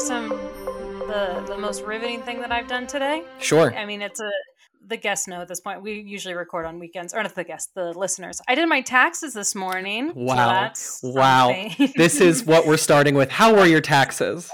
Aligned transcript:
some 0.00 0.28
the 0.28 1.44
the 1.46 1.56
most 1.58 1.82
riveting 1.84 2.22
thing 2.22 2.40
that 2.40 2.52
I've 2.52 2.68
done 2.68 2.86
today? 2.86 3.22
Sure. 3.38 3.74
I 3.74 3.84
mean, 3.86 4.02
it's 4.02 4.20
a 4.20 4.30
the 4.86 4.96
guests 4.96 5.28
know 5.28 5.40
at 5.42 5.48
this 5.48 5.60
point. 5.60 5.82
We 5.82 6.00
usually 6.00 6.34
record 6.34 6.66
on 6.66 6.78
weekends, 6.78 7.14
or 7.14 7.22
not 7.22 7.34
the 7.34 7.44
guests, 7.44 7.70
the 7.74 7.92
listeners. 7.92 8.40
I 8.48 8.54
did 8.54 8.68
my 8.68 8.80
taxes 8.80 9.34
this 9.34 9.54
morning. 9.54 10.08
so 10.08 10.14
Wow. 10.16 10.34
that's 10.48 11.00
Wow. 11.02 11.54
this 11.96 12.20
is 12.20 12.44
what 12.50 12.66
we're 12.66 12.76
starting 12.76 13.14
with. 13.14 13.30
How 13.30 13.54
were 13.54 13.66
your 13.66 13.80
taxes? 13.82 14.50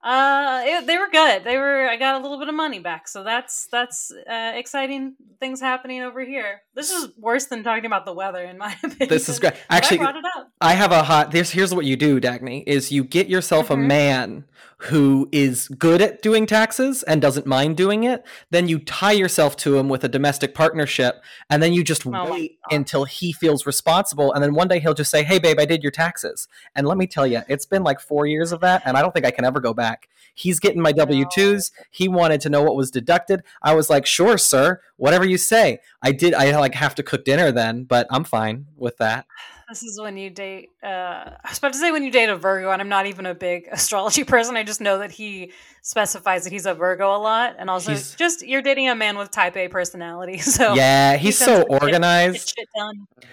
Uh, 0.00 0.62
it, 0.64 0.86
they 0.86 0.96
were 0.96 1.08
good. 1.10 1.42
They 1.42 1.56
were. 1.56 1.88
I 1.88 1.96
got 1.96 2.14
a 2.14 2.22
little 2.22 2.38
bit 2.38 2.48
of 2.48 2.54
money 2.54 2.78
back, 2.78 3.08
so 3.08 3.24
that's 3.24 3.66
that's 3.66 4.12
uh, 4.30 4.52
exciting 4.54 5.16
things 5.40 5.60
happening 5.60 6.02
over 6.02 6.24
here. 6.24 6.62
This 6.78 6.92
is 6.92 7.08
worse 7.18 7.46
than 7.46 7.64
talking 7.64 7.86
about 7.86 8.04
the 8.06 8.12
weather, 8.12 8.44
in 8.44 8.56
my 8.56 8.72
opinion. 8.84 9.08
This 9.08 9.28
is 9.28 9.40
great. 9.40 9.54
Actually, 9.68 9.98
I 9.98 10.02
brought 10.04 10.16
it 10.16 10.24
up. 10.36 10.52
I 10.60 10.74
have 10.74 10.92
a 10.92 11.02
hot. 11.02 11.32
Here's 11.32 11.50
here's 11.50 11.74
what 11.74 11.84
you 11.84 11.96
do, 11.96 12.20
Dagny. 12.20 12.62
Is 12.68 12.92
you 12.92 13.02
get 13.02 13.26
yourself 13.28 13.68
a 13.68 13.74
Mhm. 13.74 13.86
man 13.86 14.44
who 14.82 15.28
is 15.32 15.66
good 15.66 16.00
at 16.00 16.22
doing 16.22 16.46
taxes 16.46 17.02
and 17.02 17.20
doesn't 17.20 17.46
mind 17.46 17.76
doing 17.76 18.04
it. 18.04 18.24
Then 18.52 18.68
you 18.68 18.78
tie 18.78 19.10
yourself 19.10 19.56
to 19.56 19.76
him 19.76 19.88
with 19.88 20.04
a 20.04 20.08
domestic 20.08 20.54
partnership, 20.54 21.20
and 21.50 21.60
then 21.60 21.72
you 21.72 21.82
just 21.82 22.06
Oh 22.06 22.30
wait 22.30 22.60
until 22.70 23.02
he 23.06 23.32
feels 23.32 23.66
responsible. 23.66 24.32
And 24.32 24.40
then 24.44 24.54
one 24.54 24.68
day 24.68 24.78
he'll 24.78 24.94
just 24.94 25.10
say, 25.10 25.24
"Hey, 25.24 25.40
babe, 25.40 25.58
I 25.58 25.64
did 25.64 25.82
your 25.82 25.90
taxes." 25.90 26.46
And 26.76 26.86
let 26.86 26.96
me 26.96 27.08
tell 27.08 27.26
you, 27.26 27.42
it's 27.48 27.66
been 27.66 27.82
like 27.82 27.98
four 27.98 28.24
years 28.28 28.52
of 28.52 28.60
that, 28.60 28.82
and 28.84 28.96
I 28.96 29.02
don't 29.02 29.12
think 29.12 29.26
I 29.26 29.32
can 29.32 29.44
ever 29.44 29.58
go 29.58 29.74
back. 29.74 30.08
He's 30.38 30.60
getting 30.60 30.80
my 30.80 30.92
W 30.92 31.24
twos. 31.32 31.72
He 31.90 32.06
wanted 32.06 32.40
to 32.42 32.48
know 32.48 32.62
what 32.62 32.76
was 32.76 32.90
deducted. 32.92 33.42
I 33.60 33.74
was 33.74 33.90
like, 33.90 34.06
"Sure, 34.06 34.38
sir, 34.38 34.80
whatever 34.96 35.26
you 35.26 35.36
say." 35.36 35.80
I 36.00 36.12
did. 36.12 36.32
I 36.32 36.56
like 36.58 36.74
have 36.74 36.94
to 36.94 37.02
cook 37.02 37.24
dinner 37.24 37.50
then, 37.50 37.82
but 37.84 38.06
I'm 38.10 38.22
fine 38.24 38.66
with 38.76 38.96
that. 38.98 39.26
This 39.68 39.82
is 39.82 40.00
when 40.00 40.16
you 40.16 40.30
date. 40.30 40.70
Uh, 40.82 40.86
I 40.86 41.36
was 41.48 41.58
about 41.58 41.72
to 41.74 41.78
say 41.78 41.90
when 41.90 42.02
you 42.04 42.10
date 42.10 42.28
a 42.30 42.36
Virgo, 42.36 42.70
and 42.70 42.80
I'm 42.80 42.88
not 42.88 43.06
even 43.06 43.26
a 43.26 43.34
big 43.34 43.68
astrology 43.72 44.22
person. 44.24 44.56
I 44.56 44.62
just 44.62 44.80
know 44.80 44.98
that 44.98 45.10
he 45.10 45.52
specifies 45.82 46.44
that 46.44 46.52
he's 46.52 46.64
a 46.66 46.72
Virgo 46.72 47.14
a 47.14 47.18
lot, 47.18 47.56
and 47.58 47.68
also 47.68 47.90
He's- 47.90 48.14
just 48.14 48.46
you're 48.46 48.62
dating 48.62 48.88
a 48.88 48.94
man 48.94 49.18
with 49.18 49.30
Type 49.30 49.56
A 49.56 49.68
personality. 49.68 50.38
So 50.58 50.74
yeah, 50.74 51.16
he's 51.16 51.38
tends 51.38 51.52
so 51.52 51.64
to 51.64 51.68
get- 51.68 51.70
get 51.80 51.82
organized. 51.82 52.54
shit. 52.56 52.68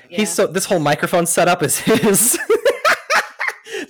Yeah. 0.09 0.17
He's 0.17 0.33
so 0.33 0.47
this 0.47 0.65
whole 0.65 0.79
microphone 0.79 1.25
setup 1.27 1.61
is 1.63 1.77
his. 2.03 2.37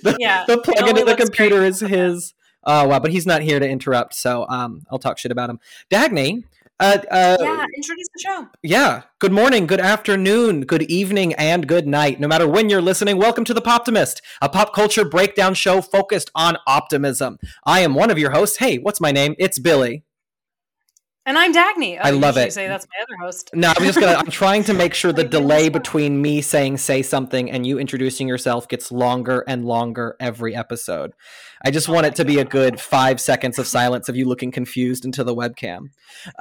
the, 0.02 0.16
Yeah, 0.18 0.44
the 0.46 0.58
plug 0.58 0.88
into 0.88 1.04
the 1.04 1.16
computer 1.16 1.64
is 1.64 1.80
his. 1.80 2.34
Oh 2.66 2.88
wow, 2.88 2.98
but 2.98 3.12
he's 3.12 3.26
not 3.26 3.42
here 3.42 3.60
to 3.60 3.68
interrupt, 3.68 4.14
so 4.14 4.46
um, 4.48 4.82
I'll 4.90 4.98
talk 4.98 5.18
shit 5.18 5.30
about 5.30 5.48
him. 5.48 5.60
Dagny, 5.90 6.42
uh, 6.78 6.98
uh, 7.10 7.36
yeah. 7.40 7.64
Introduce 7.74 8.08
the 8.14 8.20
show. 8.20 8.48
yeah. 8.62 9.02
Good 9.18 9.32
morning, 9.32 9.66
good 9.66 9.80
afternoon, 9.80 10.62
good 10.62 10.82
evening, 10.82 11.32
and 11.34 11.66
good 11.66 11.86
night. 11.86 12.20
No 12.20 12.28
matter 12.28 12.46
when 12.46 12.68
you're 12.68 12.82
listening, 12.82 13.16
welcome 13.16 13.44
to 13.44 13.54
the 13.54 13.62
Poptimist, 13.62 14.20
a 14.42 14.48
pop 14.48 14.74
culture 14.74 15.04
breakdown 15.04 15.54
show 15.54 15.80
focused 15.80 16.30
on 16.34 16.58
optimism. 16.66 17.38
I 17.64 17.80
am 17.80 17.94
one 17.94 18.10
of 18.10 18.18
your 18.18 18.32
hosts. 18.32 18.58
Hey, 18.58 18.76
what's 18.76 19.00
my 19.00 19.10
name? 19.10 19.34
It's 19.38 19.58
Billy. 19.58 20.02
And 21.26 21.36
I'm 21.36 21.52
Dagny. 21.52 21.96
Oh, 21.98 22.02
I 22.04 22.10
love 22.10 22.36
it. 22.36 22.52
Say 22.52 22.68
that's 22.68 22.86
my 22.86 23.02
other 23.02 23.16
host. 23.20 23.50
No, 23.52 23.72
I'm 23.76 23.84
just 23.84 23.98
gonna. 23.98 24.16
I'm 24.16 24.30
trying 24.30 24.62
to 24.64 24.72
make 24.72 24.94
sure 24.94 25.12
the 25.12 25.24
delay 25.24 25.68
between 25.68 26.22
me 26.22 26.40
saying 26.40 26.76
"say 26.78 27.02
something" 27.02 27.50
and 27.50 27.66
you 27.66 27.80
introducing 27.80 28.28
yourself 28.28 28.68
gets 28.68 28.92
longer 28.92 29.44
and 29.48 29.64
longer 29.64 30.14
every 30.20 30.54
episode. 30.54 31.14
I 31.64 31.72
just 31.72 31.88
Oh 31.88 31.94
want 31.94 32.06
it 32.06 32.14
to 32.16 32.24
be 32.24 32.38
a 32.38 32.44
good 32.44 32.80
five 32.80 33.20
seconds 33.20 33.58
of 33.58 33.66
silence 33.66 34.08
of 34.08 34.14
you 34.14 34.24
looking 34.24 34.52
confused 34.52 35.04
into 35.04 35.24
the 35.24 35.34
webcam. 35.34 35.86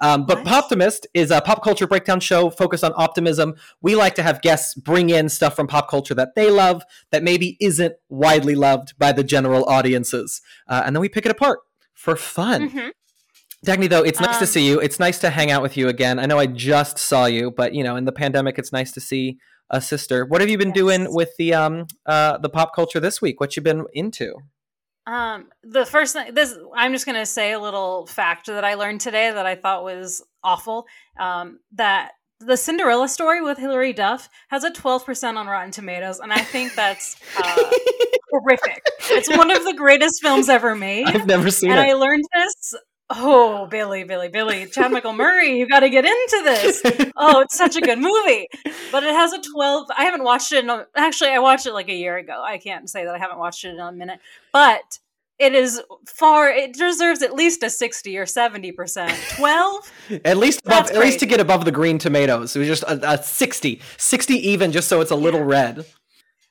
Um, 0.03 0.27
but 0.27 0.43
What? 0.43 0.69
Poptimist 0.69 1.07
is 1.15 1.31
a 1.31 1.41
pop 1.41 1.63
culture 1.63 1.87
breakdown 1.87 2.19
show 2.19 2.51
focused 2.51 2.83
on 2.83 2.93
optimism. 2.95 3.55
We 3.81 3.95
like 3.95 4.13
to 4.15 4.23
have 4.23 4.43
guests 4.43 4.75
bring 4.75 5.09
in 5.09 5.29
stuff 5.29 5.55
from 5.55 5.65
pop 5.65 5.89
culture 5.89 6.13
that 6.13 6.35
they 6.35 6.51
love 6.51 6.83
that 7.09 7.23
maybe 7.23 7.57
isn't 7.59 7.95
widely 8.09 8.53
loved 8.53 8.93
by 8.99 9.13
the 9.13 9.23
general 9.23 9.65
audiences, 9.67 10.41
uh, 10.67 10.83
and 10.85 10.95
then 10.95 11.01
we 11.01 11.09
pick 11.09 11.25
it 11.25 11.31
apart 11.31 11.61
for 11.95 12.15
fun. 12.15 12.69
Mhm. 12.69 12.91
Dagny, 13.65 13.89
though, 13.89 14.03
it's 14.03 14.19
nice 14.19 14.37
to 14.37 14.43
Um, 14.43 14.47
see 14.47 14.67
you. 14.67 14.79
It's 14.79 14.99
nice 14.99 15.19
to 15.19 15.29
hang 15.29 15.51
out 15.51 15.61
with 15.61 15.75
you 15.75 15.87
again. 15.87 16.19
I 16.19 16.25
know 16.25 16.37
I 16.39 16.45
just 16.45 16.97
saw 16.97 17.25
you, 17.25 17.51
but 17.51 17.73
you 17.73 17.83
know, 17.83 17.95
in 17.95 18.05
the 18.05 18.11
pandemic, 18.11 18.57
it's 18.57 18.71
nice 18.71 18.91
to 18.93 19.01
see 19.01 19.37
a 19.69 19.81
sister. 19.81 20.25
What 20.25 20.41
have 20.41 20.49
you 20.49 20.57
been 20.57 20.71
doing 20.71 21.13
with 21.13 21.35
the 21.37 21.53
um 21.53 21.87
uh 22.05 22.37
the 22.37 22.49
pop 22.49 22.75
culture 22.75 22.99
this 22.99 23.21
week? 23.21 23.39
What 23.39 23.55
you 23.55 23.63
been 23.63 23.85
into? 23.93 24.35
Um, 25.07 25.49
the 25.63 25.85
first 25.85 26.13
thing, 26.13 26.33
this 26.33 26.57
I'm 26.75 26.91
just 26.91 27.05
gonna 27.05 27.25
say 27.25 27.51
a 27.51 27.59
little 27.59 28.05
fact 28.07 28.47
that 28.47 28.63
I 28.63 28.75
learned 28.75 29.01
today 29.01 29.31
that 29.31 29.45
I 29.45 29.55
thought 29.55 29.83
was 29.83 30.23
awful. 30.43 30.85
Um, 31.19 31.59
that 31.73 32.11
the 32.39 32.57
Cinderella 32.57 33.07
story 33.07 33.41
with 33.41 33.57
Hilary 33.57 33.93
Duff 33.93 34.29
has 34.49 34.63
a 34.63 34.71
12% 34.71 35.37
on 35.37 35.47
Rotten 35.47 35.71
Tomatoes, 35.71 36.19
and 36.19 36.33
I 36.33 36.41
think 36.41 36.75
that's 36.75 37.15
uh, 37.37 37.71
horrific. 38.31 38.83
It's 39.09 39.29
one 39.29 39.51
of 39.51 39.63
the 39.63 39.73
greatest 39.73 40.21
films 40.21 40.49
ever 40.49 40.75
made, 40.75 41.07
I've 41.07 41.25
never 41.27 41.49
seen 41.49 41.71
and 41.71 41.79
it. 41.79 41.89
I 41.89 41.93
learned 41.93 42.25
this. 42.33 42.73
Oh, 43.09 43.67
Billy, 43.67 44.03
Billy, 44.03 44.29
Billy, 44.29 44.65
Chad 44.65 44.91
Michael 44.91 45.13
Murray, 45.13 45.59
you 45.59 45.67
got 45.67 45.81
to 45.81 45.89
get 45.89 46.05
into 46.05 46.41
this. 46.43 47.11
Oh, 47.17 47.39
it's 47.41 47.55
such 47.55 47.75
a 47.75 47.81
good 47.81 47.99
movie. 47.99 48.47
But 48.91 49.03
it 49.03 49.13
has 49.13 49.31
a 49.31 49.41
12. 49.41 49.87
I 49.95 50.03
haven't 50.03 50.23
watched 50.23 50.51
it 50.51 50.63
in 50.63 50.69
a, 50.69 50.85
actually 50.95 51.29
I 51.29 51.39
watched 51.39 51.65
it 51.65 51.73
like 51.73 51.87
a 51.87 51.93
year 51.93 52.17
ago. 52.17 52.43
I 52.43 52.57
can't 52.57 52.89
say 52.89 53.05
that 53.05 53.13
I 53.15 53.17
haven't 53.17 53.37
watched 53.37 53.63
it 53.63 53.69
in 53.69 53.79
a 53.79 53.91
minute. 53.91 54.19
But 54.51 54.99
it 55.37 55.53
is 55.53 55.81
far 56.07 56.49
it 56.49 56.73
deserves 56.73 57.21
at 57.21 57.33
least 57.33 57.63
a 57.63 57.69
60 57.69 58.17
or 58.17 58.25
70%. 58.25 59.37
12? 59.37 59.91
at 60.25 60.37
least 60.37 60.61
above, 60.65 60.89
at 60.91 60.97
least 60.97 61.19
to 61.19 61.25
get 61.25 61.39
above 61.39 61.65
the 61.65 61.71
green 61.71 61.97
tomatoes. 61.97 62.55
It 62.55 62.59
was 62.59 62.67
just 62.67 62.83
a, 62.83 63.13
a 63.13 63.21
60. 63.21 63.81
60 63.97 64.33
even 64.33 64.71
just 64.71 64.87
so 64.87 65.01
it's 65.01 65.11
a 65.11 65.15
little 65.15 65.43
red. 65.43 65.85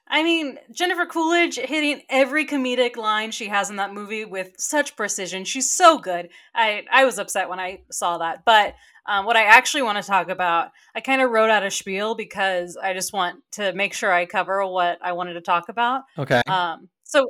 I 0.06 0.22
mean, 0.22 0.58
Jennifer 0.70 1.06
Coolidge 1.06 1.56
hitting 1.56 2.02
every 2.08 2.46
comedic 2.46 2.96
line 2.96 3.30
she 3.30 3.48
has 3.48 3.70
in 3.70 3.76
that 3.76 3.94
movie 3.94 4.24
with 4.24 4.52
such 4.58 4.96
precision. 4.96 5.44
She's 5.44 5.70
so 5.70 5.98
good. 5.98 6.28
I 6.54 6.84
I 6.92 7.04
was 7.04 7.18
upset 7.18 7.48
when 7.48 7.58
I 7.58 7.80
saw 7.90 8.18
that, 8.18 8.44
but 8.44 8.74
um, 9.06 9.26
what 9.26 9.36
I 9.36 9.44
actually 9.44 9.82
want 9.82 9.98
to 9.98 10.04
talk 10.04 10.28
about, 10.28 10.70
I 10.94 11.00
kind 11.00 11.20
of 11.20 11.30
wrote 11.30 11.50
out 11.50 11.64
a 11.64 11.70
spiel 11.70 12.14
because 12.14 12.76
I 12.76 12.94
just 12.94 13.12
want 13.12 13.42
to 13.52 13.72
make 13.74 13.92
sure 13.92 14.12
I 14.12 14.24
cover 14.24 14.66
what 14.66 14.98
I 15.02 15.12
wanted 15.12 15.34
to 15.34 15.40
talk 15.42 15.68
about. 15.68 16.02
Okay. 16.18 16.40
Um, 16.46 16.88
so, 17.02 17.26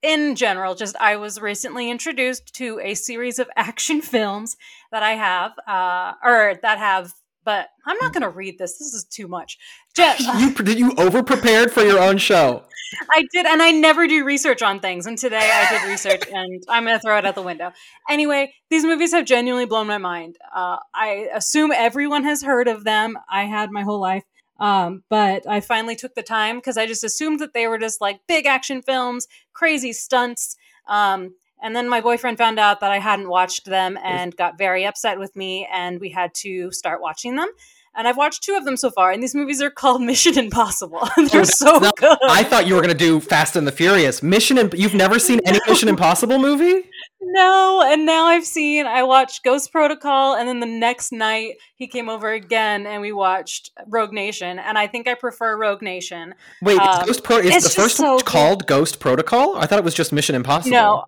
in 0.00 0.36
general, 0.36 0.74
just 0.74 0.96
I 0.96 1.16
was 1.16 1.40
recently 1.40 1.90
introduced 1.90 2.54
to 2.54 2.80
a 2.82 2.94
series 2.94 3.38
of 3.38 3.48
action 3.56 4.00
films 4.02 4.56
that 4.90 5.02
I 5.02 5.12
have, 5.12 5.52
uh, 5.66 6.14
or 6.24 6.58
that 6.62 6.78
have, 6.78 7.12
but 7.48 7.70
I'm 7.86 7.96
not 7.96 8.12
going 8.12 8.24
to 8.24 8.28
read 8.28 8.58
this. 8.58 8.76
This 8.76 8.92
is 8.92 9.04
too 9.04 9.26
much. 9.26 9.58
You 10.38 10.52
did 10.52 10.78
you 10.78 10.92
over 10.98 11.22
prepared 11.22 11.72
for 11.72 11.82
your 11.82 11.98
own 11.98 12.18
show? 12.18 12.62
I 13.10 13.24
did, 13.32 13.46
and 13.46 13.62
I 13.62 13.70
never 13.70 14.06
do 14.06 14.22
research 14.22 14.60
on 14.60 14.80
things. 14.80 15.06
And 15.06 15.16
today 15.16 15.50
I 15.50 15.70
did 15.70 15.88
research, 15.88 16.22
and 16.32 16.62
I'm 16.68 16.84
going 16.84 16.94
to 16.94 17.00
throw 17.00 17.16
it 17.16 17.24
out 17.24 17.34
the 17.34 17.42
window. 17.42 17.72
Anyway, 18.10 18.52
these 18.68 18.84
movies 18.84 19.12
have 19.12 19.24
genuinely 19.24 19.64
blown 19.64 19.86
my 19.86 19.96
mind. 19.96 20.36
Uh, 20.54 20.76
I 20.94 21.30
assume 21.32 21.72
everyone 21.72 22.24
has 22.24 22.42
heard 22.42 22.68
of 22.68 22.84
them. 22.84 23.16
I 23.30 23.44
had 23.44 23.70
my 23.70 23.82
whole 23.82 24.00
life. 24.00 24.24
Um, 24.60 25.04
but 25.08 25.48
I 25.48 25.60
finally 25.60 25.96
took 25.96 26.14
the 26.14 26.22
time 26.22 26.56
because 26.56 26.76
I 26.76 26.84
just 26.84 27.02
assumed 27.02 27.40
that 27.40 27.54
they 27.54 27.66
were 27.66 27.78
just 27.78 28.02
like 28.02 28.20
big 28.28 28.44
action 28.44 28.82
films, 28.82 29.26
crazy 29.54 29.94
stunts. 29.94 30.54
Um, 30.86 31.34
and 31.62 31.74
then 31.76 31.88
my 31.88 32.00
boyfriend 32.00 32.38
found 32.38 32.58
out 32.58 32.80
that 32.80 32.90
I 32.90 32.98
hadn't 32.98 33.28
watched 33.28 33.64
them 33.66 33.98
and 34.02 34.36
got 34.36 34.58
very 34.58 34.84
upset 34.86 35.18
with 35.18 35.34
me, 35.36 35.66
and 35.72 36.00
we 36.00 36.10
had 36.10 36.34
to 36.36 36.70
start 36.72 37.00
watching 37.00 37.36
them. 37.36 37.48
And 37.96 38.06
I've 38.06 38.16
watched 38.18 38.44
two 38.44 38.54
of 38.54 38.64
them 38.64 38.76
so 38.76 38.90
far, 38.90 39.10
and 39.10 39.20
these 39.20 39.34
movies 39.34 39.60
are 39.60 39.70
called 39.70 40.02
Mission 40.12 40.38
Impossible. 40.38 41.00
They're 41.16 41.26
that's 41.26 41.58
so 41.58 41.78
not- 41.78 41.96
good. 41.96 42.16
I 42.28 42.44
thought 42.44 42.66
you 42.68 42.74
were 42.76 42.80
gonna 42.80 42.94
do 42.94 43.18
Fast 43.18 43.56
and 43.56 43.66
the 43.66 43.72
Furious. 43.72 44.22
Mission 44.22 44.56
Im- 44.58 44.70
you've 44.74 44.94
never 44.94 45.18
seen 45.28 45.40
any 45.44 45.58
Mission 45.66 45.88
Impossible 45.88 46.38
movie? 46.38 46.84
No, 47.20 47.82
and 47.84 48.06
now 48.06 48.26
I've 48.26 48.44
seen 48.46 48.86
I 48.86 49.02
watched 49.02 49.42
Ghost 49.42 49.72
Protocol 49.72 50.34
and 50.36 50.48
then 50.48 50.60
the 50.60 50.66
next 50.66 51.10
night 51.10 51.56
he 51.74 51.88
came 51.88 52.08
over 52.08 52.30
again 52.32 52.86
and 52.86 53.02
we 53.02 53.10
watched 53.12 53.72
Rogue 53.88 54.12
Nation 54.12 54.58
and 54.60 54.78
I 54.78 54.86
think 54.86 55.08
I 55.08 55.14
prefer 55.14 55.56
Rogue 55.58 55.82
Nation. 55.82 56.34
Wait, 56.62 56.78
Um, 56.78 57.04
Ghost 57.06 57.24
Pro 57.24 57.38
is 57.38 57.64
the 57.64 57.70
first 57.70 57.96
so 57.96 58.14
one 58.14 58.24
called 58.24 58.66
Ghost 58.68 59.00
Protocol? 59.00 59.56
I 59.56 59.66
thought 59.66 59.80
it 59.80 59.84
was 59.84 59.94
just 59.94 60.12
Mission 60.12 60.36
Impossible. 60.36 60.70
No. 60.76 61.04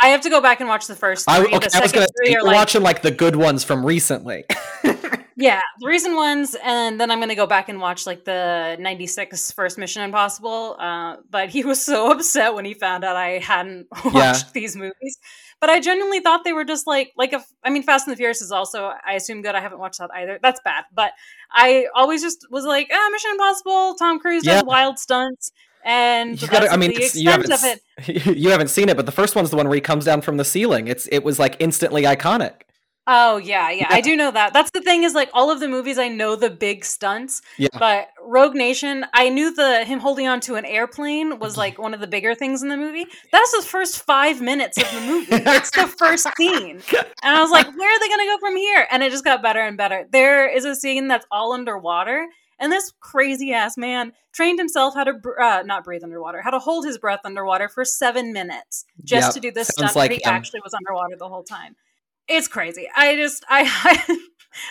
I 0.00 0.08
have 0.08 0.20
to 0.22 0.30
go 0.30 0.40
back 0.40 0.60
and 0.60 0.68
watch 0.68 0.86
the 0.86 0.96
first 0.96 1.24
three. 1.26 1.34
I, 1.34 1.40
the 1.42 1.56
okay, 1.56 1.68
I 1.74 1.80
was 1.80 1.92
are 1.94 2.06
you're 2.24 2.42
like 2.44 2.54
watching 2.54 2.82
like 2.82 3.02
the 3.02 3.10
good 3.10 3.36
ones 3.36 3.64
from 3.64 3.84
recently. 3.86 4.44
yeah, 5.36 5.60
the 5.80 5.86
recent 5.88 6.16
ones, 6.16 6.56
and 6.62 7.00
then 7.00 7.10
I'm 7.10 7.20
gonna 7.20 7.34
go 7.34 7.46
back 7.46 7.68
and 7.68 7.80
watch 7.80 8.06
like 8.06 8.24
the 8.24 8.76
'96 8.80 9.52
first 9.52 9.78
Mission 9.78 10.02
Impossible. 10.02 10.76
Uh, 10.78 11.16
but 11.30 11.48
he 11.48 11.64
was 11.64 11.82
so 11.84 12.10
upset 12.12 12.54
when 12.54 12.64
he 12.64 12.74
found 12.74 13.04
out 13.04 13.16
I 13.16 13.38
hadn't 13.38 13.86
watched 14.04 14.14
Yeah. 14.14 14.50
these 14.52 14.76
movies. 14.76 15.18
But 15.60 15.70
I 15.70 15.80
genuinely 15.80 16.20
thought 16.20 16.44
they 16.44 16.52
were 16.52 16.64
just 16.64 16.86
like 16.86 17.12
like 17.16 17.32
if 17.32 17.44
I 17.62 17.70
mean 17.70 17.84
Fast 17.84 18.06
and 18.06 18.12
the 18.12 18.16
Furious 18.16 18.42
is 18.42 18.52
also 18.52 18.92
I 19.06 19.14
assume 19.14 19.42
good. 19.42 19.54
I 19.54 19.60
haven't 19.60 19.78
watched 19.78 19.98
that 20.00 20.10
either. 20.14 20.38
That's 20.42 20.60
bad. 20.64 20.84
But 20.92 21.12
I 21.52 21.86
always 21.94 22.20
just 22.20 22.46
was 22.50 22.64
like, 22.64 22.88
ah, 22.92 23.08
Mission 23.12 23.30
Impossible. 23.30 23.94
Tom 23.94 24.18
Cruise 24.18 24.44
Yeah. 24.44 24.54
does 24.54 24.64
wild 24.64 24.98
stunts, 24.98 25.52
and 25.84 26.40
You 26.40 26.48
gotta, 26.48 26.64
that's 26.64 26.74
I 26.74 26.76
mean, 26.76 26.92
you 26.92 27.30
haven't 27.30 27.52
of 27.52 27.60
it. 27.64 28.36
you 28.36 28.50
haven't 28.50 28.68
seen 28.68 28.88
it, 28.88 28.96
but 28.96 29.06
the 29.06 29.12
first 29.12 29.36
one's 29.36 29.50
the 29.50 29.56
one 29.56 29.68
where 29.68 29.74
he 29.74 29.80
comes 29.80 30.04
down 30.04 30.20
from 30.22 30.36
the 30.36 30.44
ceiling. 30.44 30.88
It's 30.88 31.06
it 31.06 31.20
was 31.24 31.38
like 31.38 31.56
instantly 31.60 32.02
iconic. 32.02 32.62
Oh 33.06 33.36
yeah, 33.36 33.68
yeah, 33.70 33.86
I 33.90 34.00
do 34.00 34.16
know 34.16 34.30
that. 34.30 34.54
That's 34.54 34.70
the 34.70 34.80
thing 34.80 35.02
is 35.02 35.12
like 35.12 35.28
all 35.34 35.50
of 35.50 35.60
the 35.60 35.68
movies 35.68 35.98
I 35.98 36.08
know 36.08 36.36
the 36.36 36.48
big 36.48 36.86
stunts, 36.86 37.42
Yeah. 37.58 37.68
but 37.78 38.08
Rogue 38.22 38.54
Nation, 38.54 39.04
I 39.12 39.28
knew 39.28 39.54
the 39.54 39.84
him 39.84 39.98
holding 39.98 40.26
on 40.26 40.40
to 40.40 40.54
an 40.54 40.64
airplane 40.64 41.38
was 41.38 41.56
like 41.64 41.78
one 41.78 41.92
of 41.92 42.00
the 42.00 42.06
bigger 42.06 42.34
things 42.34 42.62
in 42.62 42.70
the 42.70 42.78
movie. 42.78 43.04
That's 43.30 43.54
the 43.54 43.60
first 43.62 44.02
five 44.06 44.40
minutes 44.40 44.78
of 44.78 44.90
the 44.90 45.00
movie. 45.06 45.26
it's 45.32 45.70
the 45.72 45.86
first 45.86 46.26
scene, 46.38 46.80
and 47.22 47.36
I 47.36 47.42
was 47.42 47.50
like, 47.50 47.66
where 47.76 47.94
are 47.94 48.00
they 48.00 48.08
gonna 48.08 48.24
go 48.24 48.38
from 48.38 48.56
here? 48.56 48.86
And 48.90 49.02
it 49.02 49.10
just 49.12 49.24
got 49.24 49.42
better 49.42 49.60
and 49.60 49.76
better. 49.76 50.06
There 50.10 50.48
is 50.48 50.64
a 50.64 50.74
scene 50.74 51.06
that's 51.06 51.26
all 51.30 51.52
underwater, 51.52 52.26
and 52.64 52.72
this 52.72 52.92
crazy 53.00 53.52
ass 53.52 53.76
man 53.76 54.12
trained 54.32 54.58
himself 54.58 54.94
how 54.94 55.04
to 55.04 55.12
br- 55.12 55.38
uh, 55.40 55.62
not 55.62 55.84
breathe 55.84 56.02
underwater, 56.02 56.42
how 56.42 56.50
to 56.50 56.58
hold 56.58 56.84
his 56.86 56.98
breath 56.98 57.20
underwater 57.24 57.68
for 57.68 57.84
seven 57.84 58.32
minutes 58.32 58.84
just 59.04 59.28
Yep, 59.28 59.34
to 59.34 59.40
do 59.40 59.52
this 59.52 59.68
sounds 59.68 59.92
stunt 59.92 59.96
like 59.96 60.10
he 60.10 60.16
him. 60.24 60.34
actually 60.34 60.60
was 60.64 60.74
underwater 60.74 61.14
the 61.18 61.28
whole 61.28 61.44
time. 61.44 61.76
It's 62.26 62.48
crazy. 62.48 62.88
I 62.96 63.16
just 63.16 63.44
I 63.48 63.62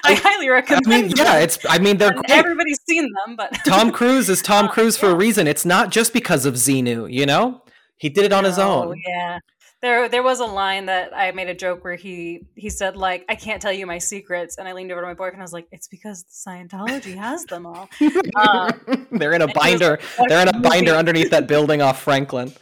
I, 0.04 0.14
highly 0.16 0.48
I 0.48 0.54
recommend. 0.54 0.88
mean, 0.88 1.12
yeah, 1.16 1.38
it's. 1.40 1.60
I 1.70 1.78
mean, 1.78 1.98
they're 1.98 2.14
great. 2.14 2.32
everybody's 2.32 2.80
seen 2.88 3.08
them, 3.26 3.36
but 3.36 3.54
Tom 3.68 3.92
Cruise 3.92 4.30
is 4.30 4.42
Tom 4.42 4.66
Uh, 4.66 4.72
Cruise 4.72 4.98
for 4.98 5.08
a 5.10 5.16
reason. 5.16 5.46
It's 5.46 5.66
not 5.66 5.92
just 5.92 6.14
because 6.14 6.46
of 6.46 6.56
Xenu, 6.56 7.12
you 7.12 7.26
know? 7.26 7.62
He 7.98 8.10
did 8.10 8.26
it 8.26 8.34
on 8.34 8.44
his 8.46 8.58
Oh 8.58 8.90
own. 8.90 9.02
yeah. 9.08 9.40
There, 9.84 10.08
there 10.08 10.24
was 10.24 10.40
a 10.40 10.46
line 10.46 10.86
that 10.86 11.12
I 11.16 11.32
made 11.34 11.50
a 11.50 11.54
joke 11.54 11.84
where 11.84 11.96
he 11.96 12.40
he 12.56 12.70
said 12.70 12.96
like 12.96 13.26
I 13.28 13.36
can't 13.36 13.62
tell 13.62 13.74
you 13.74 13.86
my 13.86 13.98
secrets, 13.98 14.58
and 14.58 14.66
I 14.66 14.72
leaned 14.72 14.92
over 14.94 15.02
to 15.02 15.08
my 15.08 15.14
boyfriend. 15.14 15.34
and 15.34 15.42
I 15.42 15.44
was 15.44 15.52
like, 15.52 15.68
"It's 15.74 15.90
because 15.90 16.24
Scientology 16.32 17.18
has 17.18 17.44
them 17.46 17.66
all." 17.66 17.90
Uh, 18.34 18.72
they're 19.12 19.34
in 19.34 19.42
a 19.42 19.48
binder. 19.54 20.00
"What 20.16 20.30
They're 20.30 20.42
in 20.42 20.48
a 20.48 20.60
binder 20.62 20.94
underneath 20.94 21.32
that 21.32 21.48
building 21.48 21.82
off 21.82 22.02
Franklin. 22.02 22.54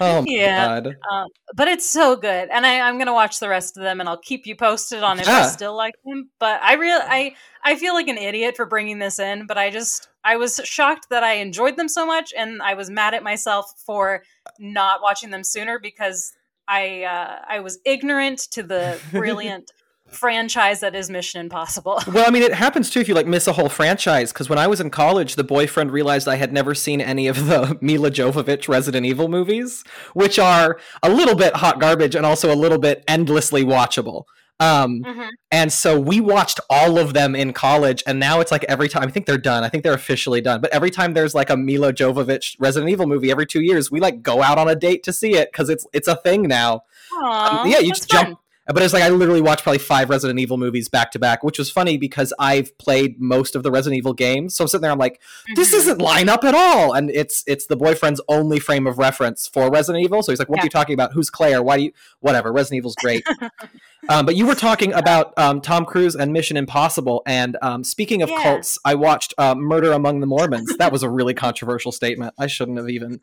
Oh 0.00 0.22
my 0.22 0.26
Yeah. 0.26 0.80
god. 0.80 0.96
Um, 1.12 1.28
but 1.54 1.68
it's 1.68 1.84
so 1.86 2.16
good, 2.16 2.48
and 2.50 2.64
I, 2.64 2.80
I'm 2.80 2.96
gonna 2.96 3.12
watch 3.12 3.40
the 3.40 3.48
rest 3.50 3.76
of 3.76 3.82
them, 3.82 4.00
and 4.00 4.08
I'll 4.08 4.16
keep 4.16 4.46
you 4.46 4.56
posted 4.56 5.02
on 5.02 5.20
if 5.20 5.26
Yeah. 5.26 5.40
I 5.40 5.48
still 5.48 5.76
like 5.76 5.94
them. 6.06 6.30
But 6.40 6.62
I 6.62 6.74
real 6.74 6.98
I 7.02 7.34
I 7.62 7.76
feel 7.76 7.92
like 7.92 8.08
an 8.08 8.16
idiot 8.18 8.56
for 8.56 8.64
bringing 8.64 8.98
this 8.98 9.18
in, 9.18 9.46
but 9.46 9.58
I 9.58 9.68
just 9.68 10.08
I 10.24 10.36
was 10.36 10.60
shocked 10.64 11.08
that 11.10 11.22
I 11.22 11.34
enjoyed 11.34 11.76
them 11.76 11.88
so 11.88 12.06
much, 12.06 12.32
and 12.34 12.62
I 12.62 12.72
was 12.72 12.88
mad 12.88 13.12
at 13.12 13.22
myself 13.22 13.70
for 13.84 14.22
not 14.58 15.02
watching 15.02 15.28
them 15.28 15.44
sooner 15.44 15.78
because 15.78 16.32
I 16.68 17.04
uh, 17.04 17.38
I 17.48 17.60
was 17.60 17.78
ignorant 17.84 18.38
to 18.52 18.62
the 18.62 19.00
brilliant 19.10 19.72
franchise 20.08 20.80
that 20.80 20.94
is 20.94 21.10
Mission 21.10 21.40
Impossible. 21.40 22.00
Well, 22.14 22.24
I 22.26 22.30
mean, 22.30 22.42
it 22.42 22.54
happens 22.54 22.90
too 22.90 23.00
if 23.00 23.08
you 23.08 23.14
like 23.14 23.26
miss 23.26 23.48
a 23.48 23.52
whole 23.52 23.68
franchise. 23.68 24.32
Because 24.32 24.48
when 24.48 24.58
I 24.58 24.66
was 24.66 24.80
in 24.80 24.90
college, 24.90 25.34
the 25.34 25.44
boyfriend 25.44 25.90
realized 25.90 26.28
I 26.28 26.36
had 26.36 26.52
never 26.52 26.74
seen 26.74 27.00
any 27.00 27.26
of 27.26 27.46
the 27.46 27.76
Milla 27.80 28.10
Jovovich 28.10 28.68
Resident 28.68 29.04
Evil 29.04 29.28
movies, 29.28 29.82
which 30.12 30.38
are 30.38 30.78
a 31.02 31.10
little 31.10 31.34
bit 31.34 31.56
hot 31.56 31.80
garbage 31.80 32.14
and 32.14 32.24
also 32.24 32.52
a 32.52 32.56
little 32.56 32.78
bit 32.78 33.02
endlessly 33.08 33.64
watchable. 33.64 34.24
Um, 34.60 35.02
Mhm. 35.04 35.28
and 35.50 35.72
so 35.72 35.98
we 35.98 36.20
watched 36.20 36.60
all 36.70 36.96
of 36.98 37.12
them 37.12 37.34
in 37.34 37.52
college, 37.52 38.02
and 38.06 38.20
now 38.20 38.40
it's 38.40 38.52
like 38.52 38.64
every 38.64 38.88
time 38.88 39.02
I 39.02 39.10
think 39.10 39.26
they're 39.26 39.36
done. 39.36 39.64
I 39.64 39.68
think 39.68 39.82
they're 39.82 39.94
officially 39.94 40.40
done. 40.40 40.60
But 40.60 40.72
every 40.72 40.90
time 40.90 41.12
there's 41.12 41.34
like 41.34 41.50
a 41.50 41.56
Milla 41.56 41.92
Jovovich 41.92 42.56
Resident 42.60 42.90
Evil 42.90 43.06
movie 43.06 43.30
every 43.30 43.46
two 43.46 43.60
years, 43.62 43.90
we 43.90 43.98
like 44.00 44.22
go 44.22 44.42
out 44.42 44.56
on 44.58 44.68
a 44.68 44.76
date 44.76 45.02
to 45.04 45.12
see 45.12 45.34
it 45.34 45.50
because 45.50 45.68
it's 45.68 45.86
it's 45.92 46.06
a 46.08 46.16
thing 46.16 46.42
now. 46.42 46.82
Aw, 47.16 47.62
Um, 47.62 47.68
yeah, 47.68 47.80
you 47.80 47.90
just 47.92 48.08
jump. 48.10 48.38
But 48.66 48.82
it's 48.82 48.94
like 48.94 49.02
I 49.02 49.10
literally 49.10 49.42
watched 49.42 49.62
probably 49.62 49.78
five 49.78 50.08
Resident 50.08 50.40
Evil 50.40 50.56
movies 50.56 50.88
back 50.88 51.10
to 51.12 51.18
back, 51.18 51.42
which 51.44 51.58
was 51.58 51.70
funny 51.70 51.98
because 51.98 52.32
I've 52.38 52.76
played 52.78 53.20
most 53.20 53.54
of 53.54 53.62
the 53.62 53.70
Resident 53.70 53.98
Evil 53.98 54.14
games. 54.14 54.56
So 54.56 54.64
I'm 54.64 54.68
sitting 54.68 54.82
there, 54.82 54.90
I'm 54.90 54.98
like, 54.98 55.20
this 55.54 55.72
Mhm. 55.72 55.78
isn't 55.78 56.00
line 56.00 56.28
up 56.30 56.44
at 56.44 56.54
all, 56.54 56.92
and 56.94 57.10
it's 57.10 57.44
it's 57.46 57.66
the 57.66 57.76
boyfriend's 57.76 58.22
only 58.28 58.58
frame 58.58 58.86
of 58.86 58.96
reference 58.98 59.46
for 59.46 59.70
Resident 59.70 60.02
Evil. 60.04 60.22
So 60.22 60.32
he's 60.32 60.38
like, 60.38 60.48
what 60.48 60.56
Yeah. 60.58 60.62
are 60.62 60.66
you 60.66 60.70
talking 60.70 60.94
about? 60.94 61.12
Who's 61.12 61.28
Claire? 61.28 61.62
Why 61.62 61.76
do 61.76 61.82
you? 61.84 61.92
Whatever. 62.20 62.52
Resident 62.52 62.78
Evil's 62.78 62.94
great. 62.96 63.22
um, 64.08 64.24
but 64.24 64.34
you 64.36 64.46
were 64.46 64.54
talking 64.54 64.92
about 64.94 65.32
um, 65.38 65.60
Tom 65.60 65.84
Cruise 65.84 66.14
and 66.14 66.32
Mission 66.32 66.56
Impossible, 66.56 67.22
and 67.26 67.56
um, 67.60 67.84
speaking 67.84 68.22
of 68.22 68.30
Yeah. 68.30 68.42
cults, 68.42 68.78
I 68.84 68.94
watched 68.94 69.34
uh, 69.36 69.54
Murder 69.54 69.92
Among 69.92 70.20
the 70.20 70.26
Mormons. 70.26 70.74
That 70.78 70.90
was 70.90 71.02
a 71.02 71.10
really 71.10 71.34
controversial 71.34 71.92
statement. 71.92 72.32
I 72.38 72.46
shouldn't 72.46 72.78
have 72.78 72.88
even 72.88 73.20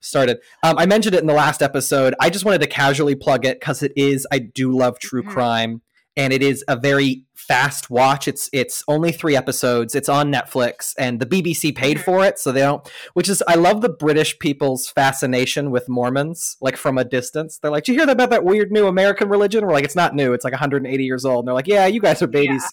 started. 0.00 0.38
Um, 0.62 0.78
I 0.78 0.86
mentioned 0.86 1.14
it 1.14 1.20
in 1.20 1.26
the 1.26 1.34
last 1.34 1.62
episode. 1.62 2.14
I 2.20 2.30
just 2.30 2.44
wanted 2.44 2.60
to 2.62 2.66
casually 2.68 3.14
plug 3.14 3.44
it 3.44 3.60
because 3.60 3.82
it 3.82 3.92
is. 3.96 4.26
I 4.32 4.38
do 4.38 4.76
love 4.76 4.98
true 4.98 5.22
Mhm. 5.22 5.28
crime, 5.30 5.82
and 6.16 6.32
it 6.32 6.42
is 6.42 6.64
a 6.68 6.76
very 6.76 7.24
fast 7.34 7.88
watch. 7.88 8.28
It's 8.28 8.50
it's 8.52 8.82
only 8.88 9.10
three 9.10 9.34
episodes. 9.36 9.94
It's 9.94 10.08
on 10.08 10.30
Netflix, 10.30 10.92
and 10.98 11.18
the 11.18 11.24
BBC 11.26 11.72
paid 11.72 11.98
Mhm. 11.98 12.04
for 12.04 12.24
it, 12.24 12.38
so 12.38 12.52
they 12.52 12.60
don't. 12.60 12.86
Which 13.14 13.28
is, 13.28 13.42
I 13.48 13.54
love 13.54 13.80
the 13.80 13.88
British 13.88 14.38
people's 14.38 14.88
fascination 14.88 15.70
with 15.70 15.88
Mormons, 15.88 16.56
like 16.60 16.76
from 16.76 16.98
a 16.98 17.04
distance. 17.04 17.58
They're 17.60 17.70
like, 17.70 17.84
"Did 17.84 17.92
you 17.92 18.00
hear 18.00 18.10
about 18.10 18.30
that 18.30 18.44
weird 18.44 18.70
new 18.70 18.86
American 18.86 19.28
religion?" 19.28 19.64
We're 19.66 19.72
like, 19.72 19.84
"It's 19.84 19.96
not 19.96 20.14
new. 20.14 20.32
It's 20.34 20.44
like 20.44 20.52
180 20.52 21.04
years 21.04 21.24
old." 21.24 21.40
And 21.44 21.48
they're 21.48 21.54
like, 21.54 21.68
"Yeah, 21.68 21.86
you 21.86 22.00
guys 22.00 22.20
are 22.22 22.26
babies." 22.26 22.64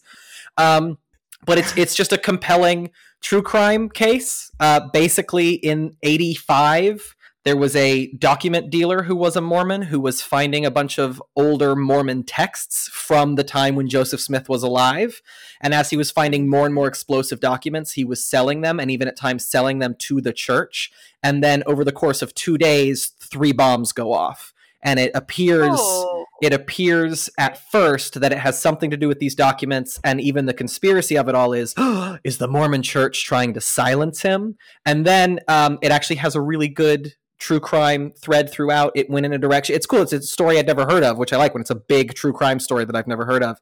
Um, 0.58 0.98
but 1.46 1.58
it's 1.58 1.76
it's 1.78 1.96
just 1.96 2.12
a 2.12 2.18
compelling 2.18 2.90
true 3.22 3.42
crime 3.42 3.90
case. 3.90 4.52
Uh, 4.60 4.82
basically, 4.92 5.52
in 5.52 5.96
'85, 6.04 7.16
there 7.46 7.56
was 7.56 7.76
a 7.76 8.12
document 8.14 8.72
dealer 8.72 9.04
who 9.04 9.16
was 9.16 9.36
a 9.36 9.42
Mormon 9.42 9.84
who 9.84 10.00
was 10.00 10.22
finding 10.22 10.66
a 10.66 10.72
bunch 10.72 10.98
of 10.98 11.22
older 11.36 11.76
Mormon 11.76 12.24
texts 12.24 12.90
from 12.90 13.36
the 13.36 13.44
time 13.44 13.76
when 13.76 13.88
Joseph 13.88 14.20
Smith 14.20 14.50
was 14.50 14.64
alive. 14.64 15.22
And 15.62 15.72
as 15.74 15.92
he 15.92 15.98
was 15.98 16.10
finding 16.10 16.50
more 16.50 16.66
and 16.66 16.74
more 16.74 16.88
explosive 16.88 17.40
documents, 17.40 17.92
he 17.92 18.04
was 18.04 18.26
selling 18.26 18.62
them 18.62 18.80
and 18.80 18.90
even 18.90 19.08
at 19.08 19.16
times 19.16 19.48
selling 19.48 19.78
them 19.78 19.96
to 20.00 20.22
the 20.22 20.34
church. 20.34 20.92
And 21.22 21.44
then 21.44 21.62
over 21.68 21.84
the 21.84 21.92
course 21.92 22.24
of 22.24 22.34
two 22.34 22.58
days, 22.58 23.08
three 23.20 23.52
bombs 23.52 23.92
go 23.92 24.12
off. 24.12 24.52
And 24.82 25.00
it 25.00 25.12
appears 25.14 25.78
Oh. 25.78 26.15
It 26.42 26.54
appears 26.54 27.30
at 27.38 27.58
first 27.72 28.20
that 28.20 28.32
it 28.32 28.40
has 28.40 28.60
something 28.62 28.90
to 28.92 28.98
do 28.98 29.08
with 29.08 29.20
these 29.20 29.36
documents 29.36 30.00
and 30.04 30.20
even 30.20 30.46
the 30.46 30.54
conspiracy 30.54 31.18
of 31.18 31.30
it 31.30 31.36
all 31.36 31.54
is 31.54 31.74
is 32.24 32.38
the 32.38 32.48
mormon 32.48 32.82
church 32.84 33.26
trying 33.26 33.54
to 33.54 33.62
silence 33.62 34.22
him? 34.22 34.58
And 34.86 35.06
then 35.06 35.40
um, 35.48 35.80
it 35.82 35.92
actually 35.92 36.18
has 36.18 36.36
a 36.36 36.42
really 36.42 36.68
good 36.68 37.14
true 37.38 37.60
crime 37.60 38.12
thread 38.20 38.50
throughout. 38.52 38.92
It 38.96 39.10
went 39.10 39.26
in 39.26 39.34
a 39.34 39.38
direction 39.38 39.76
it's 39.76 39.86
cool 39.86 40.02
it's 40.02 40.14
a 40.14 40.22
story 40.22 40.58
i'd 40.58 40.68
never 40.68 40.86
heard 40.86 41.04
of 41.04 41.18
which 41.18 41.34
i 41.34 41.38
like 41.38 41.54
when 41.54 41.60
it's 41.62 41.70
a 41.70 41.76
big 41.76 42.14
true 42.14 42.32
crime 42.32 42.60
story 42.60 42.86
that 42.86 42.96
i've 42.96 43.08
never 43.08 43.26
heard 43.26 43.44
of. 43.44 43.58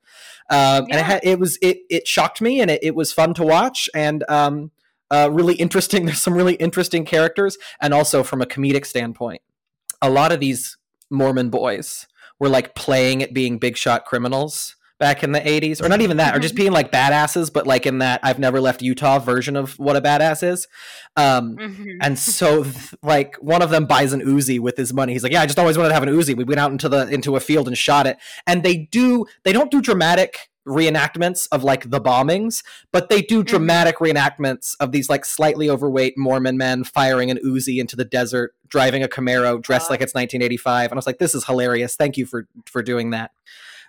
Um, 0.50 0.86
and 0.86 0.92
it, 0.92 0.96
Yeah. 0.96 1.04
had, 1.04 1.20
it 1.24 1.40
was 1.40 1.58
it, 1.62 1.80
it 1.90 2.08
shocked 2.08 2.42
me 2.42 2.60
and 2.62 2.70
it, 2.70 2.84
it 2.84 2.96
was 2.96 3.12
fun 3.12 3.34
to 3.36 3.44
watch 3.44 3.90
and 3.96 4.24
um, 4.30 4.72
uh, 5.10 5.30
really 5.32 5.56
interesting 5.56 6.06
there's 6.08 6.22
some 6.22 6.34
really 6.34 6.56
interesting 6.56 7.06
characters 7.06 7.58
and 7.82 7.94
also 7.94 8.24
from 8.24 8.42
a 8.42 8.46
comedic 8.46 8.86
standpoint 8.86 9.42
a 10.02 10.10
lot 10.10 10.32
of 10.32 10.40
these 10.40 10.78
mormon 11.10 11.50
boys 11.50 12.08
were 12.44 12.50
like 12.50 12.76
playing 12.76 13.24
at 13.24 13.34
being 13.34 13.58
big 13.58 13.76
shot 13.78 14.06
criminals 14.06 14.76
back 15.00 15.24
in 15.24 15.32
the 15.34 15.40
80s 15.42 15.82
or 15.84 15.90
not 15.90 16.02
even 16.02 16.18
that 16.18 16.36
or 16.36 16.40
just 16.40 16.56
being 16.56 16.72
like 16.72 16.92
badasses 16.92 17.52
but 17.52 17.66
like 17.68 17.86
in 17.86 17.98
that 17.98 18.20
i've 18.24 18.40
never 18.40 18.62
left 18.62 18.82
utah 18.82 19.18
version 19.20 19.56
of 19.58 19.78
what 19.80 19.96
a 19.98 20.02
badass 20.02 20.44
is. 20.44 20.68
Um 21.18 21.58
Mhm. 21.58 21.98
and 22.02 22.18
so 22.18 22.66
like 23.02 23.36
one 23.42 23.62
of 23.62 23.70
them 23.70 23.86
buys 23.86 24.14
an 24.14 24.22
uzi 24.22 24.60
with 24.60 24.78
his 24.78 24.94
money. 24.94 25.12
He's 25.14 25.24
like 25.24 25.32
yeah 25.34 25.42
i 25.42 25.46
just 25.46 25.60
always 25.60 25.78
wanted 25.78 25.90
to 25.90 25.94
have 25.96 26.04
an 26.04 26.10
uzi. 26.10 26.36
We 26.38 26.44
went 26.44 26.60
out 26.60 26.72
into 26.72 26.88
the 26.90 27.08
into 27.10 27.36
a 27.36 27.40
field 27.40 27.68
and 27.68 27.78
shot 27.78 28.08
it. 28.08 28.18
And 28.48 28.64
they 28.64 28.88
do 28.92 29.26
they 29.44 29.52
don't 29.52 29.72
do 29.72 29.82
dramatic 29.82 30.32
reenactments 30.68 31.48
of 31.52 31.64
like 31.64 31.90
the 31.90 32.00
bombings 32.00 32.64
but 32.92 33.10
they 33.10 33.22
do 33.22 33.44
Mhm. 33.44 33.48
dramatic 33.48 33.98
reenactments 33.98 34.76
of 34.80 34.92
these 34.92 35.10
like 35.10 35.26
slightly 35.26 35.70
overweight 35.70 36.18
mormon 36.18 36.58
men 36.58 36.84
firing 36.84 37.30
an 37.30 37.38
uzi 37.46 37.80
into 37.80 37.96
the 37.96 38.06
desert 38.06 38.56
driving 38.70 39.04
a 39.04 39.08
camaro 39.08 39.62
dressed 39.62 39.90
Wow. 39.90 39.94
like 39.96 40.02
it's 40.02 40.14
1985 40.16 40.92
and 40.92 40.98
i 40.98 41.00
was 41.00 41.06
like 41.06 41.18
this 41.20 41.36
is 41.36 41.46
hilarious 41.46 41.96
thank 41.96 42.18
you 42.18 42.26
for 42.26 42.48
for 42.66 42.82
doing 42.82 43.10
that 43.12 43.32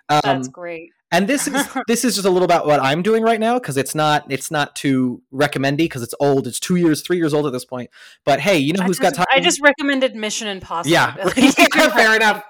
um, 0.07 0.19
That's 0.23 0.49
great. 0.49 0.91
and 1.11 1.27
this 1.27 1.47
is 1.47 1.53
this 1.87 2.05
is 2.05 2.13
just 2.13 2.27
a 2.27 2.29
little 2.29 2.45
about 2.45 2.67
what 2.67 2.79
I'm 2.79 3.01
doing 3.01 3.23
right 3.23 3.39
now 3.39 3.55
because 3.57 3.75
it's 3.75 3.95
not 3.95 4.23
it's 4.31 4.51
not 4.51 4.75
too 4.75 5.23
recommendy 5.33 5.77
because 5.85 6.03
it's 6.03 6.13
old. 6.19 6.45
It's 6.45 6.59
two 6.59 6.75
years, 6.75 7.01
three 7.01 7.17
years 7.17 7.33
old 7.33 7.47
at 7.47 7.53
this 7.53 7.65
point. 7.65 7.89
But 8.23 8.39
hey, 8.39 8.59
you 8.59 8.73
know 8.73 8.83
who's 8.83 8.99
just, 8.99 9.15
got 9.15 9.15
time? 9.15 9.25
I 9.35 9.39
just 9.39 9.59
recommended 9.63 10.13
Mission 10.15 10.47
Impossible. 10.47 10.91
yeah, 10.93 11.15
fair 11.95 12.15
enough. 12.15 12.43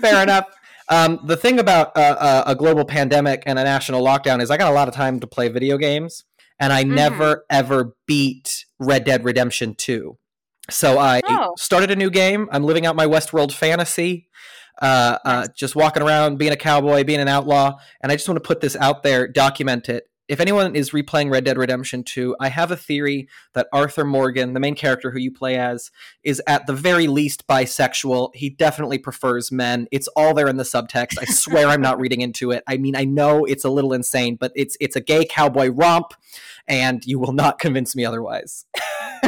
Fair 0.00 0.22
enough. 0.22 0.46
Um, 0.88 1.20
the 1.24 1.36
thing 1.36 1.58
about 1.58 1.96
uh, 1.96 2.00
uh, 2.18 2.44
a 2.46 2.54
global 2.54 2.84
pandemic 2.84 3.42
and 3.46 3.58
a 3.58 3.64
national 3.64 4.04
lockdown 4.04 4.40
is 4.40 4.50
I 4.50 4.56
got 4.56 4.70
a 4.70 4.74
lot 4.74 4.88
of 4.88 4.94
time 4.94 5.18
to 5.20 5.26
play 5.26 5.48
video 5.48 5.78
games, 5.78 6.24
and 6.60 6.72
I 6.72 6.84
Mhm. 6.84 6.90
never 6.94 7.44
ever 7.50 7.94
beat 8.06 8.64
Red 8.78 9.04
Dead 9.04 9.24
Redemption 9.24 9.74
Two. 9.74 10.18
So 10.70 10.98
I 10.98 11.22
Oh. 11.28 11.54
started 11.58 11.90
a 11.90 11.96
new 11.96 12.10
game. 12.10 12.48
I'm 12.52 12.64
living 12.64 12.86
out 12.86 12.96
my 12.96 13.06
Westworld 13.06 13.52
fantasy. 13.52 14.28
Uh, 14.82 15.16
uh, 15.24 15.46
just 15.56 15.74
walking 15.74 16.02
around, 16.02 16.36
being 16.36 16.52
a 16.52 16.56
cowboy, 16.56 17.02
being 17.02 17.20
an 17.20 17.28
outlaw, 17.28 17.72
and 18.02 18.12
I 18.12 18.16
just 18.16 18.28
want 18.28 18.36
to 18.36 18.46
put 18.46 18.60
this 18.60 18.76
out 18.76 19.02
there, 19.02 19.26
document 19.26 19.88
it. 19.88 20.04
If 20.28 20.40
anyone 20.40 20.74
is 20.74 20.90
replaying 20.90 21.30
Red 21.30 21.44
Dead 21.44 21.56
Redemption 21.56 22.02
2, 22.02 22.36
I 22.40 22.48
have 22.48 22.72
a 22.72 22.76
theory 22.76 23.28
that 23.52 23.68
Arthur 23.72 24.04
Morgan, 24.04 24.54
the 24.54 24.60
main 24.60 24.74
character 24.74 25.12
who 25.12 25.20
you 25.20 25.30
play 25.30 25.56
as, 25.56 25.92
is 26.24 26.42
at 26.48 26.66
the 26.66 26.72
very 26.72 27.06
least 27.06 27.46
bisexual. 27.46 28.34
He 28.34 28.50
definitely 28.50 28.98
prefers 28.98 29.52
men. 29.52 29.86
It's 29.92 30.08
all 30.16 30.34
there 30.34 30.48
in 30.48 30.56
the 30.56 30.64
subtext. 30.64 31.18
I 31.20 31.26
swear 31.26 31.68
I'm 31.68 31.80
not 31.80 32.00
reading 32.00 32.22
into 32.22 32.50
it. 32.50 32.64
I 32.66 32.76
mean, 32.76 32.96
I 32.96 33.04
know 33.04 33.44
it's 33.44 33.64
a 33.64 33.70
little 33.70 33.92
insane, 33.92 34.34
but 34.34 34.50
it's 34.56 34.76
it's 34.80 34.96
a 34.96 35.00
gay 35.00 35.24
cowboy 35.24 35.68
romp, 35.68 36.12
and 36.66 37.04
you 37.06 37.20
will 37.20 37.32
not 37.32 37.60
convince 37.60 37.94
me 37.94 38.04
otherwise. 38.04 38.66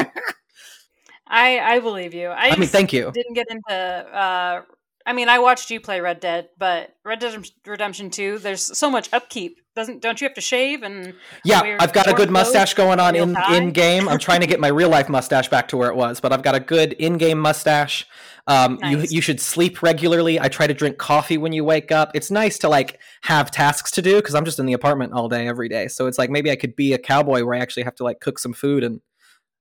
I 1.28 1.60
I 1.60 1.78
believe 1.80 2.12
you. 2.14 2.28
I, 2.28 2.50
I 2.50 2.56
mean, 2.56 2.68
thank 2.68 2.92
you. 2.92 3.12
didn't 3.12 3.34
get 3.34 3.46
into. 3.50 3.72
Uh, 3.72 4.62
I 5.08 5.14
mean, 5.14 5.30
I 5.30 5.38
watched 5.38 5.70
you 5.70 5.80
play 5.80 6.02
Red 6.02 6.20
Dead, 6.20 6.50
but 6.58 6.94
Red 7.02 7.18
Dead 7.18 7.42
Redemption 7.66 8.10
Two, 8.10 8.38
there's 8.38 8.60
so 8.76 8.90
much 8.90 9.08
upkeep. 9.10 9.58
Doesn't 9.74 10.02
don't 10.02 10.20
you 10.20 10.26
have 10.26 10.34
to 10.34 10.42
shave 10.42 10.82
and? 10.82 11.14
Yeah, 11.44 11.78
I've 11.80 11.94
got 11.94 12.06
a 12.08 12.12
good 12.12 12.30
mustache 12.30 12.74
going 12.74 13.00
on 13.00 13.16
in 13.16 13.34
in 13.50 13.70
game. 13.70 14.06
I'm 14.06 14.18
trying 14.18 14.42
to 14.42 14.46
get 14.46 14.60
my 14.60 14.68
real 14.68 14.90
life 14.90 15.08
mustache 15.08 15.48
back 15.48 15.68
to 15.68 15.78
where 15.78 15.88
it 15.88 15.96
was, 15.96 16.20
but 16.20 16.30
I've 16.30 16.42
got 16.42 16.54
a 16.54 16.60
good 16.60 16.92
in 16.92 17.16
game 17.16 17.38
mustache. 17.38 18.06
Um, 18.46 18.78
nice. 18.82 19.10
you 19.10 19.16
you 19.16 19.20
should 19.22 19.40
sleep 19.40 19.82
regularly. 19.82 20.38
I 20.38 20.48
try 20.48 20.66
to 20.66 20.74
drink 20.74 20.98
coffee 20.98 21.38
when 21.38 21.52
you 21.52 21.64
wake 21.64 21.90
up. 21.90 22.10
It's 22.14 22.30
nice 22.30 22.58
to 22.58 22.68
like 22.68 23.00
have 23.22 23.50
tasks 23.50 23.90
to 23.92 24.02
do 24.02 24.16
because 24.16 24.34
I'm 24.34 24.44
just 24.44 24.58
in 24.58 24.66
the 24.66 24.74
apartment 24.74 25.14
all 25.14 25.30
day 25.30 25.48
every 25.48 25.70
day. 25.70 25.88
So 25.88 26.06
it's 26.06 26.18
like 26.18 26.28
maybe 26.28 26.50
I 26.50 26.56
could 26.56 26.76
be 26.76 26.92
a 26.92 26.98
cowboy 26.98 27.44
where 27.44 27.54
I 27.54 27.60
actually 27.60 27.84
have 27.84 27.94
to 27.94 28.04
like 28.04 28.20
cook 28.20 28.38
some 28.38 28.52
food 28.52 28.84
and 28.84 29.00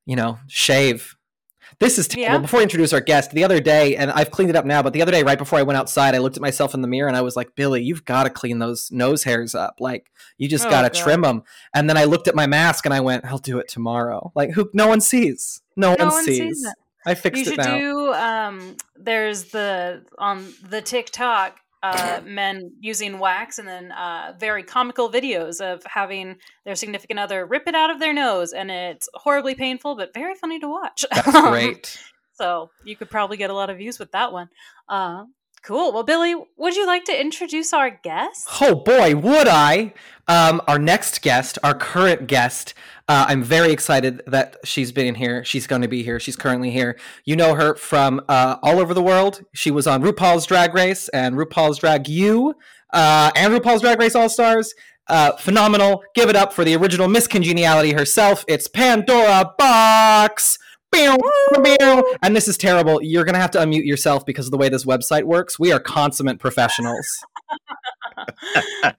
you 0.06 0.18
know 0.18 0.40
shave 0.48 1.17
this 1.80 2.00
is 2.00 2.08
terrible. 2.08 2.34
Yeah. 2.36 2.38
Before 2.40 2.58
we 2.58 2.64
introduce 2.64 2.92
our 2.92 3.02
guest, 3.02 3.32
the 3.32 3.44
other 3.44 3.60
day, 3.60 3.96
and 3.96 4.10
I've 4.12 4.32
cleaned 4.32 4.50
it 4.50 4.56
up 4.56 4.66
now, 4.66 4.82
but 4.82 4.94
the 4.94 5.02
other 5.02 5.12
day, 5.12 5.22
right 5.24 5.38
before 5.38 5.60
I 5.60 5.64
went 5.64 5.78
outside, 5.78 6.16
I 6.16 6.18
looked 6.18 6.36
at 6.36 6.42
myself 6.42 6.74
in 6.74 6.82
the 6.82 6.88
mirror 6.88 7.08
and 7.08 7.16
I 7.16 7.22
was 7.22 7.36
like, 7.36 7.56
Billy, 7.56 7.84
you've 7.84 8.06
got 8.06 8.24
to 8.24 8.30
clean 8.30 8.60
those 8.60 8.92
nose 8.92 9.24
hairs 9.24 9.54
up. 9.54 9.76
Like, 9.80 10.12
you 10.38 10.48
just 10.48 10.66
oh, 10.66 10.70
got 10.70 10.82
to 10.82 10.90
trim 10.90 11.22
them. 11.22 11.44
And 11.74 11.88
then 11.90 11.98
I 11.98 12.06
looked 12.06 12.28
at 12.28 12.36
my 12.36 12.48
mask 12.48 12.86
and 12.86 12.94
I 12.94 13.00
went, 13.00 13.26
I'll 13.26 13.38
do 13.38 13.60
it 13.60 13.68
tomorrow. 13.68 14.32
Like, 14.36 14.52
who? 14.52 14.70
No 14.74 14.88
one 14.88 15.02
sees. 15.02 15.62
No, 15.76 15.96
no 15.96 16.06
one, 16.06 16.14
one, 16.14 16.26
sees. 16.26 16.38
sees 16.38 16.74
I 17.06 17.14
fixed 17.14 17.46
you 17.46 17.54
it 17.54 17.58
now. 17.58 17.78
Do, 17.78 18.14
um, 18.14 18.78
there's 18.96 19.46
the 19.46 20.04
on 20.18 20.54
the 20.68 20.82
TikTok 20.82 21.60
uh, 21.96 22.22
men 22.26 22.72
using 22.80 23.20
wax 23.20 23.60
and 23.60 23.68
then 23.68 23.92
uh, 23.92 24.34
very 24.40 24.64
comical 24.64 25.10
videos 25.12 25.62
of 25.62 25.82
having 25.86 26.36
their 26.66 26.76
significant 26.76 27.20
other 27.20 27.46
rip 27.46 27.68
it 27.68 27.76
out 27.76 27.90
of 27.90 28.00
their 28.00 28.14
nose 28.14 28.54
and 28.54 28.70
it's 28.72 29.08
horribly 29.14 29.56
painful 29.56 29.96
but 29.96 30.14
very 30.14 30.36
funny 30.36 30.60
to 30.60 30.68
watch. 30.68 31.06
That's 31.12 31.42
great. 31.50 32.00
so 32.34 32.70
you 32.84 32.96
could 32.96 33.10
probably 33.10 33.38
get 33.38 33.50
a 33.50 33.54
lot 33.54 33.70
of 33.70 33.78
views 33.78 34.00
with 34.00 34.12
that 34.12 34.32
one. 34.32 34.50
Uh, 34.90 35.26
cool. 35.64 35.92
Well 35.94 36.04
billy 36.04 36.36
would 36.58 36.76
you 36.76 36.86
like 36.86 37.06
to 37.06 37.20
introduce 37.20 37.74
our 37.74 37.90
guest? 37.90 38.48
Oh 38.62 38.76
boy 38.76 39.16
would 39.16 39.48
i. 39.48 39.94
Um, 40.28 40.62
our 40.68 40.78
next 40.80 41.22
guest 41.22 41.58
our 41.64 41.74
current 41.74 42.28
guest 42.28 42.74
uh, 43.08 43.26
I'm 43.30 43.42
very 43.42 43.72
excited 43.72 44.22
that 44.28 44.58
she's 44.66 44.92
been 44.92 45.16
here. 45.16 45.44
She's 45.46 45.66
going 45.66 45.82
to 45.82 45.88
be 45.88 46.04
here. 46.04 46.20
She's 46.20 46.36
currently 46.36 46.72
here. 46.72 47.00
You 47.24 47.36
know 47.36 47.56
her 47.56 47.76
from 47.76 48.22
uh, 48.28 48.58
all 48.62 48.80
over 48.80 48.94
the 48.94 49.02
world. 49.02 49.44
She 49.54 49.72
was 49.72 49.88
on 49.88 50.04
RuPaul's 50.04 50.46
Drag 50.46 50.74
Race 50.74 51.08
and 51.10 51.36
RuPaul's 51.36 51.80
Drag 51.80 52.08
U 52.08 52.54
uh, 52.92 53.32
and 53.36 53.54
RuPaul's 53.54 53.82
Drag 53.82 54.00
Race 54.00 54.16
All 54.16 54.30
Stars. 54.30 54.74
Uh, 55.08 55.32
phenomenal. 55.38 56.04
Give 56.16 56.30
it 56.30 56.36
up 56.36 56.52
for 56.52 56.66
the 56.66 56.76
original 56.76 57.08
Miss 57.08 57.28
Congeniality 57.28 57.94
herself. 57.94 58.44
It's 58.48 58.68
Pandora 58.68 59.54
Boxx. 59.58 60.58
And 62.22 62.36
this 62.36 62.48
is 62.48 62.58
terrible. 62.58 63.02
You're 63.02 63.24
going 63.24 63.36
to 63.36 63.40
have 63.40 63.52
to 63.52 63.60
unmute 63.60 63.86
yourself 63.86 64.26
because 64.26 64.46
of 64.46 64.52
the 64.52 64.58
way 64.58 64.70
this 64.70 64.86
website 64.86 65.24
works. 65.24 65.60
We 65.60 65.72
are 65.72 65.80
consummate 65.80 66.40
professionals. 66.40 67.08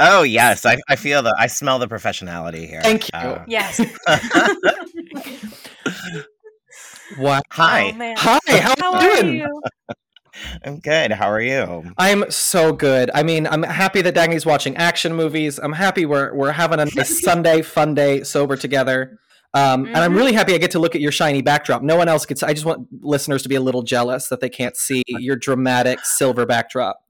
oh 0.00 0.22
yes, 0.22 0.64
I, 0.66 0.78
I 0.88 0.96
feel 0.96 1.22
the 1.22 1.34
I 1.38 1.46
smell 1.46 1.78
the 1.78 1.88
professionality 1.88 2.68
here. 2.68 2.82
Thank 2.82 3.08
you. 3.12 3.18
Uh, 3.18 3.44
yes. 3.46 3.78
what? 7.16 7.44
Hi. 7.50 7.90
Oh, 7.90 8.14
Hi. 8.18 8.38
How, 8.58 8.74
how 8.78 8.94
are 8.94 9.02
you 9.02 9.22
doing? 9.22 9.36
You? 9.36 9.62
I'm 10.64 10.80
good. 10.80 11.12
How 11.12 11.30
are 11.30 11.40
you? 11.40 11.92
I'm 11.98 12.30
so 12.30 12.72
good. 12.72 13.10
I 13.14 13.22
mean, 13.22 13.46
I'm 13.46 13.62
happy 13.62 14.02
that 14.02 14.14
Dagny's 14.14 14.46
watching 14.46 14.76
action 14.76 15.14
movies. 15.14 15.58
I'm 15.58 15.72
happy 15.72 16.06
we're 16.06 16.34
we're 16.34 16.52
having 16.52 16.80
a, 16.80 16.86
a 16.98 17.04
Sunday 17.04 17.62
fun 17.62 17.94
day 17.94 18.22
sober 18.22 18.56
together. 18.56 19.18
Um, 19.54 19.84
mm-hmm. 19.84 19.86
And 19.88 19.96
I'm 19.98 20.10
mm-hmm. 20.10 20.18
really 20.18 20.32
happy 20.32 20.54
I 20.54 20.58
get 20.58 20.70
to 20.72 20.78
look 20.78 20.94
at 20.94 21.00
your 21.00 21.12
shiny 21.12 21.42
backdrop. 21.42 21.82
No 21.82 21.96
one 21.96 22.08
else 22.08 22.24
gets. 22.26 22.42
I 22.42 22.52
just 22.52 22.64
want 22.64 22.88
listeners 23.02 23.42
to 23.42 23.48
be 23.48 23.54
a 23.54 23.60
little 23.60 23.82
jealous 23.82 24.28
that 24.28 24.40
they 24.40 24.48
can't 24.48 24.76
see 24.76 25.02
your 25.06 25.36
dramatic 25.36 26.00
silver 26.04 26.46
backdrop. 26.46 27.02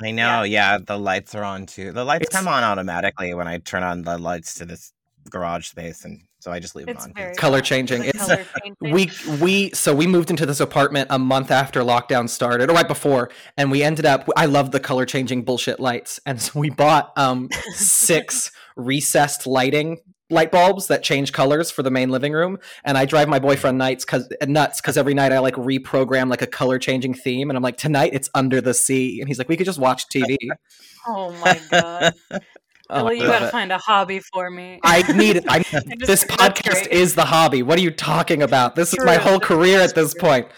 I 0.00 0.12
know. 0.12 0.42
Yeah. 0.42 0.74
yeah, 0.74 0.78
the 0.86 0.98
lights 0.98 1.34
are 1.34 1.42
on 1.42 1.66
too. 1.66 1.92
The 1.92 2.04
lights 2.04 2.26
it's, 2.26 2.36
come 2.36 2.46
on 2.46 2.62
automatically 2.62 3.34
when 3.34 3.48
I 3.48 3.58
turn 3.58 3.82
on 3.82 4.02
the 4.02 4.16
lights 4.16 4.54
to 4.54 4.64
this 4.64 4.92
garage 5.28 5.66
space, 5.66 6.04
and 6.04 6.22
so 6.38 6.52
I 6.52 6.60
just 6.60 6.76
leave 6.76 6.88
it's 6.88 7.04
it 7.04 7.18
on. 7.18 7.34
Color 7.34 7.60
changing. 7.60 8.04
It's 8.04 8.18
color 8.18 8.44
we 8.80 9.10
we 9.40 9.70
so 9.70 9.94
we 9.94 10.06
moved 10.06 10.30
into 10.30 10.46
this 10.46 10.60
apartment 10.60 11.08
a 11.10 11.18
month 11.18 11.50
after 11.50 11.80
lockdown 11.80 12.28
started, 12.28 12.70
or 12.70 12.74
right 12.74 12.86
before, 12.86 13.30
and 13.56 13.70
we 13.70 13.82
ended 13.82 14.06
up. 14.06 14.28
I 14.36 14.46
love 14.46 14.70
the 14.70 14.80
color 14.80 15.04
changing 15.04 15.42
bullshit 15.42 15.80
lights, 15.80 16.20
and 16.24 16.40
so 16.42 16.60
we 16.60 16.70
bought 16.70 17.12
um 17.16 17.48
six 17.74 18.52
recessed 18.76 19.46
lighting 19.48 19.98
light 20.30 20.50
bulbs 20.50 20.86
that 20.88 21.02
change 21.02 21.32
colors 21.32 21.70
for 21.70 21.82
the 21.82 21.90
main 21.90 22.10
living 22.10 22.32
room 22.32 22.58
and 22.84 22.98
i 22.98 23.04
drive 23.04 23.28
my 23.28 23.38
boyfriend 23.38 23.78
nights 23.78 24.04
cuz 24.04 24.28
nuts 24.46 24.80
cuz 24.80 24.96
every 24.96 25.14
night 25.14 25.32
i 25.32 25.38
like 25.38 25.54
reprogram 25.54 26.28
like 26.28 26.42
a 26.42 26.46
color 26.46 26.78
changing 26.78 27.14
theme 27.14 27.50
and 27.50 27.56
i'm 27.56 27.62
like 27.62 27.76
tonight 27.76 28.10
it's 28.12 28.28
under 28.34 28.60
the 28.60 28.74
sea 28.74 29.20
and 29.20 29.28
he's 29.28 29.38
like 29.38 29.48
we 29.48 29.56
could 29.56 29.66
just 29.66 29.78
watch 29.78 30.08
tv 30.08 30.36
oh 31.06 31.32
my 31.44 31.60
god 31.70 32.14
Oh, 32.90 33.04
well, 33.04 33.12
you 33.12 33.26
got 33.26 33.40
to 33.40 33.48
find 33.48 33.70
a 33.70 33.76
hobby 33.76 34.20
for 34.20 34.50
me. 34.50 34.80
I 34.82 35.02
need 35.12 35.36
it. 35.36 35.44
I, 35.46 35.58
this 36.06 36.24
podcast 36.24 36.86
is 36.86 37.14
the 37.14 37.26
hobby. 37.26 37.62
What 37.62 37.78
are 37.78 37.82
you 37.82 37.90
talking 37.90 38.42
about? 38.42 38.76
This 38.76 38.92
True. 38.92 39.02
is 39.02 39.06
my 39.06 39.16
whole 39.16 39.38
career 39.38 39.80
at 39.80 39.94
this 39.94 40.14
point. 40.14 40.48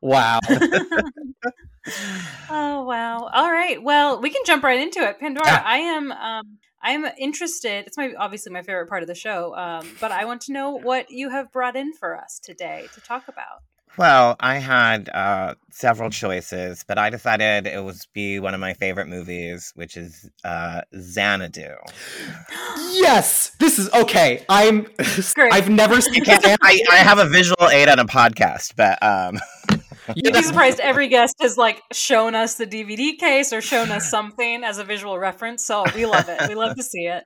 Wow. 0.00 0.38
oh 2.48 2.84
wow. 2.84 3.28
All 3.32 3.50
right. 3.50 3.82
Well, 3.82 4.20
we 4.20 4.30
can 4.30 4.42
jump 4.46 4.62
right 4.62 4.78
into 4.78 5.00
it. 5.00 5.18
Pandora, 5.18 5.46
yeah. 5.46 5.62
I 5.64 5.78
am 5.78 6.12
um 6.12 6.58
I'm 6.82 7.04
interested. 7.18 7.86
It's 7.86 7.96
my 7.96 8.14
obviously 8.18 8.52
my 8.52 8.62
favorite 8.62 8.88
part 8.88 9.02
of 9.02 9.08
the 9.08 9.14
show, 9.14 9.54
um, 9.56 9.96
but 10.00 10.12
I 10.12 10.24
want 10.24 10.40
to 10.42 10.52
know 10.52 10.70
what 10.70 11.10
you 11.10 11.30
have 11.30 11.52
brought 11.52 11.76
in 11.76 11.92
for 11.92 12.16
us 12.16 12.38
today 12.38 12.88
to 12.94 13.00
talk 13.00 13.28
about. 13.28 13.62
Well, 13.96 14.36
I 14.38 14.58
had 14.58 15.08
uh, 15.08 15.56
several 15.70 16.10
choices, 16.10 16.84
but 16.86 16.96
I 16.96 17.10
decided 17.10 17.66
it 17.66 17.82
would 17.82 17.96
be 18.12 18.38
one 18.38 18.54
of 18.54 18.60
my 18.60 18.72
favorite 18.72 19.08
movies, 19.08 19.72
which 19.74 19.96
is 19.96 20.30
uh, 20.44 20.82
Xanadu. 20.96 21.74
yes, 22.92 23.50
this 23.58 23.78
is 23.78 23.92
okay. 23.92 24.44
I'm. 24.48 24.82
Great. 25.34 25.52
I've 25.52 25.68
never 25.68 26.00
seen. 26.00 26.22
I, 26.28 26.80
I 26.90 26.96
have 26.96 27.18
a 27.18 27.28
visual 27.28 27.68
aid 27.68 27.88
on 27.88 27.98
a 27.98 28.04
podcast, 28.04 28.74
but 28.76 29.02
um, 29.02 29.38
You'd 30.16 30.34
be 30.34 30.42
surprised. 30.42 30.80
Every 30.80 31.08
guest 31.08 31.36
has 31.40 31.56
like 31.56 31.82
shown 31.92 32.34
us 32.34 32.54
the 32.54 32.66
DVD 32.66 33.18
case 33.18 33.52
or 33.52 33.60
shown 33.60 33.90
us 33.90 34.10
something 34.10 34.64
as 34.64 34.78
a 34.78 34.84
visual 34.84 35.18
reference. 35.18 35.64
So 35.64 35.84
we 35.94 36.06
love 36.06 36.28
it. 36.28 36.40
We 36.48 36.54
love 36.54 36.76
to 36.76 36.82
see 36.82 37.06
it. 37.06 37.24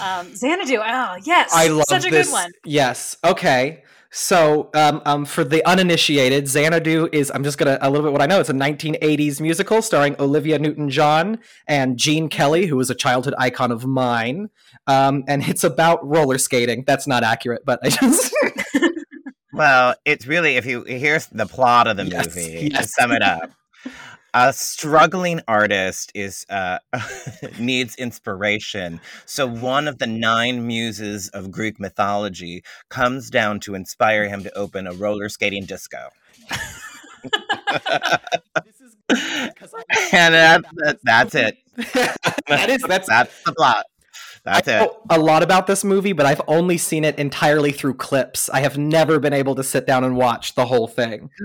Um, 0.00 0.34
Xanadu. 0.34 0.78
Oh 0.78 1.16
yes, 1.22 1.50
I 1.52 1.68
love 1.68 1.84
such 1.88 2.06
a 2.06 2.10
this. 2.10 2.28
good 2.28 2.32
one. 2.32 2.52
Yes. 2.64 3.16
Okay. 3.24 3.82
So, 4.12 4.70
um, 4.74 5.02
um, 5.06 5.24
for 5.24 5.44
the 5.44 5.64
uninitiated, 5.64 6.48
Xanadu 6.48 7.08
is, 7.12 7.30
I'm 7.32 7.44
just 7.44 7.58
going 7.58 7.68
to, 7.68 7.86
a 7.86 7.88
little 7.88 8.04
bit 8.04 8.12
what 8.12 8.20
I 8.20 8.26
know, 8.26 8.40
it's 8.40 8.50
a 8.50 8.54
1980s 8.54 9.40
musical 9.40 9.82
starring 9.82 10.16
Olivia 10.18 10.58
Newton 10.58 10.90
John 10.90 11.38
and 11.68 11.96
Gene 11.96 12.28
Kelly, 12.28 12.66
who 12.66 12.76
was 12.76 12.90
a 12.90 12.94
childhood 12.96 13.34
icon 13.38 13.70
of 13.70 13.86
mine. 13.86 14.50
Um, 14.88 15.22
and 15.28 15.48
it's 15.48 15.62
about 15.62 16.04
roller 16.04 16.38
skating. 16.38 16.82
That's 16.88 17.06
not 17.06 17.22
accurate, 17.22 17.62
but 17.64 17.78
I 17.84 17.90
just. 17.90 18.34
Well, 19.60 19.94
it's 20.06 20.26
really 20.26 20.56
if 20.56 20.64
you 20.64 20.84
here's 20.84 21.26
the 21.26 21.44
plot 21.44 21.86
of 21.86 21.98
the 21.98 22.06
yes, 22.06 22.34
movie 22.34 22.70
yes. 22.72 22.82
to 22.82 22.88
sum 22.88 23.12
it 23.12 23.20
up. 23.20 23.50
a 24.32 24.54
struggling 24.54 25.42
artist 25.46 26.10
is 26.14 26.46
uh, 26.48 26.78
needs 27.58 27.94
inspiration. 27.96 29.02
So 29.26 29.46
one 29.46 29.86
of 29.86 29.98
the 29.98 30.06
nine 30.06 30.66
muses 30.66 31.28
of 31.28 31.50
Greek 31.50 31.78
mythology 31.78 32.64
comes 32.88 33.28
down 33.28 33.60
to 33.60 33.74
inspire 33.74 34.30
him 34.30 34.42
to 34.44 34.56
open 34.56 34.86
a 34.86 34.94
roller 34.94 35.28
skating 35.28 35.66
disco. 35.66 36.08
and 40.10 40.34
that, 40.34 40.64
that, 40.72 40.98
that's 41.02 41.34
it. 41.34 41.58
that 42.48 42.70
is 42.70 42.80
that's 42.80 43.08
that's 43.08 43.44
the 43.44 43.52
plot. 43.52 43.84
That's 44.44 44.68
I 44.68 44.80
know 44.80 45.02
a 45.10 45.18
lot 45.18 45.42
about 45.42 45.66
this 45.66 45.84
movie, 45.84 46.12
but 46.12 46.26
I've 46.26 46.40
only 46.48 46.78
seen 46.78 47.04
it 47.04 47.18
entirely 47.18 47.72
through 47.72 47.94
clips. 47.94 48.48
I 48.48 48.60
have 48.60 48.78
never 48.78 49.18
been 49.18 49.32
able 49.32 49.54
to 49.54 49.64
sit 49.64 49.86
down 49.86 50.04
and 50.04 50.16
watch 50.16 50.54
the 50.54 50.66
whole 50.66 50.88
thing. 50.88 51.30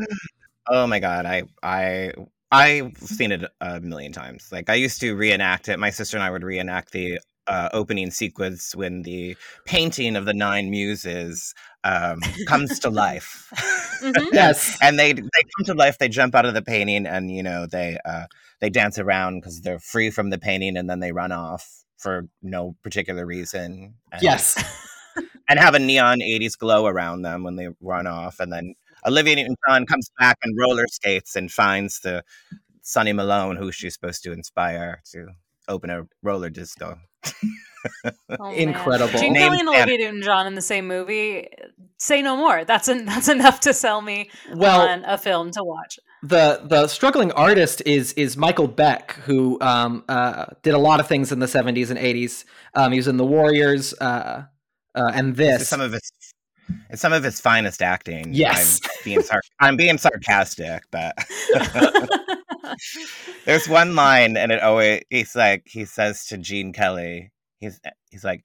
Oh 0.67 0.87
my 0.87 0.97
god, 0.97 1.27
I 1.27 1.43
I 1.61 2.11
I've 2.51 2.97
seen 2.97 3.31
it 3.31 3.43
a 3.61 3.79
million 3.81 4.11
times. 4.11 4.49
Like 4.51 4.67
I 4.67 4.73
used 4.73 4.99
to 5.01 5.15
reenact 5.15 5.69
it. 5.69 5.77
My 5.77 5.91
sister 5.91 6.17
and 6.17 6.23
I 6.23 6.31
would 6.31 6.43
reenact 6.43 6.91
the 6.91 7.19
uh, 7.45 7.69
opening 7.71 8.09
sequence 8.09 8.75
when 8.75 9.03
the 9.03 9.37
painting 9.65 10.15
of 10.15 10.25
the 10.25 10.33
nine 10.33 10.71
muses 10.71 11.53
um, 11.83 12.19
comes 12.47 12.79
to 12.79 12.89
life. 13.05 13.47
mm-hmm. 14.01 14.25
Yes, 14.33 14.75
and 14.81 14.97
they 14.97 15.13
they 15.13 15.21
come 15.21 15.65
to 15.65 15.75
life. 15.75 15.99
They 15.99 16.09
jump 16.09 16.33
out 16.33 16.45
of 16.45 16.55
the 16.55 16.63
painting, 16.63 17.05
and 17.05 17.29
you 17.29 17.43
know 17.43 17.67
they 17.67 17.99
uh, 18.03 18.25
they 18.59 18.71
dance 18.71 18.97
around 18.97 19.41
because 19.41 19.61
they're 19.61 19.77
free 19.77 20.09
from 20.09 20.31
the 20.31 20.39
painting, 20.39 20.77
and 20.77 20.89
then 20.89 20.99
they 20.99 21.11
run 21.11 21.31
off 21.31 21.84
for 21.97 22.27
no 22.41 22.75
particular 22.83 23.25
reason. 23.25 23.95
And, 24.11 24.21
yes. 24.21 24.63
and 25.49 25.59
have 25.59 25.75
a 25.75 25.79
neon 25.79 26.19
80s 26.19 26.57
glow 26.57 26.85
around 26.85 27.21
them 27.21 27.43
when 27.43 27.55
they 27.55 27.69
run 27.81 28.07
off. 28.07 28.39
And 28.39 28.51
then 28.51 28.75
Olivia 29.05 29.35
Newton 29.35 29.55
John 29.67 29.85
comes 29.85 30.09
back 30.19 30.37
and 30.43 30.57
roller 30.57 30.87
skates 30.87 31.35
and 31.35 31.51
finds 31.51 31.99
the 31.99 32.23
Sonny 32.81 33.13
Malone, 33.13 33.55
who 33.55 33.71
she's 33.71 33.93
supposed 33.93 34.23
to 34.23 34.31
inspire 34.31 35.01
to 35.11 35.27
open 35.67 35.89
a 35.89 36.03
roller 36.21 36.49
disco. 36.49 36.99
Oh, 38.39 38.51
Incredible. 38.51 39.19
Gene 39.19 39.35
Kelly 39.35 39.59
and 39.59 39.69
Olivia 39.69 39.97
Newton-John 39.97 40.47
in 40.47 40.55
the 40.55 40.61
same 40.61 40.87
movie. 40.87 41.47
Say 41.97 42.21
no 42.21 42.35
more. 42.35 42.65
That's 42.65 42.89
en- 42.89 43.05
that's 43.05 43.29
enough 43.29 43.59
to 43.61 43.73
sell 43.73 44.01
me 44.01 44.29
Well, 44.53 44.87
on 44.87 45.03
a 45.05 45.17
film 45.17 45.51
to 45.51 45.63
watch. 45.63 45.99
The 46.27 46.61
the 46.63 46.87
struggling 46.87 47.31
artist 47.33 47.81
is 47.85 48.13
is 48.13 48.35
Michael 48.37 48.67
Beck, 48.67 49.13
who 49.25 49.59
um, 49.61 50.03
uh, 50.09 50.45
did 50.63 50.73
a 50.73 50.77
lot 50.77 50.99
of 50.99 51.07
things 51.07 51.31
in 51.31 51.39
the 51.39 51.47
seventies 51.47 51.89
and 51.89 51.99
eighties. 51.99 52.45
Um, 52.73 52.91
he 52.91 52.97
was 52.97 53.07
in 53.07 53.17
the 53.17 53.25
Warriors, 53.25 53.93
uh, 54.01 54.45
uh, 54.95 55.11
and 55.13 55.35
This 55.35 55.53
this. 55.53 55.61
is 55.63 55.67
some 55.67 55.81
of 55.81 55.91
his 55.91 56.11
it's 56.89 57.01
some 57.01 57.13
of 57.13 57.23
his 57.23 57.39
finest 57.39 57.81
acting. 57.81 58.33
Yes. 58.33 58.79
I'm 58.83 58.89
being, 59.03 59.21
sar- 59.21 59.41
I'm 59.59 59.77
being 59.77 59.97
sarcastic, 59.99 60.83
but 60.89 61.15
there's 63.45 63.69
one 63.69 63.95
line, 63.95 64.35
and 64.35 64.51
it 64.51 64.61
always 64.61 65.03
he's 65.09 65.35
like 65.35 65.63
he 65.65 65.85
says 65.85 66.25
to 66.27 66.37
Gene 66.37 66.73
Kelly, 66.73 67.31
he's 67.59 67.79
he's 68.09 68.23
like, 68.23 68.43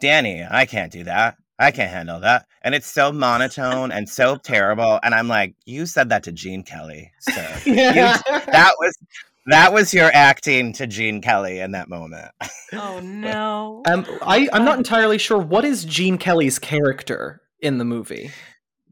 Danny, 0.00 0.44
I 0.48 0.66
can't 0.66 0.92
do 0.92 1.04
that. 1.04 1.36
I 1.62 1.70
can't 1.70 1.90
handle 1.90 2.20
that, 2.20 2.46
and 2.62 2.74
it's 2.74 2.90
so 2.90 3.12
monotone 3.12 3.92
and 3.92 4.08
so 4.08 4.36
terrible. 4.36 4.98
And 5.02 5.14
I'm 5.14 5.28
like, 5.28 5.54
you 5.64 5.86
said 5.86 6.08
that 6.08 6.24
to 6.24 6.32
Gene 6.32 6.62
Kelly, 6.64 7.12
so 7.20 7.32
that 7.66 8.74
was 8.78 8.98
that 9.46 9.72
was 9.72 9.92
your 9.92 10.10
acting 10.12 10.72
to 10.74 10.86
Gene 10.86 11.20
Kelly 11.20 11.60
in 11.60 11.72
that 11.72 11.88
moment. 11.88 12.30
oh 12.72 13.00
no. 13.02 13.82
um, 13.86 14.06
I 14.22 14.48
I'm 14.52 14.64
not 14.64 14.78
entirely 14.78 15.18
sure 15.18 15.38
what 15.38 15.64
is 15.64 15.84
Gene 15.84 16.18
Kelly's 16.18 16.58
character 16.60 17.40
in 17.60 17.78
the 17.78 17.84
movie. 17.84 18.30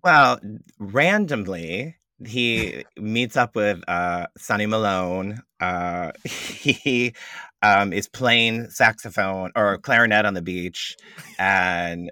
Well, 0.02 0.40
randomly, 0.78 1.96
he 2.24 2.84
meets 2.96 3.36
up 3.36 3.54
with 3.54 3.82
uh, 3.86 4.26
Sonny 4.38 4.66
Malone. 4.66 5.42
Uh, 5.60 6.12
he 6.24 7.14
um, 7.62 7.92
is 7.92 8.08
playing 8.08 8.70
saxophone 8.70 9.50
or 9.54 9.76
clarinet 9.78 10.24
on 10.24 10.34
the 10.34 10.42
beach, 10.42 10.96
and 11.38 12.10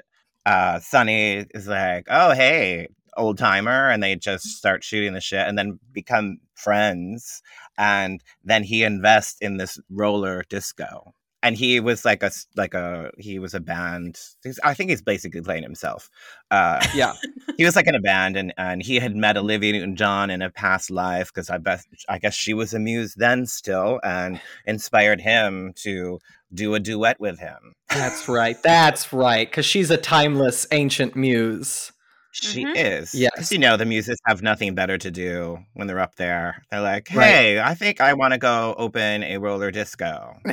uh, 0.48 0.80
Sonny 0.80 1.44
is 1.54 1.68
like, 1.68 2.06
"Oh, 2.08 2.32
hey, 2.32 2.88
old 3.16 3.36
timer," 3.38 3.90
and 3.90 4.02
they 4.02 4.16
just 4.16 4.44
start 4.46 4.82
shooting 4.82 5.12
the 5.12 5.20
shit, 5.20 5.46
and 5.46 5.58
then 5.58 5.78
become 5.92 6.38
friends. 6.54 7.42
And 7.76 8.22
then 8.44 8.64
he 8.64 8.82
invests 8.82 9.36
in 9.40 9.58
this 9.58 9.78
roller 9.90 10.44
disco. 10.48 11.14
And 11.40 11.56
he 11.56 11.78
was 11.78 12.04
like 12.04 12.22
a 12.24 12.32
like 12.56 12.74
a 12.74 13.12
he 13.18 13.38
was 13.38 13.54
a 13.54 13.60
band. 13.60 14.18
I 14.64 14.74
think 14.74 14.90
he's 14.90 15.02
basically 15.02 15.40
playing 15.40 15.62
himself. 15.62 16.10
Uh, 16.50 16.84
Yeah, 16.94 17.14
he 17.56 17.64
was 17.64 17.76
like 17.76 17.86
in 17.86 17.94
a 17.94 18.00
band 18.00 18.36
and, 18.36 18.52
and 18.58 18.82
he 18.82 18.96
had 18.96 19.14
met 19.14 19.36
Olivia 19.36 19.72
Newton 19.72 19.94
John 19.94 20.30
in 20.30 20.42
a 20.42 20.50
past 20.50 20.90
life 20.90 21.28
because 21.32 21.48
I 21.48 21.58
bet 21.58 21.84
I 22.08 22.18
guess 22.18 22.34
she 22.34 22.54
was 22.54 22.74
a 22.74 22.80
muse 22.80 23.14
then 23.14 23.46
still 23.46 24.00
and 24.02 24.40
inspired 24.66 25.20
him 25.20 25.74
to 25.84 26.18
do 26.52 26.74
a 26.74 26.80
duet 26.80 27.20
with 27.20 27.38
him. 27.38 27.74
that's 27.90 28.28
right. 28.28 28.56
That's 28.62 29.12
right. 29.12 29.48
Because 29.50 29.66
she's 29.66 29.90
a 29.90 29.96
timeless 29.96 30.66
ancient 30.72 31.16
muse. 31.16 31.92
She 32.32 32.64
Mhm. 32.64 32.72
is. 32.76 33.14
Yes. 33.14 33.30
Because 33.34 33.50
you 33.52 33.58
know 33.58 33.76
the 33.76 33.86
muses 33.86 34.18
have 34.26 34.42
nothing 34.42 34.74
better 34.74 34.96
to 34.98 35.10
do 35.10 35.58
when 35.74 35.86
they're 35.86 35.98
up 35.98 36.14
there. 36.16 36.62
They're 36.70 36.80
like, 36.82 37.08
Right. 37.12 37.26
hey, 37.26 37.60
I 37.60 37.74
think 37.74 38.00
I 38.00 38.12
want 38.14 38.32
to 38.34 38.38
go 38.38 38.74
open 38.78 39.22
a 39.24 39.38
roller 39.38 39.70
disco. 39.70 40.36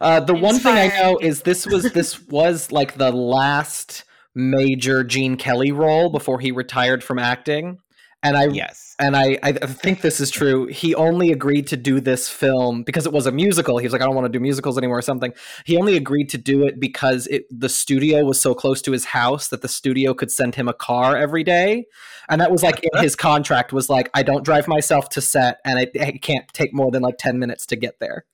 uh, 0.00 0.20
the 0.20 0.34
one 0.34 0.58
thing 0.58 0.76
I 0.76 0.88
know 1.00 1.18
is 1.18 1.42
this 1.42 1.66
was 1.66 1.92
this 1.92 2.20
was 2.28 2.72
like 2.72 2.94
the 2.96 3.12
last 3.12 4.04
major 4.34 5.04
Gene 5.04 5.36
Kelly 5.36 5.72
role 5.72 6.08
before 6.10 6.40
he 6.40 6.50
retired 6.52 7.04
from 7.04 7.18
acting, 7.18 7.78
and 8.22 8.36
I 8.36 8.46
Yes. 8.46 8.94
and 8.98 9.16
I, 9.16 9.38
I 9.42 9.52
think 9.52 10.00
this 10.00 10.20
is 10.20 10.30
true. 10.30 10.66
He 10.66 10.94
only 10.94 11.32
agreed 11.32 11.66
to 11.68 11.76
do 11.76 12.00
this 12.00 12.28
film 12.28 12.82
because 12.84 13.04
it 13.06 13.12
was 13.12 13.26
a 13.26 13.32
musical. 13.32 13.78
He 13.78 13.84
was 13.86 13.92
like, 13.92 14.02
I 14.02 14.04
don't 14.04 14.14
want 14.14 14.26
to 14.26 14.38
do 14.38 14.40
musicals 14.40 14.78
anymore 14.78 14.98
or 14.98 15.02
something. 15.02 15.32
He 15.64 15.76
only 15.76 15.96
agreed 15.96 16.28
to 16.30 16.38
do 16.38 16.64
it 16.66 16.78
because 16.78 17.26
it 17.28 17.44
the 17.50 17.68
studio 17.68 18.24
was 18.24 18.40
so 18.40 18.54
close 18.54 18.80
to 18.82 18.92
his 18.92 19.06
house 19.06 19.48
that 19.48 19.62
the 19.62 19.68
studio 19.68 20.14
could 20.14 20.30
send 20.30 20.54
him 20.54 20.68
a 20.68 20.74
car 20.74 21.16
every 21.16 21.42
day. 21.44 21.86
And 22.28 22.40
that 22.40 22.50
was 22.52 22.62
like 22.62 22.80
in 22.82 23.02
his 23.02 23.16
contract 23.28 23.72
was 23.72 23.90
like, 23.90 24.08
I 24.14 24.22
don't 24.22 24.44
drive 24.44 24.68
myself 24.68 25.08
to 25.10 25.20
set 25.20 25.58
and 25.64 25.78
it, 25.80 25.90
it 25.94 26.22
can't 26.22 26.46
take 26.52 26.72
more 26.72 26.90
than 26.90 27.02
like 27.02 27.18
10 27.18 27.38
minutes 27.38 27.66
to 27.66 27.76
get 27.76 27.98
there. 27.98 28.24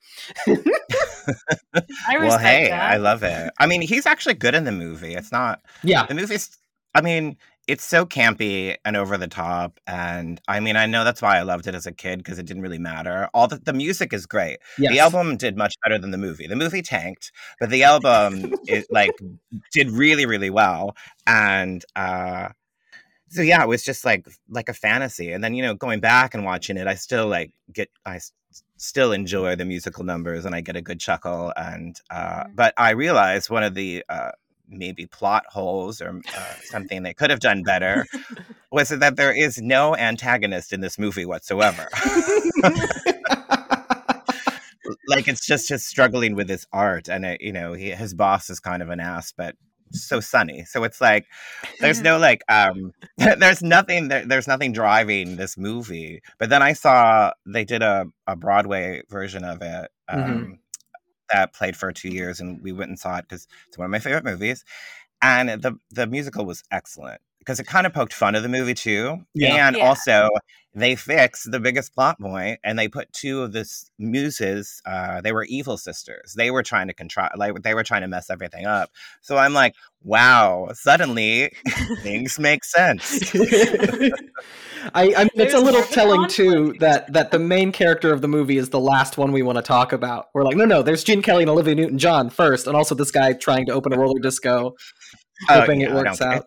I 0.46 0.52
respect 0.52 2.20
well, 2.20 2.38
hey, 2.38 2.68
that. 2.68 2.92
I 2.92 2.96
love 2.96 3.22
it. 3.22 3.50
I 3.58 3.66
mean, 3.66 3.80
he's 3.82 4.06
actually 4.06 4.34
good 4.34 4.54
in 4.54 4.64
the 4.64 4.72
movie. 4.72 5.14
It's 5.14 5.32
not 5.32 5.60
Yeah. 5.82 6.06
the 6.06 6.14
movie's 6.14 6.56
i 6.94 7.02
mean 7.02 7.36
it's 7.68 7.84
so 7.84 8.04
campy 8.06 8.74
and 8.84 8.96
over 8.96 9.16
the 9.18 9.28
top 9.28 9.78
and 9.86 10.40
i 10.48 10.58
mean 10.58 10.74
i 10.76 10.86
know 10.86 11.04
that's 11.04 11.22
why 11.22 11.36
i 11.38 11.42
loved 11.42 11.66
it 11.66 11.74
as 11.74 11.86
a 11.86 11.92
kid 11.92 12.18
because 12.18 12.38
it 12.38 12.46
didn't 12.46 12.62
really 12.62 12.78
matter 12.78 13.28
all 13.34 13.46
the, 13.46 13.56
the 13.58 13.72
music 13.72 14.12
is 14.12 14.26
great 14.26 14.58
Yes. 14.78 14.92
the 14.92 14.98
album 15.00 15.36
did 15.36 15.56
much 15.56 15.74
better 15.84 15.98
than 15.98 16.10
the 16.10 16.18
movie 16.18 16.46
the 16.46 16.56
movie 16.56 16.82
tanked 16.82 17.30
but 17.60 17.70
the 17.70 17.82
album 17.92 18.52
it 18.66 18.86
like 18.90 19.12
did 19.72 19.90
really 19.90 20.26
really 20.26 20.50
well 20.50 20.96
and 21.26 21.84
uh 21.94 22.48
so 23.28 23.42
yeah 23.42 23.62
it 23.62 23.68
was 23.68 23.84
just 23.84 24.04
like 24.04 24.26
like 24.48 24.68
a 24.70 24.74
fantasy 24.74 25.30
and 25.32 25.44
then 25.44 25.52
you 25.54 25.62
know 25.62 25.74
going 25.74 26.00
back 26.00 26.34
and 26.34 26.44
watching 26.44 26.76
it 26.78 26.86
i 26.86 26.94
still 26.94 27.26
like 27.26 27.52
get 27.72 27.90
i 28.06 28.18
still 28.78 29.12
enjoy 29.12 29.54
the 29.54 29.64
musical 29.66 30.04
numbers 30.04 30.46
and 30.46 30.54
i 30.54 30.60
get 30.62 30.74
a 30.76 30.80
good 30.80 30.98
chuckle 30.98 31.52
and 31.56 32.00
uh 32.10 32.44
Mhm. 32.44 32.56
but 32.56 32.72
i 32.78 32.90
realized 32.90 33.50
one 33.50 33.62
of 33.62 33.74
the 33.74 34.02
uh 34.08 34.30
maybe 34.68 35.06
plot 35.06 35.44
holes 35.48 36.00
or 36.00 36.20
uh, 36.36 36.54
something 36.64 37.02
they 37.02 37.14
could 37.14 37.30
have 37.30 37.40
done 37.40 37.62
better 37.62 38.06
was 38.70 38.90
that 38.90 39.16
there 39.16 39.32
is 39.32 39.58
no 39.58 39.96
antagonist 39.96 40.72
in 40.72 40.80
this 40.80 40.98
movie 40.98 41.24
whatsoever. 41.26 41.88
Like 45.06 45.28
it's 45.28 45.44
just 45.46 45.68
just 45.68 45.86
struggling 45.86 46.34
with 46.34 46.48
his 46.48 46.66
art 46.72 47.08
and 47.08 47.24
it, 47.24 47.40
you 47.40 47.52
know 47.52 47.72
he, 47.74 47.90
his 47.90 48.14
boss 48.14 48.48
is 48.48 48.60
kind 48.60 48.82
of 48.82 48.88
an 48.90 49.00
ass 49.00 49.32
but 49.36 49.54
so 49.92 50.20
sunny. 50.20 50.64
So 50.64 50.84
it's 50.84 51.00
like 51.00 51.26
there's 51.80 52.00
no 52.02 52.18
like 52.28 52.42
um 52.48 52.92
there's 53.16 53.62
nothing 53.62 54.08
there, 54.08 54.24
there's 54.24 54.48
nothing 54.48 54.72
driving 54.72 55.36
this 55.36 55.58
movie. 55.58 56.20
But 56.38 56.48
then 56.50 56.62
i 56.62 56.72
saw 56.72 57.32
they 57.46 57.64
did 57.64 57.82
a, 57.82 58.06
a 58.26 58.36
broadway 58.36 59.02
version 59.10 59.44
of 59.44 59.60
it 59.62 59.90
um 60.08 60.18
Mhm. 60.20 60.58
That 61.32 61.54
played 61.54 61.76
for 61.76 61.92
two 61.92 62.08
years 62.10 62.40
and 62.40 62.62
we 62.62 62.72
went 62.72 62.90
and 62.90 62.98
saw 62.98 63.18
it 63.18 63.22
because 63.22 63.46
it's 63.68 63.78
one 63.78 63.86
of 63.86 63.90
my 63.90 63.98
favorite 63.98 64.24
movies 64.24 64.64
and 65.22 65.48
the 65.62 65.76
the 65.90 66.06
musical 66.06 66.44
was 66.44 66.62
excellent 66.70 67.20
because 67.48 67.58
it 67.60 67.66
kind 67.66 67.86
of 67.86 67.94
poked 67.94 68.12
fun 68.12 68.34
of 68.34 68.42
the 68.42 68.48
movie 68.48 68.74
too 68.74 69.24
Yeah. 69.34 69.68
and 69.68 69.76
Yeah. 69.76 69.88
also 69.88 70.28
they 70.74 70.94
fixed 70.96 71.50
the 71.50 71.58
biggest 71.58 71.94
plot 71.94 72.20
point 72.20 72.60
and 72.62 72.78
they 72.78 72.88
put 72.88 73.10
two 73.14 73.40
of 73.40 73.52
the 73.52 73.66
muses 73.98 74.82
uh 74.84 75.22
they 75.22 75.32
were 75.32 75.44
evil 75.44 75.78
sisters 75.78 76.34
they 76.36 76.50
were 76.50 76.62
trying 76.62 76.88
to 76.88 76.92
control 76.94 77.26
like 77.36 77.62
they 77.62 77.72
were 77.72 77.82
trying 77.82 78.02
to 78.02 78.06
mess 78.06 78.28
everything 78.28 78.66
up 78.66 78.90
so 79.22 79.38
i'm 79.38 79.54
like 79.54 79.74
wow 80.02 80.68
suddenly 80.74 81.50
things 82.02 82.38
make 82.38 82.64
sense 82.64 83.34
I, 84.94 85.12
I 85.16 85.22
mean, 85.24 85.30
it's 85.34 85.54
a 85.54 85.58
little 85.58 85.72
more 85.80 85.82
of 85.82 85.90
a 85.90 85.94
telling 85.94 86.28
too 86.28 86.74
that 86.80 87.12
that 87.12 87.30
the 87.30 87.38
main 87.38 87.72
character 87.72 88.12
of 88.12 88.20
the 88.20 88.28
movie 88.28 88.58
is 88.58 88.68
the 88.70 88.78
last 88.80 89.18
one 89.18 89.32
we 89.32 89.42
want 89.42 89.56
to 89.56 89.62
talk 89.62 89.92
about. 89.92 90.26
We're 90.34 90.44
like, 90.44 90.56
no, 90.56 90.64
no, 90.64 90.82
there's 90.82 91.02
Gene 91.02 91.20
Kelly 91.20 91.42
and 91.42 91.50
Olivia 91.50 91.74
Newton-John 91.74 92.30
first, 92.30 92.66
and 92.68 92.76
also 92.76 92.94
this 92.94 93.10
guy 93.10 93.32
trying 93.32 93.66
to 93.66 93.72
open 93.72 93.92
a 93.92 93.98
roller 93.98 94.20
disco, 94.20 94.76
Oh, 95.50 95.60
hoping 95.60 95.80
yeah, 95.80 95.88
it 95.90 95.94
works 95.94 96.18
don't- 96.18 96.32
out. 96.32 96.46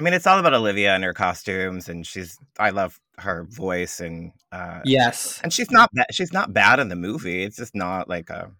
I 0.00 0.02
mean, 0.02 0.14
it's 0.14 0.26
all 0.26 0.38
about 0.38 0.54
Olivia 0.54 0.94
and 0.94 1.04
her 1.04 1.12
costumes, 1.12 1.90
and 1.90 2.06
she's. 2.06 2.38
I 2.58 2.70
love 2.70 2.98
her 3.18 3.44
voice, 3.50 4.00
and 4.00 4.32
uh, 4.50 4.80
Yes, 4.82 5.38
and 5.42 5.52
she's 5.52 5.70
not. 5.70 5.90
Ba- 5.92 6.06
she's 6.10 6.32
not 6.32 6.54
bad 6.54 6.80
in 6.80 6.88
the 6.88 6.96
movie. 6.96 7.42
It's 7.42 7.56
just 7.56 7.74
not 7.74 8.08
like 8.08 8.30
a. 8.30 8.50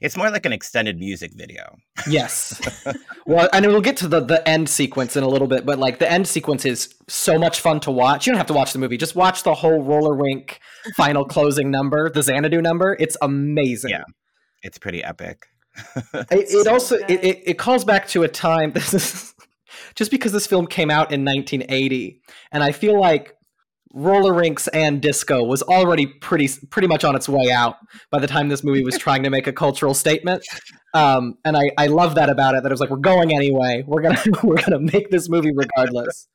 It's 0.00 0.16
more 0.16 0.30
like 0.30 0.46
an 0.46 0.52
extended 0.52 1.00
music 1.00 1.32
video. 1.34 1.78
yes. 2.08 2.60
well, 3.26 3.48
and 3.52 3.66
we'll 3.66 3.80
get 3.80 3.96
to 3.98 4.08
the 4.08 4.20
the 4.20 4.48
end 4.48 4.68
sequence 4.68 5.16
in 5.16 5.24
a 5.24 5.28
little 5.28 5.48
bit, 5.48 5.66
but 5.66 5.80
like 5.80 5.98
the 5.98 6.10
end 6.10 6.28
sequence 6.28 6.64
is 6.64 6.94
so 7.08 7.40
much 7.40 7.58
fun 7.58 7.80
to 7.80 7.90
watch. 7.90 8.24
You 8.24 8.32
don't 8.32 8.38
have 8.38 8.46
to 8.46 8.52
watch 8.52 8.72
the 8.72 8.78
movie; 8.78 8.96
just 8.96 9.16
watch 9.16 9.42
the 9.42 9.54
whole 9.54 9.82
Roller 9.82 10.14
Wink 10.14 10.60
final 10.96 11.24
closing 11.24 11.72
number, 11.72 12.08
the 12.08 12.22
Xanadu 12.22 12.62
number. 12.62 12.96
It's 13.00 13.16
amazing. 13.20 13.90
Yeah. 13.90 14.04
It's 14.62 14.78
pretty 14.78 15.02
epic. 15.02 15.46
it, 16.14 16.26
it 16.30 16.64
So 16.64 16.72
also 16.72 16.96
it, 17.08 17.24
it, 17.24 17.42
it 17.46 17.58
calls 17.58 17.84
back 17.84 18.06
to 18.08 18.22
a 18.22 18.28
time 18.28 18.70
this 18.72 18.94
is 18.94 19.34
just 19.94 20.10
because 20.10 20.32
this 20.32 20.46
film 20.46 20.66
came 20.66 20.90
out 20.90 21.12
in 21.12 21.24
1980 21.24 22.20
and 22.52 22.62
i 22.62 22.72
feel 22.72 22.98
like 22.98 23.36
roller 23.94 24.32
rinks 24.32 24.68
and 24.68 25.02
disco 25.02 25.44
was 25.44 25.62
already 25.62 26.06
pretty 26.06 26.48
pretty 26.70 26.88
much 26.88 27.04
on 27.04 27.14
its 27.14 27.28
way 27.28 27.50
out 27.50 27.76
by 28.10 28.18
the 28.18 28.26
time 28.26 28.48
this 28.48 28.64
movie 28.64 28.82
was 28.82 28.96
trying 28.98 29.22
to 29.22 29.30
make 29.30 29.46
a 29.46 29.52
cultural 29.52 29.94
statement 29.94 30.42
um, 30.94 31.38
and 31.46 31.56
I, 31.56 31.70
I 31.78 31.86
love 31.86 32.16
that 32.16 32.28
about 32.28 32.54
it 32.54 32.62
that 32.62 32.70
it 32.70 32.72
was 32.72 32.80
like 32.80 32.90
we're 32.90 32.98
going 32.98 33.34
anyway 33.34 33.82
we're 33.86 34.02
gonna 34.02 34.22
we're 34.42 34.62
gonna 34.62 34.78
make 34.78 35.10
this 35.10 35.28
movie 35.28 35.52
regardless 35.54 36.28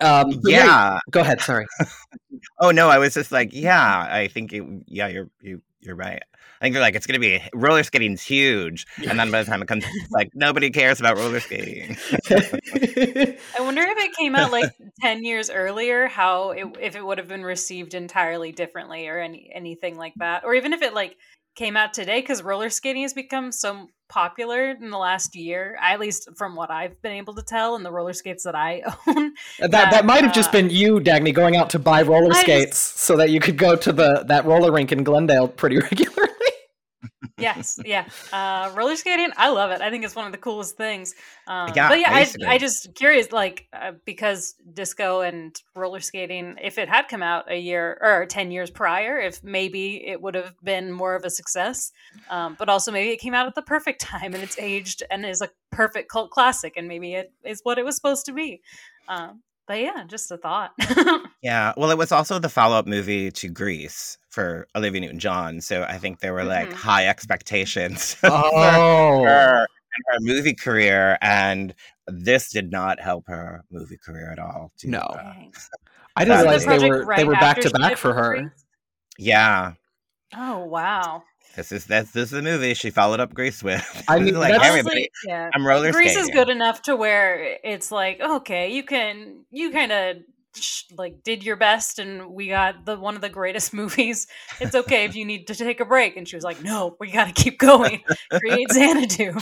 um, 0.00 0.40
yeah. 0.44 0.98
go 1.10 1.20
ahead 1.20 1.40
sorry 1.40 1.66
Oh 2.58 2.70
no, 2.70 2.88
I 2.88 2.98
was 2.98 3.14
just 3.14 3.32
like, 3.32 3.50
yeah. 3.52 4.06
I 4.10 4.28
think 4.28 4.52
it, 4.52 4.62
yeah, 4.86 5.08
you're 5.08 5.30
you 5.40 5.62
you're 5.80 5.96
right. 5.96 6.22
I 6.60 6.66
think 6.66 6.74
they're 6.74 6.82
like 6.82 6.94
it's 6.94 7.06
gonna 7.06 7.18
be 7.18 7.40
roller 7.54 7.82
skating's 7.82 8.22
huge, 8.22 8.86
and 9.08 9.18
then 9.18 9.30
by 9.30 9.42
the 9.42 9.50
time 9.50 9.62
it 9.62 9.68
comes, 9.68 9.84
it's 9.86 10.10
like 10.10 10.30
nobody 10.34 10.68
cares 10.70 11.00
about 11.00 11.16
roller 11.16 11.40
skating. 11.40 11.96
I 12.30 13.60
wonder 13.60 13.80
if 13.80 13.98
it 13.98 14.14
came 14.14 14.36
out 14.36 14.52
like 14.52 14.70
10 15.00 15.24
years 15.24 15.48
earlier, 15.48 16.06
how 16.06 16.50
it, 16.50 16.66
if 16.78 16.96
it 16.96 17.04
would 17.04 17.16
have 17.16 17.28
been 17.28 17.44
received 17.44 17.94
entirely 17.94 18.52
differently 18.52 19.08
or 19.08 19.18
any 19.18 19.50
anything 19.54 19.96
like 19.96 20.12
that. 20.16 20.44
Or 20.44 20.54
even 20.54 20.74
if 20.74 20.82
it 20.82 20.92
like 20.92 21.16
came 21.56 21.78
out 21.78 21.94
today 21.94 22.20
because 22.20 22.42
roller 22.42 22.68
skating 22.70 23.02
has 23.02 23.14
become 23.14 23.52
so 23.52 23.88
popular 24.10 24.70
in 24.70 24.90
the 24.90 24.98
last 24.98 25.34
year, 25.34 25.78
at 25.80 25.98
least 25.98 26.28
from 26.36 26.56
what 26.56 26.70
I've 26.70 27.00
been 27.00 27.12
able 27.12 27.34
to 27.34 27.42
tell 27.42 27.74
and 27.76 27.84
the 27.84 27.92
roller 27.92 28.12
skates 28.12 28.44
that 28.44 28.54
I 28.54 28.82
own. 29.06 29.32
That 29.60 29.70
that, 29.70 29.90
that 29.92 30.04
might 30.04 30.22
have 30.22 30.32
uh, 30.32 30.34
just 30.34 30.52
been 30.52 30.68
you, 30.68 31.00
Dagny, 31.00 31.32
going 31.32 31.56
out 31.56 31.70
to 31.70 31.78
buy 31.78 32.02
roller 32.02 32.32
I 32.34 32.42
skates 32.42 32.92
just, 32.92 32.98
so 32.98 33.16
that 33.16 33.30
you 33.30 33.40
could 33.40 33.56
go 33.56 33.76
to 33.76 33.92
the 33.92 34.24
that 34.28 34.44
roller 34.44 34.70
rink 34.72 34.92
in 34.92 35.04
Glendale 35.04 35.48
pretty 35.48 35.78
regularly 35.90 36.29
yes, 37.40 37.78
yeah. 37.84 38.06
Uh, 38.32 38.70
roller 38.74 38.96
skating, 38.96 39.30
I 39.36 39.50
love 39.50 39.70
it. 39.70 39.80
I 39.80 39.90
think 39.90 40.04
it's 40.04 40.14
one 40.14 40.26
of 40.26 40.32
the 40.32 40.38
coolest 40.38 40.76
things. 40.76 41.14
Um, 41.46 41.72
yeah, 41.74 41.88
but 41.88 41.98
yeah, 41.98 42.10
I, 42.10 42.54
I, 42.54 42.58
just 42.58 42.94
curious, 42.94 43.32
like 43.32 43.66
uh, 43.72 43.92
because 44.04 44.54
disco 44.72 45.20
and 45.20 45.60
roller 45.74 46.00
skating, 46.00 46.56
if 46.62 46.78
it 46.78 46.88
had 46.88 47.08
come 47.08 47.22
out 47.22 47.50
a 47.50 47.58
year 47.58 47.98
or 48.00 48.26
ten 48.26 48.50
years 48.50 48.70
prior, 48.70 49.18
if 49.18 49.42
maybe 49.42 50.06
it 50.06 50.20
would 50.20 50.34
have 50.34 50.54
been 50.62 50.92
more 50.92 51.14
of 51.14 51.24
a 51.24 51.30
success. 51.30 51.92
Um, 52.28 52.56
but 52.58 52.68
also 52.68 52.92
maybe 52.92 53.10
it 53.10 53.18
came 53.20 53.34
out 53.34 53.46
at 53.46 53.54
the 53.54 53.62
perfect 53.62 54.00
time 54.00 54.34
and 54.34 54.42
it's 54.42 54.58
aged 54.58 55.02
and 55.10 55.24
is 55.24 55.40
a 55.40 55.48
perfect 55.70 56.10
cult 56.10 56.30
classic, 56.30 56.74
and 56.76 56.88
maybe 56.88 57.14
it 57.14 57.32
is 57.44 57.60
what 57.62 57.78
it 57.78 57.84
was 57.84 57.96
supposed 57.96 58.26
to 58.26 58.32
be. 58.32 58.60
Um, 59.08 59.42
but 59.66 59.80
yeah, 59.80 60.04
just 60.06 60.30
a 60.30 60.36
thought. 60.36 60.72
yeah. 61.42 61.72
Well, 61.76 61.90
it 61.90 61.98
was 61.98 62.12
also 62.12 62.38
the 62.38 62.48
follow 62.48 62.76
up 62.76 62.86
movie 62.86 63.30
to 63.30 63.48
Grease 63.48 64.18
for 64.28 64.66
Olivia 64.74 65.00
Newton 65.00 65.18
John. 65.18 65.60
So 65.60 65.82
I 65.82 65.98
think 65.98 66.20
there 66.20 66.32
were 66.32 66.44
like 66.44 66.68
mm-hmm. 66.68 66.76
high 66.76 67.06
expectations 67.06 68.16
oh. 68.24 68.50
for 68.50 69.28
her 69.28 69.58
and 69.60 70.04
her 70.08 70.18
movie 70.20 70.54
career. 70.54 71.18
And 71.20 71.74
this 72.08 72.50
did 72.50 72.70
not 72.70 73.00
help 73.00 73.28
her 73.28 73.64
movie 73.70 73.98
career 73.98 74.30
at 74.32 74.38
all. 74.38 74.72
To, 74.78 74.90
no. 74.90 74.98
Uh, 74.98 75.34
I 76.16 76.24
didn't 76.24 76.40
realize 76.40 76.66
they 76.66 76.88
were, 76.88 77.04
right 77.04 77.16
they 77.16 77.24
were 77.24 77.34
back 77.34 77.60
to 77.60 77.70
back 77.70 77.96
for 77.96 78.12
her. 78.12 78.52
Yeah. 79.18 79.74
Oh, 80.34 80.64
wow. 80.64 81.22
This 81.56 81.72
is 81.72 81.84
that's 81.86 82.12
this 82.12 82.24
is 82.24 82.30
the 82.30 82.42
movie 82.42 82.74
she 82.74 82.90
followed 82.90 83.20
up 83.20 83.34
Grease 83.34 83.62
with. 83.62 84.04
I 84.08 84.18
mean, 84.20 84.34
like 84.34 84.54
everybody, 84.62 85.08
yeah. 85.26 85.50
I'm 85.52 85.66
roller 85.66 85.92
Grease 85.92 86.16
is 86.16 86.28
good 86.28 86.48
enough 86.48 86.82
to 86.82 86.96
where 86.96 87.58
it's 87.64 87.90
like, 87.90 88.20
okay, 88.20 88.72
you 88.72 88.84
can 88.84 89.44
you 89.50 89.70
kind 89.72 89.90
of 89.90 90.16
like 90.96 91.22
did 91.22 91.44
your 91.44 91.56
best, 91.56 91.98
and 91.98 92.30
we 92.30 92.48
got 92.48 92.84
the 92.84 92.96
one 92.96 93.16
of 93.16 93.20
the 93.20 93.28
greatest 93.28 93.72
movies. 93.74 94.26
It's 94.60 94.74
okay 94.74 95.04
if 95.04 95.16
you 95.16 95.24
need 95.24 95.46
to 95.48 95.54
take 95.54 95.80
a 95.80 95.84
break. 95.84 96.16
And 96.16 96.26
she 96.26 96.36
was 96.36 96.44
like, 96.44 96.62
no, 96.62 96.96
we 97.00 97.10
got 97.10 97.26
to 97.26 97.32
keep 97.32 97.58
going. 97.58 98.02
Create 98.30 98.70
Xanadu. 98.70 99.34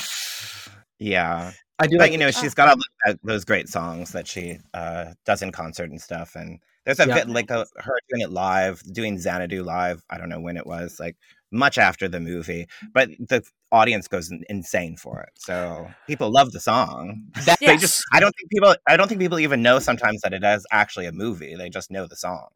Yeah, 0.98 1.52
I 1.78 1.86
do. 1.86 1.98
But 1.98 2.04
like, 2.04 2.12
you 2.12 2.18
know, 2.18 2.30
she's 2.30 2.54
got 2.54 2.68
all 2.68 3.14
those 3.22 3.44
great 3.44 3.68
songs 3.68 4.12
that 4.12 4.26
she 4.26 4.58
uh, 4.74 5.12
does 5.24 5.42
in 5.42 5.52
concert 5.52 5.90
and 5.90 6.00
stuff, 6.00 6.36
and 6.36 6.58
there's 6.84 7.00
a 7.00 7.06
yeah. 7.06 7.14
bit 7.16 7.28
like 7.28 7.50
a, 7.50 7.66
her 7.76 7.98
doing 8.08 8.22
it 8.22 8.30
live, 8.30 8.82
doing 8.92 9.18
Xanadu 9.18 9.62
live. 9.62 10.02
I 10.08 10.16
don't 10.18 10.28
know 10.28 10.40
when 10.40 10.56
it 10.56 10.66
was, 10.66 10.98
like 10.98 11.16
much 11.50 11.78
after 11.78 12.08
the 12.08 12.20
movie, 12.20 12.66
mm. 12.84 12.88
but 12.92 13.10
the 13.18 13.42
audience 13.70 14.08
goes 14.08 14.30
insane 14.48 14.96
for 14.96 15.20
it. 15.20 15.30
So 15.36 15.88
people 16.06 16.30
love 16.30 16.52
the 16.52 16.60
song. 16.60 17.24
That, 17.44 17.58
yes. 17.60 17.70
They 17.70 17.76
just 17.78 18.04
I 18.12 18.20
don't 18.20 18.34
think 18.36 18.50
people 18.50 18.74
I 18.86 18.96
don't 18.96 19.08
think 19.08 19.20
people 19.20 19.38
even 19.38 19.62
know 19.62 19.78
sometimes 19.78 20.20
that 20.22 20.32
it 20.34 20.44
is 20.44 20.66
actually 20.70 21.06
a 21.06 21.12
movie. 21.12 21.54
They 21.54 21.70
just 21.70 21.90
know 21.90 22.06
the 22.06 22.16
song. 22.16 22.48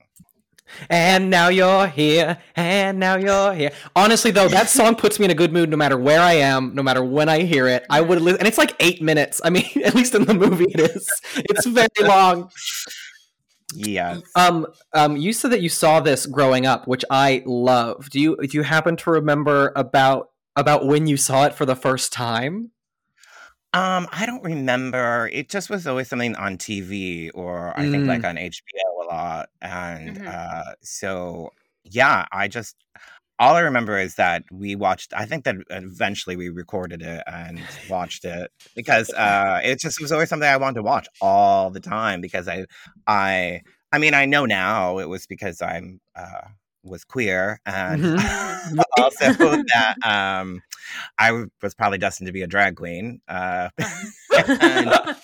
And 0.88 1.28
now 1.28 1.48
you're 1.48 1.86
here, 1.86 2.38
and 2.56 2.98
now 2.98 3.16
you're 3.16 3.52
here. 3.52 3.72
Honestly, 3.94 4.30
though, 4.30 4.48
that 4.48 4.68
song 4.78 4.94
puts 4.94 5.18
me 5.18 5.26
in 5.26 5.30
a 5.30 5.34
good 5.34 5.52
mood 5.52 5.68
no 5.68 5.76
matter 5.76 5.98
where 5.98 6.20
I 6.20 6.34
am, 6.34 6.74
no 6.74 6.82
matter 6.82 7.04
when 7.04 7.28
I 7.28 7.40
hear 7.42 7.66
it. 7.68 7.84
I 7.90 8.00
would, 8.00 8.20
li- 8.20 8.36
and 8.38 8.48
it's 8.48 8.58
like 8.58 8.74
eight 8.80 9.02
minutes. 9.02 9.40
I 9.44 9.50
mean, 9.50 9.64
at 9.84 9.94
least 9.94 10.14
in 10.14 10.24
the 10.24 10.34
movie, 10.34 10.66
it 10.70 10.80
is. 10.80 11.08
It's 11.36 11.66
very 11.66 11.88
long. 12.00 12.50
Yeah. 13.74 14.20
Um. 14.34 14.66
Um. 14.92 15.16
You 15.16 15.32
said 15.32 15.52
that 15.52 15.62
you 15.62 15.68
saw 15.68 16.00
this 16.00 16.26
growing 16.26 16.66
up, 16.66 16.86
which 16.86 17.04
I 17.10 17.42
love. 17.46 18.10
Do 18.10 18.20
you 18.20 18.36
do 18.36 18.56
you 18.56 18.62
happen 18.62 18.96
to 18.98 19.10
remember 19.10 19.72
about 19.76 20.30
about 20.56 20.86
when 20.86 21.06
you 21.06 21.16
saw 21.16 21.46
it 21.46 21.54
for 21.54 21.66
the 21.66 21.76
first 21.76 22.12
time? 22.12 22.70
Um, 23.74 24.06
I 24.12 24.26
don't 24.26 24.44
remember. 24.44 25.30
It 25.32 25.48
just 25.48 25.70
was 25.70 25.86
always 25.86 26.08
something 26.08 26.36
on 26.36 26.58
TV 26.58 27.30
or 27.32 27.72
I 27.78 27.90
think 27.90 28.06
like 28.06 28.20
mm. 28.20 28.28
on 28.28 28.36
HBO 28.36 29.02
a 29.02 29.06
lot. 29.06 29.48
And 29.62 30.18
hmm 30.18 30.28
uh 30.28 30.72
so 30.82 31.52
yeah, 31.84 32.26
I 32.32 32.48
just 32.48 32.76
all 33.42 33.56
I 33.56 33.60
remember 33.60 33.98
is 33.98 34.14
that 34.14 34.44
we 34.52 34.76
watched 34.76 35.12
I 35.14 35.26
think 35.26 35.42
that 35.44 35.56
eventually 35.68 36.36
we 36.36 36.48
recorded 36.48 37.02
it 37.02 37.24
and 37.26 37.60
watched 37.90 38.24
it 38.24 38.52
because 38.76 39.10
uh 39.10 39.60
it 39.64 39.80
just 39.80 40.00
was 40.00 40.12
always 40.12 40.28
something 40.28 40.48
I 40.48 40.56
wanted 40.58 40.76
to 40.76 40.84
watch 40.84 41.08
all 41.20 41.70
the 41.70 41.80
time 41.80 42.20
because 42.20 42.46
I 42.46 42.66
I 43.08 43.62
I 43.90 43.98
mean 43.98 44.14
I 44.14 44.26
know 44.26 44.46
now 44.46 44.98
it 44.98 45.08
was 45.08 45.26
because 45.26 45.60
I'm 45.60 46.00
uh 46.14 46.42
was 46.84 47.04
queer 47.04 47.60
and 47.66 48.02
mm-hmm. 48.02 48.80
also 48.98 49.32
that 49.32 49.94
um, 50.04 50.62
I 51.18 51.46
was 51.62 51.74
probably 51.74 51.98
destined 51.98 52.26
to 52.26 52.32
be 52.32 52.42
a 52.42 52.46
drag 52.46 52.76
queen 52.76 53.20
uh, 53.28 53.68
and, 54.48 55.16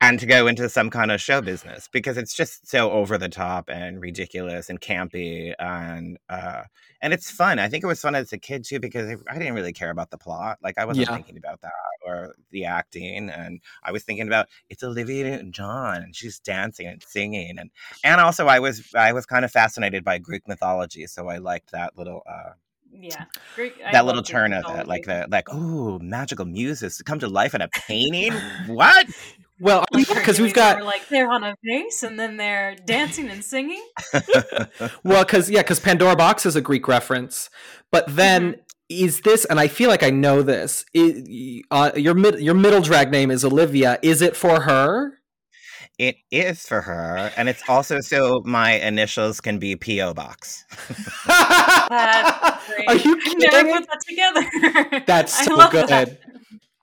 and, 0.00 0.18
to 0.20 0.26
go 0.26 0.46
into 0.46 0.68
some 0.68 0.90
kind 0.90 1.10
of 1.10 1.20
show 1.20 1.40
business 1.40 1.88
because 1.92 2.16
it's 2.16 2.34
just 2.34 2.68
so 2.68 2.90
over 2.90 3.18
the 3.18 3.28
top 3.28 3.68
and 3.68 4.00
ridiculous 4.00 4.68
and 4.68 4.80
campy 4.80 5.54
and 5.58 6.18
uh, 6.28 6.62
and 7.00 7.12
it's 7.12 7.30
fun. 7.30 7.58
I 7.58 7.68
think 7.68 7.82
it 7.82 7.88
was 7.88 8.00
fun 8.00 8.14
as 8.14 8.32
a 8.32 8.38
kid 8.38 8.64
too 8.64 8.78
because 8.78 9.10
I 9.28 9.38
didn't 9.38 9.54
really 9.54 9.72
care 9.72 9.90
about 9.90 10.10
the 10.10 10.18
plot. 10.18 10.58
Like 10.62 10.78
I 10.78 10.84
wasn't 10.84 11.08
yeah. 11.08 11.16
thinking 11.16 11.36
about 11.36 11.60
that 11.62 11.72
or 12.06 12.34
the 12.50 12.64
acting, 12.64 13.28
and 13.28 13.60
I 13.82 13.92
was 13.92 14.04
thinking 14.04 14.28
about 14.28 14.48
it's 14.70 14.82
Olivia 14.82 15.38
and 15.38 15.52
John, 15.52 15.96
and 15.96 16.14
she's 16.14 16.38
dancing 16.38 16.86
and 16.86 17.02
singing, 17.02 17.58
and 17.58 17.70
and 18.04 18.20
also 18.20 18.46
I 18.46 18.60
was 18.60 18.82
I 18.94 19.12
was 19.12 19.26
kind 19.26 19.44
of 19.44 19.50
fascinated 19.50 20.04
by 20.04 20.18
Greek 20.18 20.46
mythology, 20.46 21.06
so 21.06 21.28
I 21.28 21.38
liked 21.38 21.72
that 21.72 21.96
little. 21.96 22.22
Uh, 22.28 22.52
yeah, 22.94 23.24
Greek, 23.56 23.74
that 23.90 24.04
little 24.04 24.22
turn 24.22 24.52
of 24.52 24.64
it, 24.78 24.86
like 24.86 25.06
the 25.06 25.26
like, 25.30 25.48
oh, 25.50 25.98
magical 26.00 26.44
muses 26.44 27.00
come 27.02 27.18
to 27.20 27.28
life 27.28 27.54
in 27.54 27.62
a 27.62 27.68
painting. 27.68 28.32
what? 28.66 29.06
Well, 29.62 29.84
because 29.92 30.40
we've 30.40 30.52
got 30.52 30.82
like 30.82 31.06
they're 31.08 31.30
on 31.30 31.44
a 31.44 31.54
vase 31.64 32.02
and 32.02 32.18
then 32.18 32.36
they're 32.36 32.74
dancing 32.74 33.30
and 33.30 33.44
singing. 33.44 33.80
well, 35.04 35.24
because 35.24 35.48
yeah, 35.48 35.62
because 35.62 35.78
Pandora 35.78 36.16
Boxx 36.16 36.44
is 36.46 36.56
a 36.56 36.60
Greek 36.60 36.88
reference, 36.88 37.48
but 37.92 38.04
then 38.08 38.54
mm-hmm. 38.54 38.60
is 38.88 39.20
this? 39.20 39.44
And 39.44 39.60
I 39.60 39.68
feel 39.68 39.88
like 39.88 40.02
I 40.02 40.10
know 40.10 40.42
this. 40.42 40.84
Is, 40.92 41.62
uh, 41.70 41.92
your 41.94 42.14
mid 42.14 42.40
your 42.40 42.54
middle 42.54 42.80
drag 42.80 43.12
name 43.12 43.30
is 43.30 43.44
Olivia. 43.44 44.00
Is 44.02 44.20
it 44.20 44.34
for 44.34 44.62
her? 44.62 45.20
It 45.96 46.16
is 46.32 46.66
for 46.66 46.80
her, 46.80 47.30
and 47.36 47.48
it's 47.48 47.62
also 47.68 48.00
so 48.00 48.42
my 48.44 48.72
initials 48.72 49.40
can 49.40 49.60
be 49.60 49.76
PO 49.76 50.14
Box. 50.14 50.64
Are 51.28 52.96
you 52.96 53.16
kidding? 53.16 53.48
I 53.52 53.62
never 53.62 53.72
put 53.78 53.88
that 53.88 54.00
together. 54.08 55.04
That's 55.06 55.44
so 55.44 55.70
good. 55.70 55.88
That. 55.88 56.18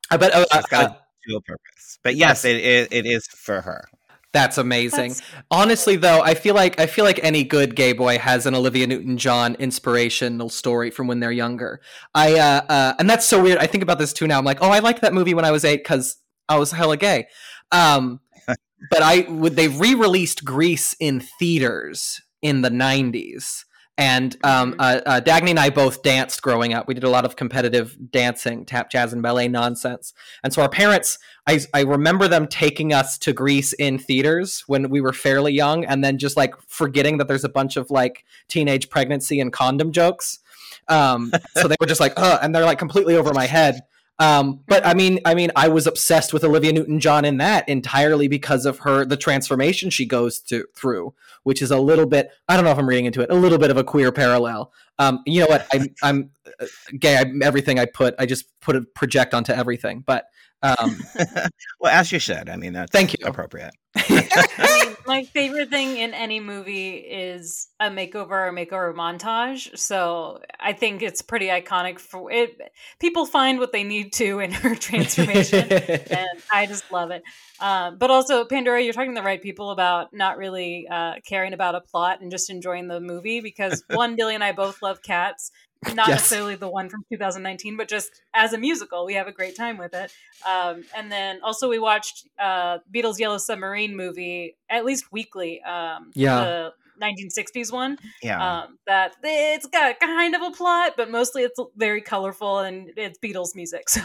I 0.09 0.15
bet. 0.15 0.33
Uh, 0.33 0.93
She's 1.29 1.33
got 1.33 1.33
dual 1.33 1.41
purpose, 1.41 1.99
but 2.03 2.15
yes, 2.15 2.45
it, 2.45 2.57
it, 2.57 2.93
it 2.93 3.05
is 3.05 3.27
for 3.27 3.61
her. 3.61 3.89
That's 4.31 4.59
amazing. 4.59 5.09
That's... 5.09 5.21
Honestly, 5.49 5.95
though, 5.95 6.21
I 6.21 6.35
feel 6.35 6.53
like 6.53 6.79
I 6.79 6.85
feel 6.85 7.03
like 7.03 7.19
any 7.23 7.43
good 7.43 7.75
gay 7.75 7.93
boy 7.93 8.19
has 8.19 8.45
an 8.45 8.53
Olivia 8.53 8.85
Newton-John 8.85 9.55
inspirational 9.55 10.49
story 10.49 10.91
from 10.91 11.07
when 11.07 11.19
they're 11.19 11.31
younger. 11.31 11.81
I 12.13 12.35
uh, 12.35 12.61
uh, 12.69 12.93
and 12.99 13.09
that's 13.09 13.25
so 13.25 13.41
weird. 13.41 13.57
I 13.57 13.65
think 13.65 13.81
about 13.81 13.97
this 13.97 14.13
too 14.13 14.27
now. 14.27 14.37
I'm 14.37 14.45
like, 14.45 14.61
oh, 14.61 14.69
I 14.69 14.79
liked 14.79 15.01
that 15.01 15.13
movie 15.13 15.33
when 15.33 15.45
I 15.45 15.51
was 15.51 15.65
eight 15.65 15.77
because 15.77 16.17
I 16.47 16.57
was 16.57 16.71
hella 16.71 16.97
gay. 16.97 17.27
Um, 17.71 18.19
but 18.47 19.01
I 19.01 19.25
would 19.29 19.55
they 19.55 19.67
re-released 19.67 20.45
Grease 20.45 20.95
in 20.99 21.21
theaters 21.39 22.21
in 22.41 22.61
the 22.61 22.69
'90s, 22.69 23.65
and 23.99 24.37
um, 24.45 24.71
mm-hmm. 24.71 24.79
uh, 24.79 25.01
uh, 25.05 25.21
Dagny 25.21 25.49
and 25.49 25.59
I 25.59 25.69
both 25.69 26.01
danced 26.03 26.41
growing 26.41 26.73
up. 26.73 26.87
We 26.87 26.93
did 26.93 27.03
a 27.03 27.09
lot 27.09 27.25
of 27.25 27.35
competitive 27.35 27.97
dancing, 28.11 28.65
tap, 28.65 28.89
jazz, 28.89 29.11
and 29.11 29.21
ballet 29.21 29.49
nonsense. 29.49 30.13
And 30.41 30.53
so 30.53 30.61
our 30.61 30.69
parents, 30.69 31.19
I, 31.45 31.59
I 31.73 31.81
remember 31.81 32.29
them 32.29 32.47
taking 32.47 32.93
us 32.93 33.17
to 33.19 33.33
Grease 33.33 33.73
in 33.73 33.99
theaters 33.99 34.63
when 34.67 34.89
we 34.89 35.01
were 35.01 35.11
fairly 35.11 35.51
young, 35.51 35.83
and 35.83 36.01
then 36.01 36.17
just 36.17 36.37
like 36.37 36.55
forgetting 36.67 37.17
that 37.17 37.27
there's 37.27 37.43
a 37.43 37.49
bunch 37.49 37.75
of 37.75 37.91
like 37.91 38.23
teenage 38.47 38.89
pregnancy 38.89 39.41
and 39.41 39.51
condom 39.51 39.91
jokes. 39.91 40.39
Um, 40.87 41.33
so 41.55 41.67
they 41.67 41.75
were 41.79 41.85
just 41.85 41.99
like, 41.99 42.13
uh, 42.17 42.39
and 42.41 42.55
they're 42.55 42.65
like 42.65 42.79
completely 42.79 43.15
over 43.15 43.33
my 43.33 43.47
head. 43.47 43.81
Um, 44.19 44.59
but 44.67 44.85
I 44.85 44.93
mean, 44.93 45.19
I 45.25 45.33
mean, 45.33 45.49
I 45.55 45.69
was 45.69 45.87
obsessed 45.87 46.33
with 46.33 46.43
Olivia 46.43 46.73
Newton-John 46.73 47.23
in 47.23 47.37
that 47.37 47.67
entirely 47.69 48.27
because 48.27 48.65
of 48.65 48.79
her 48.79 49.05
the 49.05 49.15
transformation 49.15 49.89
she 49.89 50.05
goes 50.05 50.39
to 50.41 50.65
through, 50.75 51.13
which 51.43 51.61
is 51.61 51.71
a 51.71 51.77
little 51.79 52.05
bit. 52.05 52.29
I 52.49 52.55
don't 52.55 52.65
know 52.65 52.71
if 52.71 52.77
I'm 52.77 52.87
reading 52.87 53.05
into 53.05 53.21
it. 53.21 53.31
A 53.31 53.35
little 53.35 53.57
bit 53.57 53.71
of 53.71 53.77
a 53.77 53.83
queer 53.83 54.11
parallel. 54.11 54.73
Um, 54.97 55.23
you 55.25 55.39
know 55.39 55.47
what? 55.47 55.65
I'm, 55.73 55.95
I'm 56.03 56.31
uh, 56.59 56.65
gay. 56.99 57.17
I'm, 57.17 57.41
everything 57.41 57.79
I 57.79 57.85
put, 57.85 58.13
I 58.19 58.25
just 58.25 58.45
put 58.59 58.75
a 58.75 58.81
project 58.81 59.33
onto 59.33 59.53
everything. 59.53 60.03
But 60.05 60.25
um, 60.61 60.99
well, 61.79 61.93
as 61.93 62.11
you 62.11 62.19
should. 62.19 62.49
I 62.49 62.55
mean, 62.55 62.73
that's 62.73 62.91
thank 62.91 63.13
you. 63.13 63.25
Appropriate. 63.25 63.71
I 63.95 64.83
mean, 64.85 64.95
my 65.07 65.23
favorite 65.23 65.69
thing 65.69 65.97
in 65.97 66.13
any 66.13 66.39
movie 66.39 66.95
is 66.97 67.69
a 67.79 67.89
makeover 67.89 68.49
or 68.49 68.53
makeover 68.53 68.93
montage. 68.93 69.77
So 69.77 70.41
I 70.59 70.73
think 70.73 71.01
it's 71.01 71.21
pretty 71.21 71.47
iconic 71.47 71.99
for 71.99 72.31
it. 72.31 72.59
People 72.99 73.25
find 73.25 73.59
what 73.59 73.71
they 73.71 73.83
need 73.83 74.13
to 74.13 74.39
in 74.39 74.51
her 74.51 74.75
transformation, 74.75 75.71
and 75.71 76.27
I 76.51 76.65
just 76.65 76.91
love 76.91 77.11
it. 77.11 77.23
Uh, 77.59 77.91
but 77.91 78.11
also, 78.11 78.45
Pandora, 78.45 78.81
you're 78.81 78.93
talking 78.93 79.15
to 79.15 79.21
the 79.21 79.25
right 79.25 79.41
people 79.41 79.71
about 79.71 80.13
not 80.13 80.37
really 80.37 80.87
uh, 80.89 81.15
caring 81.25 81.53
about 81.53 81.75
a 81.75 81.81
plot 81.81 82.21
and 82.21 82.31
just 82.31 82.49
enjoying 82.49 82.87
the 82.87 82.99
movie 82.99 83.41
because 83.41 83.83
one, 83.89 84.15
Billy 84.15 84.35
and 84.35 84.43
I 84.43 84.51
both 84.51 84.81
love 84.81 85.01
cats, 85.01 85.51
not 85.95 86.09
yes. 86.09 86.19
necessarily 86.19 86.55
the 86.55 86.69
one 86.69 86.89
from 86.89 87.05
2019, 87.11 87.77
but 87.77 87.87
just 87.87 88.21
as 88.33 88.51
a 88.51 88.57
musical, 88.57 89.05
we 89.05 89.13
have 89.13 89.27
a 89.27 89.31
great 89.31 89.55
time 89.55 89.77
with 89.77 89.93
it. 89.93 90.11
Um, 90.47 90.83
and 90.95 91.11
then 91.11 91.39
also 91.41 91.69
we 91.69 91.79
watched 91.79 92.27
uh, 92.37 92.79
Beatles 92.93 93.17
Yellow 93.17 93.37
Submarine 93.37 93.95
movie 93.95 94.57
at 94.69 94.83
least 94.83 95.05
weekly. 95.11 95.61
Um, 95.61 96.11
yeah. 96.13 96.43
The 96.43 96.73
1960s 97.01 97.71
one. 97.71 97.97
Yeah. 98.21 98.63
Um, 98.63 98.77
that 98.87 99.15
it's 99.23 99.67
got 99.67 99.99
kind 100.01 100.35
of 100.35 100.41
a 100.41 100.51
plot, 100.51 100.95
but 100.97 101.09
mostly 101.09 101.43
it's 101.43 101.59
very 101.77 102.01
colorful 102.01 102.59
and 102.59 102.91
it's 102.97 103.17
Beatles 103.19 103.55
music. 103.55 103.87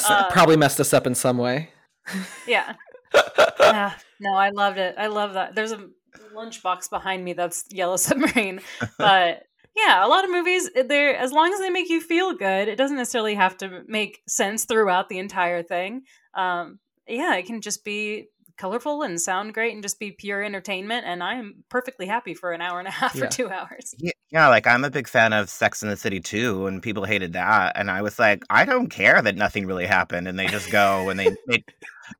So 0.00 0.14
uh, 0.14 0.30
probably 0.30 0.56
messed 0.56 0.78
us 0.80 0.92
up 0.94 1.06
in 1.06 1.14
some 1.14 1.38
way. 1.38 1.70
Yeah. 2.46 2.74
yeah. 3.58 3.94
No, 4.22 4.34
I 4.34 4.50
loved 4.50 4.76
it. 4.76 4.96
I 4.98 5.06
love 5.06 5.32
that. 5.32 5.54
There's 5.54 5.72
a 5.72 5.88
lunchbox 6.34 6.90
behind 6.90 7.24
me 7.24 7.32
that's 7.32 7.64
Yellow 7.70 7.96
Submarine, 7.96 8.60
but 8.98 9.44
yeah, 9.84 10.04
a 10.04 10.08
lot 10.08 10.24
of 10.24 10.30
movies, 10.30 10.70
eh, 10.74 10.82
they're 10.82 11.16
as 11.16 11.32
long 11.32 11.52
as 11.52 11.60
they 11.60 11.70
make 11.70 11.88
you 11.88 12.00
feel 12.00 12.34
good, 12.34 12.68
it 12.68 12.76
doesn't 12.76 12.96
necessarily 12.96 13.34
have 13.34 13.56
to 13.58 13.82
make 13.86 14.20
sense 14.26 14.64
throughout 14.64 15.08
the 15.08 15.18
entire 15.18 15.62
thing. 15.62 16.02
Um, 16.34 16.78
yeah, 17.06 17.34
it 17.36 17.46
can 17.46 17.60
just 17.60 17.84
be 17.84 18.28
colorful 18.60 19.02
and 19.02 19.20
sound 19.20 19.54
great 19.54 19.72
and 19.72 19.82
just 19.82 19.98
be 19.98 20.12
pure 20.12 20.42
entertainment. 20.42 21.06
And 21.06 21.22
I'm 21.22 21.64
perfectly 21.70 22.06
happy 22.06 22.34
for 22.34 22.52
an 22.52 22.60
hour 22.60 22.78
and 22.78 22.86
a 22.86 22.90
half 23.02 23.14
yeah. 23.14 23.24
or 23.24 23.28
two 23.28 23.48
hours. 23.48 23.94
Yeah, 23.98 24.12
yeah, 24.30 24.48
like 24.48 24.66
I'm 24.66 24.84
a 24.84 24.90
big 24.90 25.08
fan 25.08 25.32
of 25.32 25.48
Sex 25.48 25.82
in 25.82 25.88
the 25.88 25.96
City 25.96 26.20
too, 26.20 26.66
and 26.66 26.82
people 26.82 27.04
hated 27.04 27.32
that. 27.32 27.72
And 27.74 27.90
I 27.90 28.02
was 28.02 28.18
like, 28.18 28.44
I 28.50 28.64
don't 28.64 28.88
care 28.88 29.20
that 29.22 29.36
nothing 29.36 29.66
really 29.66 29.86
happened, 29.86 30.28
and 30.28 30.38
they 30.38 30.46
just 30.46 30.70
go 30.70 31.08
and 31.08 31.18
they, 31.18 31.34
they 31.48 31.64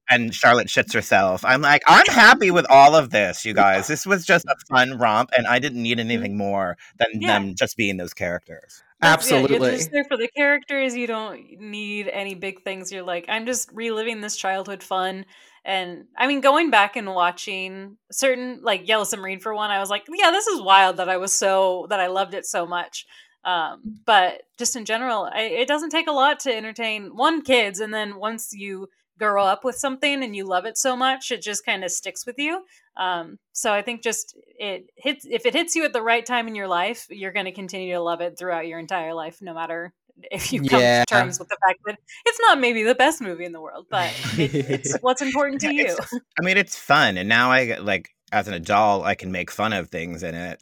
and 0.08 0.34
Charlotte 0.34 0.68
shits 0.68 0.94
herself. 0.94 1.44
I'm 1.44 1.62
like, 1.62 1.82
I'm 1.86 2.06
happy 2.06 2.50
with 2.50 2.66
all 2.70 2.96
of 2.96 3.10
this, 3.10 3.44
you 3.44 3.54
guys. 3.54 3.86
This 3.86 4.06
was 4.06 4.24
just 4.24 4.46
a 4.46 4.56
fun 4.68 4.98
romp, 4.98 5.30
and 5.36 5.46
I 5.46 5.58
didn't 5.58 5.82
need 5.82 5.98
mm-hmm. 5.98 6.10
anything 6.10 6.36
more 6.36 6.76
than 6.98 7.20
yeah. 7.20 7.38
them 7.38 7.54
just 7.54 7.76
being 7.76 7.96
those 7.96 8.14
characters. 8.14 8.82
Absolutely. 9.02 9.56
Yeah, 9.56 9.62
you're 9.62 9.76
just 9.76 9.92
there 9.92 10.04
for 10.04 10.16
the 10.16 10.28
characters. 10.28 10.94
You 10.94 11.06
don't 11.06 11.58
need 11.58 12.08
any 12.08 12.34
big 12.34 12.62
things. 12.62 12.92
You're 12.92 13.02
like, 13.02 13.24
I'm 13.28 13.46
just 13.46 13.70
reliving 13.72 14.20
this 14.20 14.36
childhood 14.36 14.82
fun. 14.82 15.24
And 15.64 16.04
I 16.16 16.26
mean, 16.26 16.40
going 16.40 16.70
back 16.70 16.96
and 16.96 17.14
watching 17.14 17.96
certain, 18.10 18.60
like 18.62 18.88
Yellow 18.88 19.04
Submarine 19.04 19.40
for 19.40 19.54
one, 19.54 19.70
I 19.70 19.78
was 19.78 19.90
like, 19.90 20.04
yeah, 20.12 20.30
this 20.30 20.46
is 20.46 20.60
wild 20.60 20.96
that 20.96 21.08
I 21.08 21.18
was 21.18 21.32
so, 21.32 21.86
that 21.90 22.00
I 22.00 22.06
loved 22.06 22.34
it 22.34 22.46
so 22.46 22.66
much. 22.66 23.06
Um, 23.44 24.00
but 24.04 24.42
just 24.58 24.76
in 24.76 24.84
general, 24.84 25.30
I, 25.32 25.42
it 25.42 25.68
doesn't 25.68 25.90
take 25.90 26.08
a 26.08 26.12
lot 26.12 26.40
to 26.40 26.54
entertain 26.54 27.16
one 27.16 27.42
kids. 27.42 27.80
And 27.80 27.92
then 27.92 28.16
once 28.16 28.50
you 28.52 28.88
grow 29.18 29.44
up 29.44 29.64
with 29.64 29.76
something 29.76 30.22
and 30.22 30.34
you 30.34 30.44
love 30.44 30.64
it 30.64 30.78
so 30.78 30.96
much, 30.96 31.30
it 31.30 31.42
just 31.42 31.64
kind 31.64 31.84
of 31.84 31.90
sticks 31.90 32.26
with 32.26 32.38
you. 32.38 32.64
Um, 32.96 33.38
so 33.52 33.72
I 33.72 33.82
think 33.82 34.02
just 34.02 34.36
it 34.58 34.86
hits 34.96 35.26
if 35.30 35.46
it 35.46 35.54
hits 35.54 35.76
you 35.76 35.84
at 35.84 35.92
the 35.92 36.02
right 36.02 36.24
time 36.24 36.48
in 36.48 36.54
your 36.54 36.68
life, 36.68 37.06
you're 37.10 37.32
going 37.32 37.46
to 37.46 37.52
continue 37.52 37.94
to 37.94 38.00
love 38.00 38.20
it 38.20 38.38
throughout 38.38 38.66
your 38.66 38.78
entire 38.78 39.14
life, 39.14 39.38
no 39.40 39.54
matter 39.54 39.92
if 40.30 40.52
you 40.52 40.62
come 40.62 40.80
yeah. 40.80 41.04
to 41.04 41.14
terms 41.14 41.38
with 41.38 41.48
the 41.48 41.56
fact 41.66 41.80
that 41.86 41.96
it's 42.26 42.38
not 42.40 42.60
maybe 42.60 42.82
the 42.82 42.94
best 42.94 43.20
movie 43.20 43.44
in 43.44 43.52
the 43.52 43.60
world, 43.60 43.86
but 43.90 44.12
it, 44.38 44.54
it's 44.54 44.96
what's 45.00 45.22
important 45.22 45.60
to 45.62 45.74
you. 45.74 45.96
I 46.38 46.44
mean, 46.44 46.56
it's 46.56 46.76
fun, 46.76 47.16
and 47.16 47.28
now 47.28 47.50
I 47.50 47.76
like 47.80 48.10
as 48.32 48.48
an 48.48 48.54
adult, 48.54 49.04
I 49.04 49.14
can 49.14 49.32
make 49.32 49.50
fun 49.50 49.72
of 49.72 49.88
things 49.88 50.22
in 50.22 50.34
it, 50.34 50.58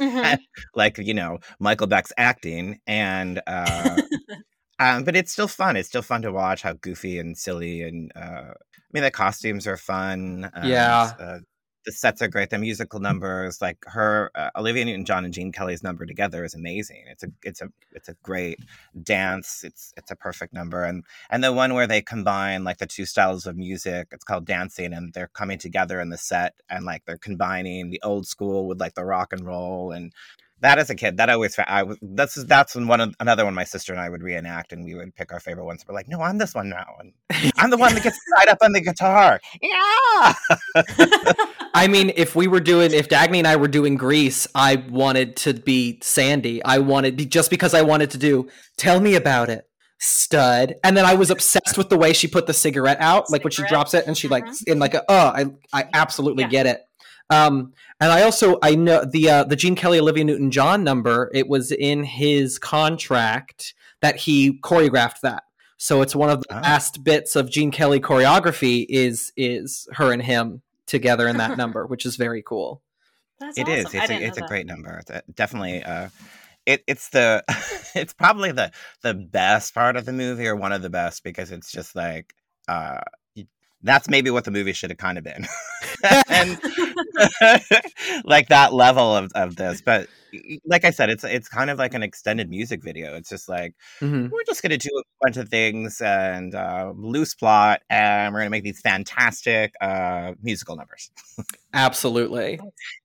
mm-hmm. 0.00 0.34
like 0.74 0.98
you 0.98 1.14
know 1.14 1.38
Michael 1.58 1.86
Beck's 1.86 2.12
acting, 2.16 2.80
and 2.86 3.40
uh, 3.46 3.96
um, 4.78 5.04
but 5.04 5.16
it's 5.16 5.32
still 5.32 5.48
fun. 5.48 5.76
It's 5.76 5.88
still 5.88 6.02
fun 6.02 6.22
to 6.22 6.32
watch 6.32 6.62
how 6.62 6.74
goofy 6.74 7.18
and 7.18 7.36
silly 7.36 7.82
and 7.82 8.12
uh, 8.16 8.52
I 8.52 8.90
mean 8.92 9.02
the 9.02 9.10
costumes 9.10 9.66
are 9.66 9.76
fun. 9.76 10.50
yeah, 10.62 11.12
uh, 11.18 11.38
the 11.86 11.92
sets 11.92 12.20
are 12.20 12.28
great. 12.28 12.50
The 12.50 12.58
musical 12.58 13.00
numbers, 13.00 13.62
like 13.62 13.78
her 13.86 14.30
uh, 14.34 14.50
Olivia 14.56 14.84
Newton-John 14.84 15.24
and 15.24 15.32
Gene 15.32 15.52
Kelly's 15.52 15.82
number 15.84 16.04
together, 16.04 16.44
is 16.44 16.54
amazing. 16.54 17.04
It's 17.08 17.22
a 17.22 17.28
it's 17.44 17.62
a 17.62 17.68
it's 17.92 18.08
a 18.08 18.14
great 18.22 18.58
dance. 19.02 19.62
It's 19.64 19.94
it's 19.96 20.10
a 20.10 20.16
perfect 20.16 20.52
number, 20.52 20.82
and 20.84 21.04
and 21.30 21.42
the 21.44 21.52
one 21.52 21.74
where 21.74 21.86
they 21.86 22.02
combine 22.02 22.64
like 22.64 22.78
the 22.78 22.86
two 22.86 23.06
styles 23.06 23.46
of 23.46 23.56
music. 23.56 24.08
It's 24.10 24.24
called 24.24 24.44
dancing, 24.44 24.92
and 24.92 25.12
they're 25.14 25.30
coming 25.32 25.58
together 25.58 26.00
in 26.00 26.10
the 26.10 26.18
set, 26.18 26.54
and 26.68 26.84
like 26.84 27.04
they're 27.06 27.16
combining 27.16 27.90
the 27.90 28.02
old 28.02 28.26
school 28.26 28.66
with 28.66 28.80
like 28.80 28.94
the 28.94 29.04
rock 29.04 29.32
and 29.32 29.46
roll 29.46 29.92
and 29.92 30.12
that 30.60 30.78
as 30.78 30.88
a 30.88 30.94
kid, 30.94 31.18
that 31.18 31.28
always 31.28 31.56
I 31.58 31.82
was 31.82 31.98
that's 32.00 32.34
that's 32.44 32.74
one 32.74 33.00
of, 33.00 33.14
another 33.20 33.44
one 33.44 33.54
my 33.54 33.64
sister 33.64 33.92
and 33.92 34.00
I 34.00 34.08
would 34.08 34.22
reenact, 34.22 34.72
and 34.72 34.84
we 34.84 34.94
would 34.94 35.14
pick 35.14 35.32
our 35.32 35.40
favorite 35.40 35.64
ones. 35.64 35.84
We're 35.86 35.94
like, 35.94 36.08
no, 36.08 36.20
I'm 36.20 36.38
this 36.38 36.54
one 36.54 36.68
now, 36.68 36.86
and 36.98 37.12
I'm 37.56 37.70
the 37.70 37.76
one 37.76 37.94
that 37.94 38.02
gets 38.02 38.18
tied 38.36 38.48
up 38.48 38.58
on 38.62 38.72
the 38.72 38.80
guitar. 38.80 39.40
Yeah. 39.60 40.34
I 41.74 41.88
mean, 41.88 42.12
if 42.16 42.34
we 42.34 42.46
were 42.46 42.60
doing, 42.60 42.92
if 42.92 43.08
Dagny 43.08 43.38
and 43.38 43.46
I 43.46 43.56
were 43.56 43.68
doing 43.68 43.96
Grease, 43.96 44.46
I 44.54 44.76
wanted 44.76 45.36
to 45.36 45.52
be 45.54 45.98
Sandy. 46.02 46.64
I 46.64 46.78
wanted 46.78 47.30
just 47.30 47.50
because 47.50 47.74
I 47.74 47.82
wanted 47.82 48.10
to 48.12 48.18
do. 48.18 48.48
Tell 48.76 49.00
me 49.00 49.14
about 49.14 49.50
it 49.50 49.68
stud 49.98 50.74
and 50.84 50.94
then 50.94 51.06
i 51.06 51.14
was 51.14 51.30
obsessed 51.30 51.78
with 51.78 51.88
the 51.88 51.96
way 51.96 52.12
she 52.12 52.28
put 52.28 52.46
the 52.46 52.52
cigarette 52.52 52.98
out 53.00 53.26
cigarette? 53.26 53.30
like 53.30 53.44
when 53.44 53.50
she 53.50 53.66
drops 53.66 53.94
it 53.94 54.06
and 54.06 54.16
she 54.16 54.28
like 54.28 54.44
mm-hmm. 54.44 54.72
in 54.72 54.78
like 54.78 54.92
a, 54.92 55.02
oh 55.08 55.32
i 55.34 55.46
i 55.72 55.88
absolutely 55.94 56.44
yeah. 56.44 56.50
get 56.50 56.66
it 56.66 56.85
um, 57.30 57.72
and 58.00 58.12
I 58.12 58.22
also 58.22 58.58
I 58.62 58.74
know 58.74 59.04
the 59.04 59.30
uh, 59.30 59.44
the 59.44 59.56
Gene 59.56 59.74
Kelly 59.74 59.98
Olivia 59.98 60.24
Newton 60.24 60.50
John 60.50 60.84
number. 60.84 61.30
It 61.34 61.48
was 61.48 61.72
in 61.72 62.04
his 62.04 62.58
contract 62.58 63.74
that 64.00 64.16
he 64.16 64.58
choreographed 64.60 65.20
that. 65.20 65.44
So 65.78 66.02
it's 66.02 66.14
one 66.14 66.30
of 66.30 66.42
the 66.42 66.56
oh. 66.56 66.60
last 66.60 67.02
bits 67.04 67.36
of 67.36 67.50
Gene 67.50 67.70
Kelly 67.70 68.00
choreography 68.00 68.86
is 68.88 69.32
is 69.36 69.88
her 69.92 70.12
and 70.12 70.22
him 70.22 70.62
together 70.86 71.26
in 71.26 71.38
that 71.38 71.56
number, 71.58 71.86
which 71.86 72.06
is 72.06 72.16
very 72.16 72.42
cool. 72.42 72.82
That's 73.40 73.58
it 73.58 73.62
awesome. 73.62 73.74
is. 73.74 73.94
It's, 73.94 74.10
a, 74.10 74.22
it's 74.22 74.38
a 74.38 74.46
great 74.46 74.66
number. 74.66 74.98
It's 74.98 75.10
definitely. 75.34 75.82
Uh, 75.82 76.08
it, 76.64 76.82
it's 76.86 77.10
the 77.10 77.44
it's 77.94 78.12
probably 78.12 78.52
the 78.52 78.72
the 79.02 79.14
best 79.14 79.74
part 79.74 79.96
of 79.96 80.04
the 80.04 80.12
movie 80.12 80.46
or 80.46 80.56
one 80.56 80.72
of 80.72 80.82
the 80.82 80.90
best 80.90 81.22
because 81.22 81.52
it's 81.52 81.70
just 81.70 81.94
like 81.94 82.34
uh 82.68 83.00
that's 83.86 84.08
maybe 84.08 84.30
what 84.30 84.44
the 84.44 84.50
movie 84.50 84.72
should 84.72 84.90
have 84.90 84.98
kind 84.98 85.18
of 85.18 85.24
been. 85.24 85.46
And 86.28 86.60
like 88.24 88.48
that 88.48 88.72
level 88.72 89.16
of, 89.16 89.32
of 89.34 89.56
this 89.56 89.80
but 89.80 90.08
like 90.64 90.84
i 90.84 90.90
said 90.90 91.10
it's 91.10 91.24
it's 91.24 91.48
kind 91.48 91.70
of 91.70 91.78
like 91.78 91.94
an 91.94 92.02
extended 92.02 92.48
music 92.50 92.82
video. 92.82 93.14
It's 93.16 93.28
just 93.28 93.48
like 93.48 93.74
mm-hmm. 94.00 94.28
we're 94.30 94.44
just 94.46 94.62
gonna 94.62 94.78
do 94.78 94.90
a 94.98 95.02
bunch 95.20 95.36
of 95.36 95.48
things 95.48 96.00
and 96.00 96.54
uh, 96.54 96.92
loose 96.96 97.34
plot 97.34 97.82
and 97.90 98.32
we're 98.32 98.40
gonna 98.40 98.50
make 98.50 98.64
these 98.64 98.80
fantastic 98.80 99.74
uh, 99.80 100.32
musical 100.42 100.76
numbers. 100.76 101.10
Absolutely. 101.74 102.58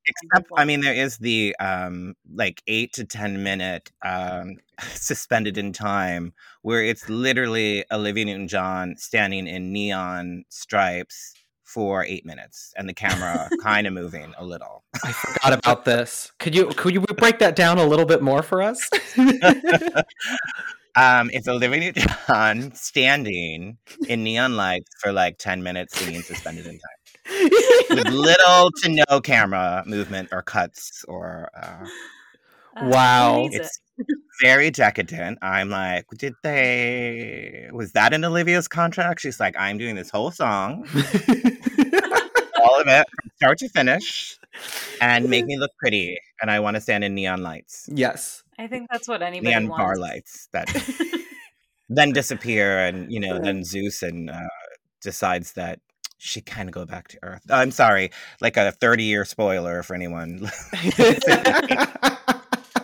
Except 0.07 0.49
i 0.55 0.65
mean 0.65 0.81
there 0.81 0.93
is 0.93 1.17
the 1.17 1.55
um 1.59 2.15
like 2.33 2.61
eight 2.67 2.93
to 2.93 3.05
ten 3.05 3.43
minute 3.43 3.91
um 4.03 4.57
suspended 4.93 5.57
in 5.57 5.73
time 5.73 6.33
where 6.61 6.83
it's 6.83 7.07
literally 7.09 7.85
olivia 7.91 8.25
newton-john 8.25 8.95
standing 8.97 9.47
in 9.47 9.71
neon 9.71 10.43
stripes 10.49 11.33
for 11.73 12.03
eight 12.05 12.25
minutes 12.25 12.73
and 12.75 12.87
the 12.87 12.93
camera 12.93 13.49
kind 13.63 13.87
of 13.87 13.93
moving 13.93 14.33
a 14.37 14.43
little. 14.43 14.83
I 15.03 15.11
forgot 15.11 15.53
about 15.53 15.85
this. 15.85 16.31
Could 16.39 16.53
you 16.53 16.67
could 16.67 16.93
you 16.93 17.01
break 17.01 17.39
that 17.39 17.55
down 17.55 17.77
a 17.77 17.85
little 17.85 18.05
bit 18.05 18.21
more 18.21 18.43
for 18.43 18.61
us? 18.61 18.89
um, 20.95 21.29
it's 21.33 21.47
Olivia 21.47 21.79
Newton-John 21.79 22.73
standing 22.75 23.77
in 24.07 24.23
neon 24.23 24.57
lights 24.57 24.89
for 24.99 25.13
like 25.13 25.37
ten 25.37 25.63
minutes, 25.63 25.97
singing 25.97 26.21
suspended 26.21 26.65
in 26.65 26.79
time, 26.79 27.49
with 27.89 28.09
little 28.09 28.71
to 28.83 29.03
no 29.09 29.21
camera 29.21 29.83
movement 29.85 30.29
or 30.31 30.41
cuts 30.41 31.05
or. 31.07 31.49
Uh, 31.55 31.85
uh 32.73 32.89
wow, 32.89 33.49
it's 33.51 33.81
very 34.41 34.71
decadent. 34.71 35.37
I'm 35.41 35.69
like, 35.69 36.05
did 36.17 36.33
they? 36.43 37.69
Was 37.71 37.91
that 37.93 38.13
in 38.13 38.25
Olivia's 38.25 38.67
contract? 38.67 39.21
She's 39.21 39.39
like, 39.39 39.55
I'm 39.57 39.77
doing 39.77 39.95
this 39.95 40.09
whole 40.09 40.31
song, 40.31 40.87
it 42.87 43.07
from 43.09 43.31
start 43.35 43.57
to 43.59 43.69
finish, 43.69 44.37
and 45.01 45.29
make 45.29 45.45
me 45.45 45.57
look 45.59 45.71
pretty. 45.79 46.17
And 46.41 46.49
I 46.49 46.59
want 46.59 46.75
to 46.75 46.81
stand 46.81 47.03
in 47.03 47.15
neon 47.15 47.41
lights. 47.41 47.89
Yes, 47.91 48.43
I 48.57 48.67
think 48.67 48.89
that's 48.91 49.07
what 49.07 49.21
anybody 49.21 49.49
neon 49.49 49.67
wants. 49.67 49.81
bar 49.81 49.95
lights 49.97 50.47
that 50.53 50.69
then 51.89 52.11
disappear, 52.11 52.79
and 52.79 53.11
you 53.11 53.19
know, 53.19 53.39
then 53.39 53.63
Zeus 53.63 54.03
and 54.03 54.29
uh, 54.29 54.47
decides 55.01 55.53
that 55.53 55.79
she 56.17 56.41
kind 56.41 56.69
of 56.69 56.73
go 56.73 56.85
back 56.85 57.07
to 57.09 57.19
Earth. 57.23 57.41
I'm 57.49 57.71
sorry, 57.71 58.11
like 58.41 58.57
a 58.57 58.71
30 58.71 59.03
year 59.03 59.25
spoiler 59.25 59.81
for 59.83 59.95
anyone 59.95 60.47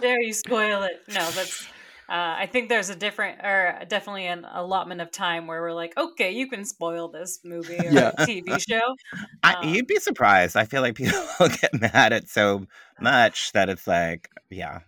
there 0.02 0.22
you 0.22 0.34
spoil 0.34 0.84
it. 0.84 1.02
No, 1.08 1.30
that's. 1.32 1.68
Uh, 2.10 2.36
I 2.39 2.46
think 2.46 2.70
there's 2.70 2.89
a 2.89 2.96
different, 2.96 3.39
or 3.43 3.84
definitely 3.88 4.28
an 4.28 4.46
allotment 4.50 5.02
of 5.02 5.12
time 5.12 5.46
where 5.46 5.62
we're 5.62 5.74
like, 5.74 5.98
okay, 5.98 6.32
you 6.32 6.50
can 6.50 6.63
spoil 6.63 7.10
this 7.10 7.39
movie 7.43 7.78
or 7.78 7.91
yeah. 7.91 8.12
TV 8.20 8.60
show. 8.70 8.96
I, 9.43 9.56
um, 9.56 9.70
you'd 9.70 9.88
be 9.88 9.98
surprised. 9.98 10.56
I 10.56 10.65
feel 10.65 10.82
like 10.82 10.96
people 10.96 11.20
get 11.39 11.74
mad 11.74 12.13
at 12.13 12.30
so 12.30 12.65
much 13.02 13.52
that 13.52 13.67
it's 13.67 13.88
like, 13.88 14.30
yeah. 14.50 14.80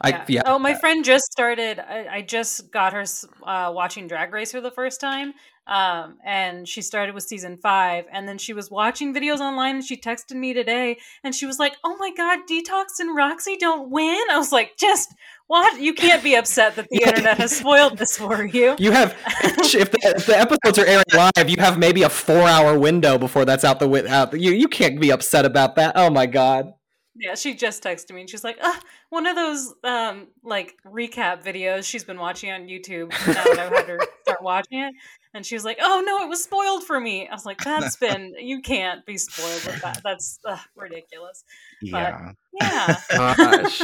I, 0.00 0.10
yeah. 0.10 0.24
yeah. 0.28 0.42
Oh, 0.46 0.58
my 0.58 0.74
friend 0.74 1.04
just 1.04 1.30
started. 1.30 1.78
I, 1.78 2.06
I 2.10 2.22
just 2.22 2.70
got 2.70 2.92
her 2.92 3.04
uh, 3.42 3.70
watching 3.74 4.08
Drag 4.08 4.32
Race 4.32 4.52
for 4.52 4.60
the 4.60 4.70
first 4.70 5.00
time, 5.00 5.34
um, 5.66 6.16
and 6.24 6.66
she 6.66 6.80
started 6.80 7.14
with 7.14 7.24
season 7.24 7.58
five, 7.58 8.06
and 8.10 8.26
then 8.26 8.38
she 8.38 8.54
was 8.54 8.70
watching 8.70 9.14
videos 9.14 9.40
online, 9.40 9.76
and 9.76 9.84
she 9.84 9.96
texted 9.96 10.36
me 10.36 10.54
today, 10.54 10.96
and 11.22 11.34
she 11.34 11.44
was 11.44 11.58
like, 11.58 11.76
"Oh 11.84 11.96
my 11.98 12.10
god, 12.16 12.40
Detox 12.48 12.98
and 12.98 13.16
Roxxxy 13.16 13.58
don't 13.58 13.90
win." 13.90 14.24
I 14.30 14.38
was 14.38 14.52
like, 14.52 14.78
"Just 14.78 15.14
what? 15.46 15.78
You 15.80 15.92
can't 15.92 16.22
be 16.22 16.34
upset 16.34 16.76
that 16.76 16.86
the 16.90 17.02
internet 17.02 17.36
has 17.36 17.54
spoiled 17.54 17.98
this 17.98 18.16
for 18.16 18.46
you." 18.46 18.76
You 18.78 18.92
have, 18.92 19.14
if 19.44 19.90
the, 19.90 20.14
if 20.16 20.24
the 20.24 20.38
episodes 20.38 20.78
are 20.78 20.86
airing 20.86 21.04
live, 21.12 21.50
you 21.50 21.56
have 21.58 21.78
maybe 21.78 22.02
a 22.04 22.08
four-hour 22.08 22.78
window 22.78 23.18
before 23.18 23.44
that's 23.44 23.64
out 23.64 23.80
the 23.80 24.08
out. 24.08 24.32
You 24.38 24.52
you 24.52 24.68
can't 24.68 24.98
be 24.98 25.10
upset 25.10 25.44
about 25.44 25.76
that. 25.76 25.92
Oh 25.94 26.08
my 26.08 26.24
god. 26.24 26.72
Yeah, 27.18 27.34
she 27.34 27.54
just 27.54 27.82
texted 27.82 28.12
me 28.14 28.20
and 28.20 28.30
she's 28.30 28.44
like, 28.44 28.58
uh, 28.62 28.74
one 29.10 29.26
of 29.26 29.34
those 29.34 29.74
um 29.84 30.28
like 30.44 30.76
recap 30.86 31.44
videos 31.44 31.84
she's 31.84 32.04
been 32.04 32.18
watching 32.18 32.50
on 32.50 32.68
YouTube 32.68 33.10
now 33.10 33.44
that 33.44 33.58
I've 33.58 33.72
had 33.72 33.88
her 33.88 33.98
start 34.22 34.42
watching 34.42 34.80
it. 34.80 34.94
And 35.34 35.44
she 35.44 35.54
was 35.54 35.64
like, 35.64 35.78
"Oh 35.80 36.02
no, 36.04 36.24
it 36.24 36.28
was 36.28 36.42
spoiled 36.42 36.84
for 36.84 36.98
me." 36.98 37.28
I 37.28 37.34
was 37.34 37.44
like, 37.44 37.58
"That's 37.58 37.96
been 38.04 38.34
you 38.38 38.60
can't 38.60 39.04
be 39.04 39.18
spoiled 39.18 39.64
with 39.66 39.82
that. 39.82 40.00
That's 40.02 40.40
uh, 40.44 40.58
ridiculous." 40.74 41.44
Yeah, 41.82 42.32
but, 42.58 42.60
yeah. 42.60 42.96
Gosh. 43.36 43.82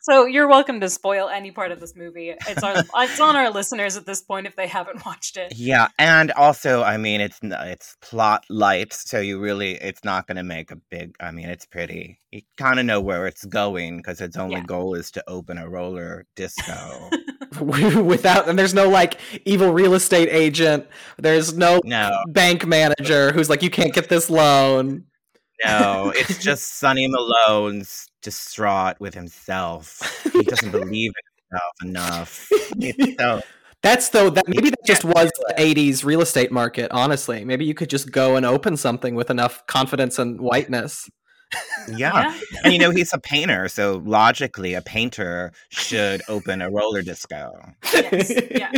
So 0.00 0.26
you're 0.26 0.48
welcome 0.48 0.80
to 0.80 0.88
spoil 0.88 1.28
any 1.28 1.50
part 1.50 1.72
of 1.72 1.80
this 1.80 1.94
movie. 1.96 2.34
It's 2.48 2.62
our 2.62 2.74
it's 2.96 3.20
on 3.20 3.36
our 3.36 3.50
listeners 3.50 3.96
at 3.96 4.06
this 4.06 4.22
point 4.22 4.46
if 4.46 4.56
they 4.56 4.66
haven't 4.66 5.04
watched 5.04 5.36
it. 5.36 5.54
Yeah, 5.56 5.88
and 5.98 6.30
also, 6.32 6.82
I 6.82 6.96
mean, 6.96 7.20
it's 7.20 7.38
it's 7.42 7.96
plot 8.00 8.44
light, 8.48 8.92
so 8.92 9.20
you 9.20 9.40
really 9.40 9.72
it's 9.72 10.04
not 10.04 10.26
going 10.26 10.36
to 10.36 10.42
make 10.42 10.70
a 10.70 10.76
big. 10.76 11.16
I 11.20 11.30
mean, 11.30 11.48
it's 11.48 11.66
pretty. 11.66 12.20
You 12.30 12.42
kind 12.56 12.80
of 12.80 12.86
know 12.86 13.00
where 13.00 13.26
it's 13.26 13.44
going 13.44 13.98
because 13.98 14.20
its 14.20 14.36
only 14.36 14.56
yeah. 14.56 14.64
goal 14.64 14.94
is 14.94 15.10
to 15.12 15.24
open 15.28 15.58
a 15.58 15.68
roller 15.68 16.26
disco. 16.36 17.10
without 17.60 18.48
and 18.48 18.58
there's 18.58 18.72
no 18.72 18.88
like 18.88 19.18
evil 19.44 19.72
real 19.72 19.94
estate 19.94 20.28
agent 20.30 20.86
there's 21.18 21.54
no, 21.54 21.80
no 21.84 22.10
bank 22.28 22.66
manager 22.66 23.32
who's 23.32 23.50
like 23.50 23.62
you 23.62 23.68
can't 23.68 23.92
get 23.92 24.08
this 24.08 24.30
loan 24.30 25.04
no 25.64 26.12
it's 26.16 26.42
just 26.42 26.78
sonny 26.78 27.06
malone's 27.08 28.08
distraught 28.22 28.96
with 29.00 29.14
himself 29.14 30.22
he 30.32 30.42
doesn't 30.42 30.70
believe 30.70 31.10
in 31.10 31.58
himself 31.58 31.74
enough 31.82 32.48
so, 33.18 33.42
that's 33.82 34.08
though 34.10 34.30
that 34.30 34.48
maybe 34.48 34.70
that 34.70 34.84
just 34.84 35.04
was 35.04 35.30
the 35.48 35.54
80s 35.58 36.04
real 36.04 36.20
estate 36.20 36.52
market 36.52 36.90
honestly 36.92 37.44
maybe 37.44 37.64
you 37.64 37.74
could 37.74 37.90
just 37.90 38.10
go 38.10 38.36
and 38.36 38.46
open 38.46 38.76
something 38.76 39.14
with 39.14 39.30
enough 39.30 39.66
confidence 39.66 40.18
and 40.18 40.40
whiteness 40.40 41.08
yeah. 41.88 42.38
and 42.64 42.72
you 42.72 42.78
know, 42.78 42.90
he's 42.90 43.12
a 43.12 43.18
painter, 43.18 43.68
so 43.68 44.02
logically, 44.04 44.74
a 44.74 44.82
painter 44.82 45.52
should 45.70 46.22
open 46.28 46.62
a 46.62 46.70
roller 46.70 47.02
disco. 47.02 47.74
Yes. 47.92 48.32
Yeah. 48.50 48.70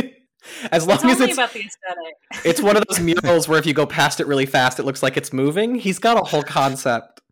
As 0.71 0.85
long 0.85 0.97
it's 0.97 1.05
as 1.05 1.21
it's 1.21 1.33
about 1.33 1.53
the 1.53 1.61
aesthetic. 1.61 2.45
it's 2.45 2.61
one 2.61 2.77
of 2.77 2.83
those 2.87 2.99
murals 2.99 3.47
where 3.47 3.57
if 3.57 3.65
you 3.65 3.73
go 3.73 3.85
past 3.85 4.19
it 4.19 4.27
really 4.27 4.45
fast, 4.45 4.79
it 4.79 4.83
looks 4.83 5.01
like 5.01 5.17
it's 5.17 5.33
moving. 5.33 5.75
He's 5.75 5.97
got 5.97 6.17
a 6.17 6.23
whole 6.23 6.43
concept. 6.43 7.21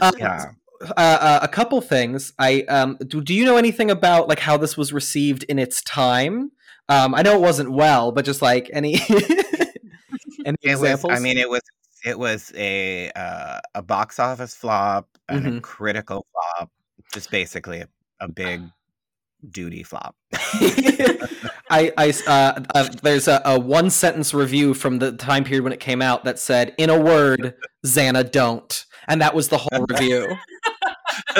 Um, 0.00 0.12
yeah. 0.16 0.44
Uh, 0.80 0.92
uh, 0.96 1.38
a 1.42 1.48
couple 1.48 1.80
things. 1.80 2.32
I 2.38 2.62
um, 2.62 2.98
do. 3.06 3.20
Do 3.20 3.34
you 3.34 3.44
know 3.44 3.56
anything 3.56 3.90
about 3.90 4.28
like 4.28 4.38
how 4.38 4.56
this 4.56 4.76
was 4.76 4.92
received 4.92 5.44
in 5.44 5.58
its 5.58 5.82
time? 5.82 6.52
Um, 6.88 7.14
I 7.14 7.22
know 7.22 7.34
it 7.34 7.40
wasn't 7.40 7.72
well, 7.72 8.12
but 8.12 8.24
just 8.24 8.42
like 8.42 8.70
any 8.72 8.94
any 10.46 10.56
examples. 10.62 11.10
Was, 11.10 11.18
I 11.18 11.22
mean, 11.22 11.36
it 11.38 11.48
was 11.48 11.62
it 12.04 12.18
was 12.18 12.52
a 12.56 13.10
uh, 13.14 13.60
a 13.74 13.82
box 13.82 14.18
office 14.18 14.54
flop 14.54 15.08
and 15.28 15.44
mm-hmm. 15.44 15.56
a 15.58 15.60
critical 15.60 16.26
flop. 16.32 16.70
Just 17.12 17.30
basically 17.30 17.80
a, 17.80 17.88
a 18.20 18.28
big 18.28 18.62
duty 19.50 19.82
flop. 19.82 20.16
I, 21.70 21.92
I 21.96 22.14
uh, 22.26 22.60
uh, 22.74 22.88
there's 23.02 23.28
a, 23.28 23.42
a, 23.44 23.58
one 23.58 23.90
sentence 23.90 24.32
review 24.32 24.74
from 24.74 24.98
the 24.98 25.12
time 25.12 25.44
period 25.44 25.64
when 25.64 25.72
it 25.72 25.80
came 25.80 26.00
out 26.00 26.24
that 26.24 26.38
said, 26.38 26.74
"In 26.78 26.90
a 26.90 26.98
word, 26.98 27.54
Xana 27.84 28.30
don't," 28.30 28.86
and 29.08 29.20
that 29.20 29.34
was 29.34 29.48
the 29.48 29.58
whole 29.58 29.86
review. 29.88 30.36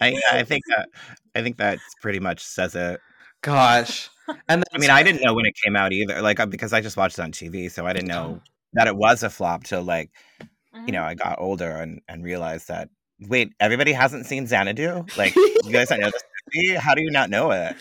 I, 0.00 0.20
I, 0.32 0.42
think 0.44 0.62
that 0.68 0.88
I 1.34 1.42
think 1.42 1.56
that 1.56 1.78
pretty 2.00 2.20
much 2.20 2.44
says 2.44 2.74
it. 2.74 3.00
Gosh, 3.40 4.10
and 4.48 4.64
I 4.72 4.78
mean, 4.78 4.90
I 4.90 5.02
didn't 5.02 5.22
know 5.22 5.34
when 5.34 5.46
it 5.46 5.54
came 5.62 5.76
out 5.76 5.92
either, 5.92 6.22
like 6.22 6.40
uh, 6.40 6.46
because 6.46 6.72
I 6.72 6.80
just 6.80 6.96
watched 6.96 7.18
it 7.18 7.22
on 7.22 7.32
TV, 7.32 7.70
so 7.70 7.86
I 7.86 7.92
didn't 7.92 8.08
know 8.08 8.40
that 8.74 8.86
it 8.86 8.96
was 8.96 9.22
a 9.22 9.30
flop 9.30 9.64
till 9.64 9.82
like 9.82 10.10
mm-hmm. 10.40 10.86
you 10.86 10.92
know 10.92 11.02
I 11.02 11.14
got 11.14 11.40
older 11.40 11.70
and 11.70 12.00
and 12.08 12.22
realized 12.22 12.68
that 12.68 12.88
wait, 13.20 13.52
everybody 13.60 13.92
hasn't 13.92 14.26
seen 14.26 14.46
Xanadu. 14.46 15.04
Like 15.16 15.34
you 15.36 15.70
guys 15.70 15.88
don't 15.88 16.00
know 16.00 16.10
this 16.10 16.24
movie? 16.54 16.74
How 16.74 16.94
do 16.94 17.02
you 17.02 17.10
not 17.10 17.30
know 17.30 17.50
it? 17.50 17.76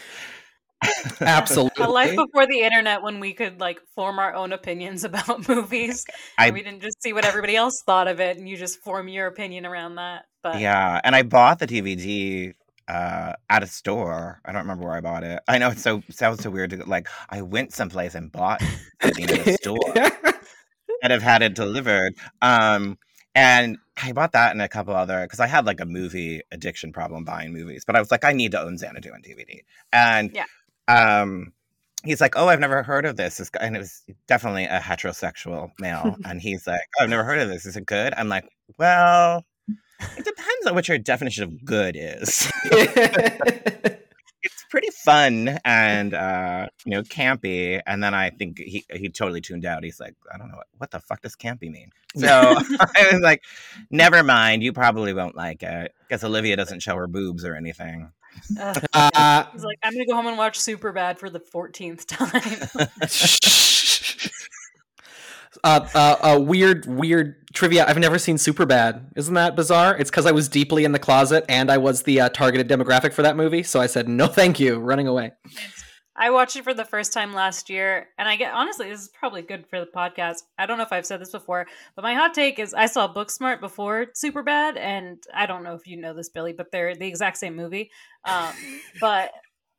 Absolutely. 1.21 1.83
A 1.83 1.87
life 1.87 2.15
before 2.15 2.47
the 2.47 2.59
internet 2.59 3.01
when 3.01 3.19
we 3.19 3.33
could 3.33 3.59
like 3.59 3.79
form 3.95 4.19
our 4.19 4.33
own 4.33 4.53
opinions 4.53 5.03
about 5.03 5.47
movies. 5.47 6.05
I, 6.37 6.51
we 6.51 6.63
didn't 6.63 6.81
just 6.81 7.01
see 7.01 7.13
what 7.13 7.25
everybody 7.25 7.55
else 7.55 7.81
thought 7.85 8.07
of 8.07 8.19
it 8.19 8.37
and 8.37 8.47
you 8.47 8.57
just 8.57 8.79
form 8.79 9.07
your 9.07 9.27
opinion 9.27 9.65
around 9.65 9.95
that. 9.95 10.25
But 10.41 10.59
Yeah, 10.59 10.99
and 11.03 11.15
I 11.15 11.23
bought 11.23 11.59
the 11.59 11.67
DVD 11.67 12.53
uh 12.87 13.33
at 13.49 13.63
a 13.63 13.67
store. 13.67 14.41
I 14.45 14.51
don't 14.51 14.61
remember 14.61 14.85
where 14.85 14.95
I 14.95 15.01
bought 15.01 15.23
it. 15.23 15.41
I 15.47 15.57
know 15.57 15.69
it 15.69 15.79
so 15.79 16.03
sounds 16.09 16.43
so 16.43 16.49
weird 16.49 16.71
to 16.71 16.83
like 16.85 17.07
I 17.29 17.41
went 17.41 17.73
someplace 17.73 18.15
and 18.15 18.31
bought 18.31 18.61
something 19.01 19.29
at 19.29 19.47
a 19.47 19.53
store 19.53 19.93
and 21.01 21.11
have 21.11 21.21
had 21.21 21.41
it 21.41 21.55
delivered. 21.55 22.15
Um 22.41 22.97
and 23.35 23.77
I 24.01 24.11
bought 24.11 24.31
that 24.33 24.51
and 24.51 24.61
a 24.61 24.67
couple 24.67 24.95
other 24.95 25.21
because 25.23 25.39
I 25.39 25.47
had 25.47 25.65
like 25.65 25.79
a 25.79 25.85
movie 25.85 26.41
addiction 26.51 26.91
problem 26.91 27.23
buying 27.23 27.53
movies, 27.53 27.83
but 27.85 27.95
I 27.95 27.99
was 27.99 28.11
like, 28.11 28.23
I 28.23 28.33
need 28.33 28.51
to 28.51 28.61
own 28.61 28.77
Xanadu 28.77 29.11
on 29.11 29.21
DVD. 29.21 29.61
And 29.91 30.31
yeah. 30.33 30.45
Um 30.87 31.53
he's 32.03 32.21
like, 32.21 32.35
Oh, 32.35 32.47
I've 32.47 32.59
never 32.59 32.83
heard 32.83 33.05
of 33.05 33.15
this. 33.15 33.39
And 33.59 33.75
it 33.75 33.79
was 33.79 34.03
definitely 34.27 34.65
a 34.65 34.79
heterosexual 34.79 35.71
male. 35.79 36.15
and 36.25 36.41
he's 36.41 36.67
like, 36.67 36.81
oh, 36.99 37.03
I've 37.03 37.09
never 37.09 37.23
heard 37.23 37.39
of 37.39 37.49
this. 37.49 37.65
Is 37.65 37.77
it 37.77 37.85
good? 37.85 38.13
I'm 38.15 38.29
like, 38.29 38.49
Well, 38.77 39.45
it 39.99 40.25
depends 40.25 40.67
on 40.67 40.75
what 40.75 40.87
your 40.87 40.97
definition 40.97 41.43
of 41.43 41.65
good 41.65 41.95
is. 41.97 42.51
it's 44.43 44.65
pretty 44.69 44.89
fun 44.89 45.57
and 45.63 46.13
uh, 46.13 46.67
you 46.85 46.91
know 46.91 47.03
campy. 47.03 47.81
And 47.87 48.03
then 48.03 48.13
I 48.13 48.29
think 48.29 48.59
he 48.59 48.85
he 48.93 49.09
totally 49.09 49.41
tuned 49.41 49.65
out. 49.65 49.83
He's 49.83 49.99
like, 49.99 50.15
I 50.33 50.37
don't 50.37 50.49
know 50.49 50.57
what, 50.57 50.67
what 50.77 50.91
the 50.91 50.99
fuck 50.99 51.21
does 51.21 51.35
campy 51.35 51.71
mean. 51.71 51.89
So 52.15 52.27
I 52.27 53.09
was 53.11 53.21
like, 53.21 53.43
never 53.89 54.23
mind. 54.23 54.63
You 54.63 54.73
probably 54.73 55.13
won't 55.13 55.35
like 55.35 55.63
it 55.63 55.93
because 56.07 56.23
Olivia 56.23 56.55
doesn't 56.57 56.81
show 56.81 56.95
her 56.95 57.07
boobs 57.07 57.45
or 57.45 57.55
anything. 57.55 58.11
Uh, 58.59 58.79
uh, 58.93 59.45
he's 59.53 59.63
like, 59.63 59.79
I'm 59.83 59.93
gonna 59.93 60.05
go 60.05 60.15
home 60.15 60.27
and 60.27 60.37
watch 60.37 60.59
Super 60.59 60.91
Bad 60.91 61.19
for 61.19 61.29
the 61.29 61.39
14th 61.39 62.05
time. 62.05 62.69
uh, 65.63 65.87
uh, 65.95 66.15
uh, 66.21 66.39
weird, 66.39 66.85
weird 66.85 67.35
trivia. 67.53 67.85
I've 67.87 67.97
never 67.97 68.19
seen 68.19 68.37
Super 68.37 68.65
Bad. 68.65 69.11
Isn't 69.15 69.35
that 69.35 69.55
bizarre? 69.55 69.95
It's 69.97 70.09
because 70.09 70.25
I 70.25 70.31
was 70.31 70.49
deeply 70.49 70.83
in 70.83 70.91
the 70.91 70.99
closet 70.99 71.45
and 71.47 71.71
I 71.71 71.77
was 71.77 72.03
the 72.03 72.21
uh, 72.21 72.29
targeted 72.29 72.67
demographic 72.67 73.13
for 73.13 73.21
that 73.21 73.37
movie. 73.37 73.63
So 73.63 73.79
I 73.79 73.87
said, 73.87 74.07
no, 74.07 74.27
thank 74.27 74.59
you, 74.59 74.77
running 74.77 75.07
away. 75.07 75.31
I 76.15 76.29
watched 76.29 76.55
it 76.55 76.63
for 76.63 76.73
the 76.73 76.85
first 76.85 77.11
time 77.11 77.33
last 77.33 77.69
year, 77.69 78.09
and 78.17 78.27
I 78.27 78.35
get 78.35 78.53
honestly, 78.53 78.89
this 78.89 79.01
is 79.01 79.09
probably 79.09 79.41
good 79.41 79.65
for 79.67 79.79
the 79.79 79.87
podcast. 79.87 80.43
I 80.57 80.65
don't 80.65 80.77
know 80.77 80.83
if 80.83 80.93
I've 80.93 81.05
said 81.05 81.19
this 81.19 81.31
before, 81.31 81.65
but 81.95 82.03
my 82.03 82.13
hot 82.13 82.33
take 82.33 82.59
is 82.59 82.73
I 82.73 82.85
saw 82.85 83.11
Booksmart 83.11 83.59
before 83.59 84.07
Super 84.13 84.43
Bad, 84.43 84.77
and 84.77 85.23
I 85.33 85.47
don't 85.47 85.63
know 85.63 85.73
if 85.73 85.87
you 85.87 85.97
know 85.97 86.13
this, 86.13 86.29
Billy, 86.29 86.53
but 86.53 86.71
they're 86.71 86.95
the 86.95 87.07
exact 87.07 87.37
same 87.37 87.55
movie. 87.55 87.89
Um, 88.25 88.53
but 89.01 89.31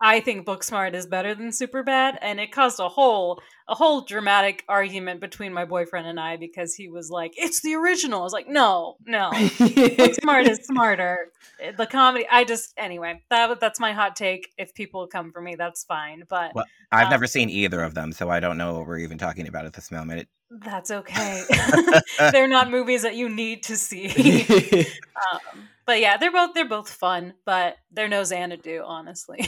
I 0.04 0.20
think 0.20 0.46
Booksmart 0.46 0.92
is 0.92 1.06
better 1.06 1.34
than 1.34 1.48
Superbad, 1.48 2.18
and 2.20 2.38
it 2.38 2.52
caused 2.52 2.78
a 2.78 2.90
whole 2.90 3.40
a 3.66 3.74
whole 3.74 4.02
dramatic 4.02 4.62
argument 4.68 5.18
between 5.18 5.54
my 5.54 5.64
boyfriend 5.64 6.06
and 6.06 6.20
I 6.20 6.36
because 6.36 6.74
he 6.74 6.90
was 6.90 7.08
like, 7.08 7.32
"It's 7.38 7.62
the 7.62 7.74
original." 7.74 8.20
I 8.20 8.22
was 8.22 8.34
like, 8.34 8.46
"No, 8.46 8.98
no, 9.06 9.30
Booksmart 9.32 10.46
is 10.46 10.58
smarter." 10.66 11.30
The 11.78 11.86
comedy, 11.86 12.26
I 12.30 12.44
just 12.44 12.74
anyway 12.76 13.22
that 13.30 13.60
that's 13.60 13.80
my 13.80 13.92
hot 13.92 14.16
take. 14.16 14.52
If 14.58 14.74
people 14.74 15.06
come 15.06 15.32
for 15.32 15.40
me, 15.40 15.54
that's 15.54 15.84
fine. 15.84 16.24
But 16.28 16.54
well, 16.54 16.66
I've 16.92 17.06
um, 17.06 17.10
never 17.10 17.26
seen 17.26 17.48
either 17.48 17.82
of 17.82 17.94
them, 17.94 18.12
so 18.12 18.28
I 18.28 18.40
don't 18.40 18.58
know 18.58 18.74
what 18.74 18.86
we're 18.86 18.98
even 18.98 19.16
talking 19.16 19.46
about 19.46 19.64
at 19.64 19.72
this 19.72 19.90
moment. 19.90 20.20
It, 20.20 20.28
that's 20.50 20.90
okay. 20.90 21.44
They're 22.32 22.48
not 22.48 22.70
movies 22.70 23.02
that 23.02 23.14
you 23.14 23.28
need 23.28 23.62
to 23.64 23.76
see. 23.76 24.86
um, 25.32 25.68
but 25.86 26.00
yeah, 26.00 26.16
they're 26.16 26.32
both 26.32 26.54
they're 26.54 26.68
both 26.68 26.90
fun, 26.90 27.34
but 27.44 27.76
they're 27.90 28.08
no 28.08 28.24
Xanadu, 28.24 28.82
honestly. 28.84 29.46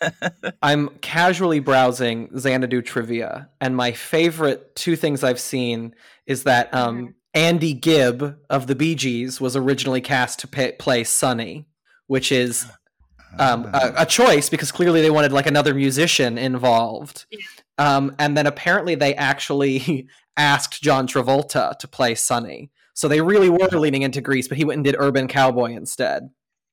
I'm 0.62 0.88
casually 1.00 1.60
browsing 1.60 2.30
Xanadu 2.36 2.82
trivia, 2.82 3.48
and 3.60 3.76
my 3.76 3.92
favorite 3.92 4.74
two 4.76 4.96
things 4.96 5.22
I've 5.22 5.40
seen 5.40 5.94
is 6.26 6.44
that 6.44 6.72
um, 6.74 6.96
mm-hmm. 6.96 7.10
Andy 7.34 7.74
Gibb 7.74 8.38
of 8.50 8.66
the 8.66 8.74
Bee 8.74 8.94
Gees 8.94 9.40
was 9.40 9.56
originally 9.56 10.00
cast 10.00 10.40
to 10.40 10.48
pay, 10.48 10.72
play 10.72 11.04
Sonny, 11.04 11.66
which 12.06 12.32
is 12.32 12.66
um, 13.38 13.66
a, 13.72 13.94
a, 13.98 14.06
choice 14.06 14.48
because 14.48 14.72
clearly 14.72 15.00
they 15.00 15.10
wanted 15.10 15.32
like 15.32 15.46
another 15.46 15.74
musician 15.74 16.38
involved. 16.38 17.26
Yeah. 17.30 17.38
Um, 17.78 18.16
and 18.18 18.36
then 18.36 18.46
apparently 18.46 18.94
they 18.94 19.14
actually 19.14 20.08
asked 20.36 20.82
John 20.82 21.06
Travolta 21.06 21.78
to 21.78 21.88
play 21.88 22.14
Sonny. 22.14 22.70
So 22.98 23.06
they 23.06 23.20
really 23.20 23.48
were 23.48 23.68
leaning 23.68 24.02
into 24.02 24.20
Grease, 24.20 24.48
but 24.48 24.58
he 24.58 24.64
went 24.64 24.78
and 24.78 24.84
did 24.84 24.96
Urban 24.98 25.28
Cowboy 25.28 25.70
instead. 25.70 26.30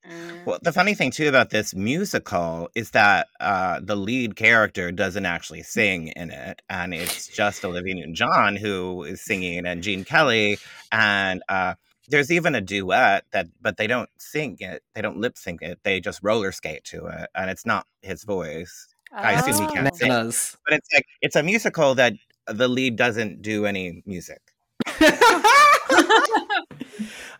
Mm. 0.09 0.43
Well, 0.43 0.57
the 0.63 0.71
funny 0.71 0.95
thing 0.95 1.11
too 1.11 1.29
about 1.29 1.51
this 1.51 1.75
musical 1.75 2.67
is 2.73 2.89
that 2.91 3.27
uh, 3.39 3.79
the 3.83 3.95
lead 3.95 4.35
character 4.35 4.91
doesn't 4.91 5.27
actually 5.27 5.61
sing 5.61 6.07
in 6.15 6.31
it, 6.31 6.63
and 6.67 6.95
it's 6.95 7.27
just 7.27 7.63
Olivia 7.63 7.93
Newton-John 7.93 8.55
who 8.55 9.03
is 9.03 9.21
singing, 9.21 9.67
and 9.67 9.83
Gene 9.83 10.03
Kelly, 10.03 10.57
and 10.91 11.43
uh, 11.47 11.75
there's 12.07 12.31
even 12.31 12.55
a 12.55 12.61
duet 12.61 13.25
that, 13.29 13.45
but 13.61 13.77
they 13.77 13.85
don't 13.85 14.09
sing 14.17 14.57
it, 14.61 14.81
they 14.95 15.03
don't 15.03 15.19
lip 15.19 15.37
sync 15.37 15.61
it, 15.61 15.77
they 15.83 15.99
just 15.99 16.23
roller 16.23 16.51
skate 16.51 16.85
to 16.85 17.05
it, 17.05 17.29
and 17.35 17.51
it's 17.51 17.67
not 17.67 17.85
his 18.01 18.23
voice. 18.23 18.87
Oh. 19.13 19.17
I 19.17 19.33
assume 19.33 19.67
he 19.67 19.75
can't 19.75 19.95
sing, 19.95 20.09
but 20.09 20.73
it's 20.73 20.89
like 20.91 21.05
it's 21.21 21.35
a 21.35 21.43
musical 21.43 21.93
that 21.93 22.13
the 22.47 22.67
lead 22.67 22.95
doesn't 22.95 23.43
do 23.43 23.67
any 23.67 24.01
music. 24.07 24.41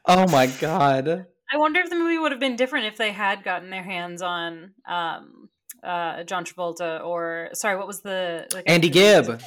oh 0.06 0.28
my 0.30 0.48
god. 0.48 1.28
I 1.52 1.58
wonder 1.58 1.80
if 1.80 1.90
the 1.90 1.96
movie 1.96 2.18
would 2.18 2.32
have 2.32 2.40
been 2.40 2.56
different 2.56 2.88
if 2.88 2.98
they 2.98 3.12
had 3.12 3.44
gotten 3.44 3.70
their 3.70 3.84
hands 3.84 4.22
on 4.22 4.74
um, 4.88 5.50
uh, 5.84 6.24
John 6.24 6.44
Travolta 6.44 7.04
or 7.04 7.50
sorry, 7.54 7.78
what 7.78 7.88
was 7.88 8.02
the 8.02 8.48
like, 8.54 8.64
Andy 8.68 8.90
Gibb? 8.90 9.42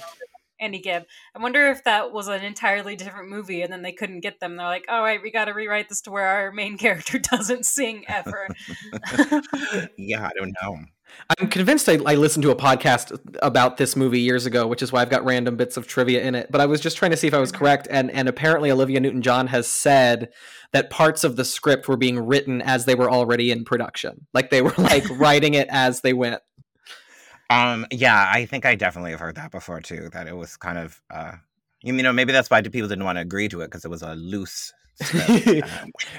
Andy 0.61 0.81
Gibb. 0.81 1.05
I 1.35 1.41
wonder 1.41 1.69
if 1.69 1.85
that 1.85 2.13
was 2.13 2.29
an 2.29 2.45
entirely 2.45 2.97
different 2.97 3.29
movie 3.29 3.63
and 3.63 3.73
then 3.73 3.83
they 3.83 3.93
couldn't 3.93 4.21
get 4.21 4.41
them. 4.41 4.57
They're 4.57 4.67
like, 4.67 4.87
"All 4.89 5.03
right, 5.03 5.21
we 5.23 5.31
got 5.31 5.47
to 5.47 5.53
rewrite 5.53 5.89
this 5.89 6.01
to 6.03 6.11
where 6.11 6.27
our 6.27 6.53
main 6.53 6.79
character 6.79 7.19
doesn't 7.19 7.67
sing 7.67 8.05
ever." 8.09 8.49
yeah, 9.97 10.27
I 10.27 10.33
don't 10.37 10.55
know. 10.63 10.79
I'm 11.39 11.49
convinced 11.49 11.89
I, 11.89 11.99
I, 12.07 12.15
listened 12.15 12.43
to 12.45 12.51
a 12.51 12.57
podcast 12.57 13.19
about 13.43 13.77
this 13.77 13.97
movie 13.97 14.21
years 14.21 14.47
ago, 14.47 14.67
which 14.67 14.83
is 14.83 14.93
why 14.93 15.03
I've 15.03 15.11
got 15.11 15.25
random 15.25 15.57
bits 15.57 15.77
of 15.77 15.87
trivia 15.87 16.23
in 16.23 16.35
it. 16.35 16.51
But 16.51 16.61
I 16.61 16.67
was 16.67 16.81
just 16.81 16.97
trying 16.97 17.11
to 17.11 17.17
see 17.17 17.27
if 17.27 17.35
I 17.35 17.39
was 17.39 17.53
correct, 17.53 17.87
and 17.91 18.11
and 18.11 18.29
apparently 18.29 18.71
Olivia 18.71 19.01
Newton-John 19.01 19.49
has 19.49 19.67
said 19.67 20.31
that 20.73 20.91
parts 20.91 21.25
of 21.25 21.37
the 21.37 21.45
script 21.45 21.87
were 21.87 21.97
being 21.97 22.19
written 22.19 22.63
as 22.63 22.87
they 22.87 22.95
were 22.95 23.11
already 23.11 23.51
in 23.51 23.65
production, 23.65 24.27
like 24.33 24.51
they 24.51 24.63
were 24.63 24.75
like 24.79 25.05
writing 25.19 25.55
it 25.55 25.69
as 25.71 26.01
they 26.01 26.13
went. 26.13 26.41
Um. 27.51 27.87
Yeah, 27.91 28.31
I 28.33 28.47
think 28.47 28.65
I 28.65 28.75
definitely 28.75 29.11
have 29.11 29.21
heard 29.21 29.37
that 29.37 29.51
before 29.51 29.81
too. 29.81 30.09
That 30.13 30.29
it 30.29 30.37
was 30.37 30.57
kind 30.57 30.79
of, 30.79 31.01
uh, 31.11 31.33
you 31.83 31.93
know, 31.93 32.13
maybe 32.13 32.33
that's 32.33 32.51
why 32.51 32.63
people 32.63 32.89
didn't 32.89 33.05
want 33.05 33.17
to 33.17 33.23
agree 33.23 33.49
to 33.49 33.61
it 33.61 33.67
because 33.67 33.85
it 33.85 33.91
was 33.91 34.03
a 34.03 34.15
loose 34.15 34.73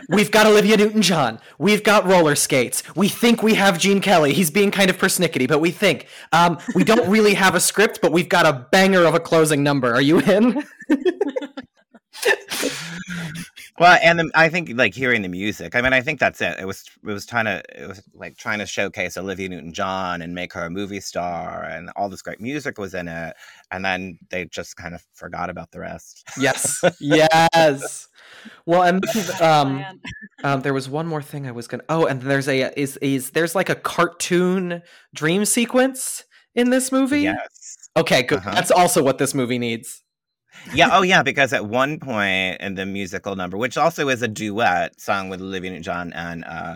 We've 0.10 0.32
got 0.32 0.48
Olivia 0.48 0.78
Newton 0.78 1.02
John. 1.02 1.40
We've 1.58 1.84
got 1.84 2.06
roller 2.06 2.36
skates. 2.36 2.84
We 2.96 3.10
think 3.10 3.44
we 3.44 3.56
have 3.56 3.78
Gene 3.78 4.02
Kelly. 4.02 4.34
He's 4.34 4.52
being 4.52 4.72
kind 4.72 4.90
of 4.90 4.98
persnickety, 4.98 5.48
but 5.48 5.60
we 5.60 5.72
think. 5.72 6.08
Um, 6.32 6.58
we 6.76 6.84
don't 6.84 7.10
really 7.10 7.34
have 7.34 7.56
a 7.56 7.60
script, 7.60 8.00
but 8.02 8.12
we've 8.12 8.30
got 8.30 8.46
a 8.46 8.68
banger 8.72 9.04
of 9.06 9.16
a 9.16 9.20
closing 9.20 9.64
number. 9.64 9.94
Are 9.94 10.02
you 10.02 10.20
in? 10.20 10.64
well, 13.80 13.98
and 14.02 14.20
the, 14.20 14.32
I 14.36 14.50
think 14.50 14.72
like 14.76 14.94
hearing 14.94 15.22
the 15.22 15.30
music. 15.30 15.76
I 15.76 15.82
mean, 15.82 15.94
I 15.94 16.02
think 16.02 16.20
that's 16.20 16.42
it. 16.42 16.60
It 16.60 16.66
was 16.66 16.86
it 17.04 17.12
was 17.12 17.26
trying 17.26 17.46
to 17.46 17.64
it 17.76 17.88
was 17.88 18.02
like 18.14 18.38
trying 18.38 18.60
to 18.60 18.66
showcase 18.66 19.18
Olivia 19.18 19.50
Newton 19.50 19.74
John 19.74 20.22
and 20.22 20.36
make 20.36 20.54
her 20.54 20.66
a 20.66 20.70
movie 20.70 21.00
star, 21.00 21.64
and 21.64 21.90
all 21.96 22.10
this 22.10 22.22
great 22.22 22.42
music 22.42 22.78
was 22.78 22.94
in 22.94 23.08
it. 23.08 23.36
And 23.72 23.86
then 23.86 24.20
they 24.30 24.46
just 24.46 24.76
kind 24.76 24.96
of 24.96 25.06
forgot 25.14 25.50
about 25.50 25.72
the 25.72 25.80
rest. 25.80 26.28
Yes, 26.38 26.84
yes. 27.00 28.09
Well, 28.66 28.84
and 28.84 29.04
um, 29.42 29.86
um, 30.44 30.62
there 30.62 30.74
was 30.74 30.90
one 30.90 31.08
more 31.08 31.22
thing 31.22 31.48
I 31.48 31.52
was 31.52 31.68
gonna. 31.68 31.84
Oh, 31.90 32.06
and 32.06 32.22
there's 32.22 32.48
a 32.48 32.80
is 32.80 32.98
is 32.98 33.32
there's 33.32 33.56
like 33.56 33.70
a 33.70 33.76
cartoon 33.76 34.82
dream 35.14 35.46
sequence 35.46 36.24
in 36.56 36.70
this 36.70 36.92
movie. 36.92 37.22
Yes. 37.22 37.90
Okay, 37.98 38.24
good. 38.24 38.40
Uh-huh. 38.40 38.52
That's 38.52 38.72
also 38.72 39.04
what 39.04 39.18
this 39.18 39.34
movie 39.34 39.60
needs. 39.60 40.04
yeah. 40.74 40.90
Oh, 40.92 41.02
yeah. 41.02 41.24
Because 41.30 41.54
at 41.54 41.66
one 41.66 42.00
point 42.00 42.62
in 42.62 42.76
the 42.76 42.86
musical 42.86 43.36
number, 43.36 43.58
which 43.58 43.78
also 43.78 44.10
is 44.10 44.22
a 44.22 44.28
duet 44.28 45.00
song 45.00 45.30
with 45.30 45.42
Olivia 45.42 45.72
Newton-John 45.72 46.14
and 46.14 46.44
uh, 46.46 46.76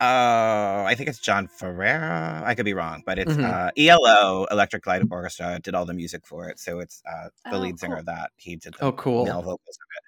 uh, 0.00 0.84
I 0.86 0.94
think 0.96 1.08
it's 1.08 1.18
John 1.18 1.48
Ferreira. 1.48 2.42
I 2.44 2.54
could 2.54 2.64
be 2.64 2.74
wrong, 2.74 3.02
but 3.04 3.18
it's 3.18 3.32
mm-hmm. 3.32 3.44
uh, 3.44 3.70
ELO 3.76 4.46
Electric 4.48 4.86
Light 4.86 5.02
Orchestra 5.10 5.58
did 5.60 5.74
all 5.74 5.86
the 5.86 5.94
music 5.94 6.24
for 6.24 6.48
it. 6.48 6.60
So 6.60 6.78
it's 6.78 7.02
uh, 7.08 7.28
the 7.50 7.56
oh, 7.56 7.58
lead 7.58 7.80
singer 7.80 7.96
cool. 7.96 8.00
of 8.00 8.06
that 8.06 8.30
he 8.36 8.54
did. 8.54 8.74
The 8.74 8.84
oh, 8.84 8.92
cool. 8.92 9.24
Male 9.24 9.42
vocals 9.42 9.76
of 9.76 9.88
it. 9.96 10.04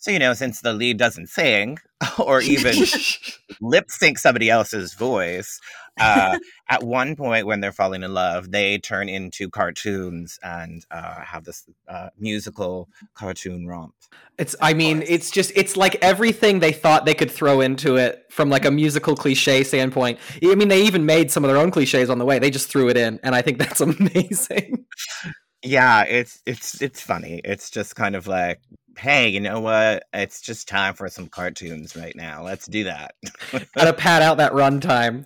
So, 0.00 0.10
you 0.10 0.18
know, 0.18 0.32
since 0.32 0.62
the 0.62 0.72
lead 0.72 0.96
doesn't 0.96 1.28
sing 1.28 1.78
or 2.18 2.40
even 2.40 2.74
lip 3.60 3.90
sync 3.90 4.18
somebody 4.18 4.48
else's 4.48 4.94
voice, 4.94 5.60
uh, 6.00 6.38
at 6.70 6.82
one 6.82 7.16
point 7.16 7.46
when 7.46 7.60
they're 7.60 7.70
falling 7.70 8.02
in 8.02 8.14
love, 8.14 8.50
they 8.50 8.78
turn 8.78 9.10
into 9.10 9.50
cartoons 9.50 10.38
and 10.42 10.86
uh, 10.90 11.20
have 11.20 11.44
this 11.44 11.68
uh, 11.86 12.08
musical 12.18 12.88
cartoon 13.12 13.66
romp. 13.66 13.94
It's, 14.38 14.56
I 14.62 14.72
mean, 14.72 15.04
it's 15.06 15.30
just, 15.30 15.52
it's 15.54 15.76
like 15.76 15.96
everything 15.96 16.60
they 16.60 16.72
thought 16.72 17.04
they 17.04 17.12
could 17.12 17.30
throw 17.30 17.60
into 17.60 17.96
it 17.96 18.24
from 18.30 18.48
like 18.48 18.64
a 18.64 18.70
musical 18.70 19.14
cliche 19.14 19.62
standpoint. 19.62 20.18
I 20.42 20.54
mean, 20.54 20.68
they 20.68 20.82
even 20.82 21.04
made 21.04 21.30
some 21.30 21.44
of 21.44 21.48
their 21.48 21.58
own 21.58 21.70
cliches 21.70 22.08
on 22.08 22.16
the 22.16 22.24
way. 22.24 22.38
They 22.38 22.50
just 22.50 22.70
threw 22.70 22.88
it 22.88 22.96
in. 22.96 23.20
And 23.22 23.34
I 23.34 23.42
think 23.42 23.58
that's 23.58 23.82
amazing. 23.82 24.86
Yeah, 25.62 26.04
it's 26.04 26.40
it's 26.46 26.80
it's 26.80 27.02
funny. 27.02 27.42
It's 27.44 27.68
just 27.68 27.94
kind 27.94 28.16
of 28.16 28.26
like 28.26 28.62
hey, 29.00 29.28
you 29.28 29.40
know 29.40 29.60
what? 29.60 30.04
It's 30.12 30.42
just 30.42 30.68
time 30.68 30.92
for 30.92 31.08
some 31.08 31.26
cartoons 31.26 31.96
right 31.96 32.14
now. 32.14 32.44
Let's 32.44 32.66
do 32.66 32.84
that. 32.84 33.14
Gotta 33.74 33.94
pad 33.94 34.20
out 34.20 34.36
that 34.36 34.52
runtime. 34.52 35.24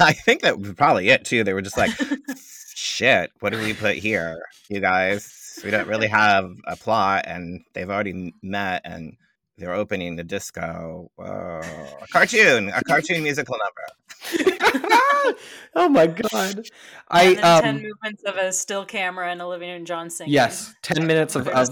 I 0.00 0.14
think 0.14 0.40
that 0.40 0.58
was 0.58 0.72
probably 0.72 1.10
it 1.10 1.26
too. 1.26 1.44
They 1.44 1.52
were 1.52 1.60
just 1.60 1.76
like, 1.76 1.90
shit, 2.74 3.30
what 3.40 3.52
do 3.52 3.58
we 3.58 3.74
put 3.74 3.96
here, 3.96 4.40
you 4.70 4.80
guys? 4.80 5.60
We 5.62 5.70
don't 5.70 5.86
really 5.86 6.08
have 6.08 6.50
a 6.66 6.76
plot, 6.76 7.24
and 7.26 7.62
they've 7.74 7.90
already 7.90 8.32
met, 8.42 8.80
and 8.86 9.16
they're 9.56 9.74
opening 9.74 10.16
the 10.16 10.24
disco. 10.24 11.10
Whoa. 11.16 11.60
A 12.02 12.06
cartoon, 12.08 12.70
a 12.70 12.82
cartoon 12.82 13.22
musical 13.22 13.56
number. 13.56 13.94
oh 15.74 15.88
my 15.88 16.06
god! 16.06 16.66
I 17.08 17.34
um, 17.36 17.62
ten 17.62 17.82
movements 17.82 18.22
of 18.24 18.36
a 18.36 18.52
still 18.52 18.84
camera 18.84 19.30
and 19.30 19.42
Olivia 19.42 19.68
Newton 19.68 19.84
John 19.84 20.10
singing. 20.10 20.32
Yes, 20.32 20.74
ten 20.82 21.06
minutes 21.06 21.36
of, 21.36 21.46
of 21.48 21.68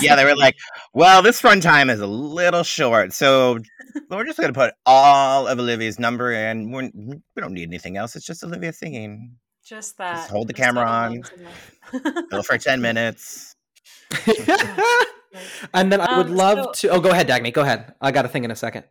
Yeah, 0.00 0.16
they 0.16 0.24
were 0.24 0.36
like, 0.36 0.56
"Well, 0.94 1.22
this 1.22 1.42
runtime 1.42 1.90
is 1.90 2.00
a 2.00 2.06
little 2.06 2.62
short, 2.62 3.12
so 3.12 3.58
we're 4.10 4.24
just 4.24 4.38
going 4.38 4.52
to 4.52 4.58
put 4.58 4.72
all 4.86 5.46
of 5.46 5.58
Olivia's 5.58 5.98
number 5.98 6.32
in. 6.32 6.70
We're, 6.70 6.90
we 6.94 7.20
don't 7.36 7.52
need 7.52 7.68
anything 7.68 7.96
else. 7.98 8.16
It's 8.16 8.26
just 8.26 8.42
Olivia 8.42 8.72
singing. 8.72 9.36
Just 9.64 9.98
that. 9.98 10.16
Just 10.16 10.30
hold 10.30 10.48
the 10.48 10.54
just 10.54 10.64
camera 10.64 10.86
on. 10.86 11.22
Go 12.30 12.42
for 12.42 12.56
ten 12.58 12.80
minutes." 12.80 13.54
And 15.72 15.90
then 15.92 16.00
I 16.00 16.16
would 16.18 16.26
um, 16.26 16.36
love 16.36 16.76
so, 16.76 16.88
to. 16.88 16.94
Oh, 16.96 17.00
go 17.00 17.10
ahead, 17.10 17.28
Dagny. 17.28 17.52
Go 17.52 17.62
ahead. 17.62 17.94
I 18.00 18.10
got 18.10 18.24
a 18.24 18.28
thing 18.28 18.44
in 18.44 18.50
a 18.50 18.56
second. 18.56 18.84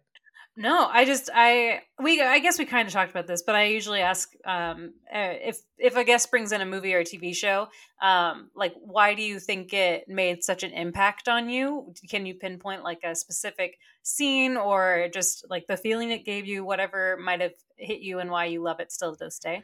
No, 0.55 0.87
I 0.91 1.05
just 1.05 1.31
I 1.33 1.81
we 1.99 2.21
I 2.21 2.37
guess 2.37 2.59
we 2.59 2.65
kind 2.65 2.87
of 2.87 2.93
talked 2.93 3.09
about 3.09 3.25
this, 3.25 3.41
but 3.41 3.55
I 3.55 3.65
usually 3.65 4.01
ask 4.01 4.31
um, 4.45 4.93
uh, 5.11 5.33
if 5.41 5.57
if 5.79 5.95
a 5.95 6.03
guest 6.03 6.29
brings 6.29 6.51
in 6.51 6.61
a 6.61 6.65
movie 6.65 6.93
or 6.93 6.99
a 6.99 7.03
TV 7.03 7.35
show, 7.35 7.69
um, 8.03 8.51
like 8.55 8.75
why 8.75 9.15
do 9.15 9.23
you 9.23 9.39
think 9.39 9.73
it 9.73 10.07
made 10.07 10.43
such 10.43 10.61
an 10.61 10.71
impact 10.71 11.27
on 11.27 11.49
you? 11.49 11.91
Can 12.07 12.27
you 12.27 12.35
pinpoint 12.35 12.83
like 12.83 12.99
a 13.03 13.15
specific 13.15 13.79
scene 14.03 14.55
or 14.55 15.07
just 15.11 15.43
like 15.49 15.65
the 15.65 15.77
feeling 15.77 16.11
it 16.11 16.23
gave 16.23 16.45
you, 16.45 16.63
whatever 16.63 17.17
might 17.17 17.41
have 17.41 17.55
hit 17.77 18.01
you, 18.01 18.19
and 18.19 18.29
why 18.29 18.45
you 18.45 18.61
love 18.61 18.79
it 18.79 18.91
still 18.91 19.15
to 19.15 19.25
this 19.25 19.39
day? 19.39 19.63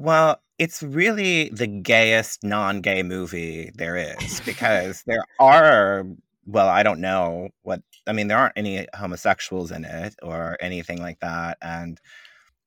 Well, 0.00 0.40
it's 0.58 0.82
really 0.82 1.50
the 1.50 1.66
gayest 1.66 2.42
non-gay 2.42 3.02
movie 3.02 3.70
there 3.74 3.96
is 3.96 4.40
because 4.46 5.02
there 5.02 5.26
are 5.38 6.06
well, 6.46 6.68
I 6.68 6.82
don't 6.82 7.02
know 7.02 7.50
what 7.64 7.82
I 8.06 8.14
mean. 8.14 8.28
There 8.28 8.38
aren't 8.38 8.56
any 8.56 8.86
homosexuals 8.94 9.70
in 9.70 9.84
it 9.84 10.14
or 10.22 10.56
anything 10.58 11.02
like 11.02 11.20
that, 11.20 11.58
and 11.60 12.00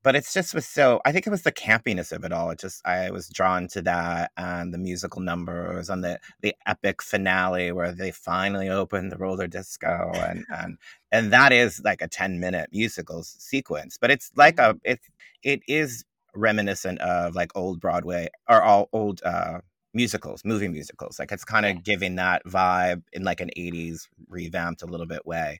but 0.03 0.15
it's 0.15 0.31
just 0.31 0.53
was 0.53 0.67
so. 0.67 1.01
I 1.05 1.11
think 1.11 1.25
it 1.25 1.31
was 1.31 1.41
the 1.41 1.51
campiness 1.51 2.11
of 2.11 2.23
it 2.23 2.31
all. 2.31 2.51
It 2.51 2.59
just 2.59 2.85
I 2.85 3.09
was 3.09 3.29
drawn 3.29 3.67
to 3.69 3.81
that 3.81 4.31
and 4.37 4.71
the 4.71 4.77
musical 4.77 5.21
numbers 5.21 5.89
and 5.89 6.03
the 6.03 6.19
the 6.41 6.55
epic 6.67 7.01
finale 7.01 7.71
where 7.71 7.93
they 7.93 8.11
finally 8.11 8.69
open 8.69 9.09
the 9.09 9.17
roller 9.17 9.47
disco 9.47 10.11
and 10.13 10.45
and 10.53 10.77
and 11.11 11.33
that 11.33 11.51
is 11.51 11.81
like 11.83 12.03
a 12.03 12.07
ten 12.07 12.39
minute 12.39 12.69
musical 12.71 13.23
sequence. 13.23 13.97
But 13.99 14.11
it's 14.11 14.31
like 14.35 14.59
a 14.59 14.77
it 14.83 14.99
it 15.41 15.61
is 15.67 16.05
reminiscent 16.35 16.99
of 16.99 17.35
like 17.35 17.51
old 17.55 17.79
Broadway 17.79 18.29
or 18.49 18.61
all 18.61 18.89
old. 18.93 19.21
uh 19.23 19.59
musicals, 19.93 20.43
movie 20.43 20.67
musicals. 20.67 21.19
Like 21.19 21.31
it's 21.31 21.45
kind 21.45 21.65
of 21.65 21.75
yeah. 21.75 21.81
giving 21.83 22.15
that 22.15 22.43
vibe 22.45 23.03
in 23.13 23.23
like 23.23 23.41
an 23.41 23.51
80s 23.55 24.07
revamped 24.27 24.81
a 24.81 24.85
little 24.85 25.05
bit 25.05 25.25
way. 25.25 25.59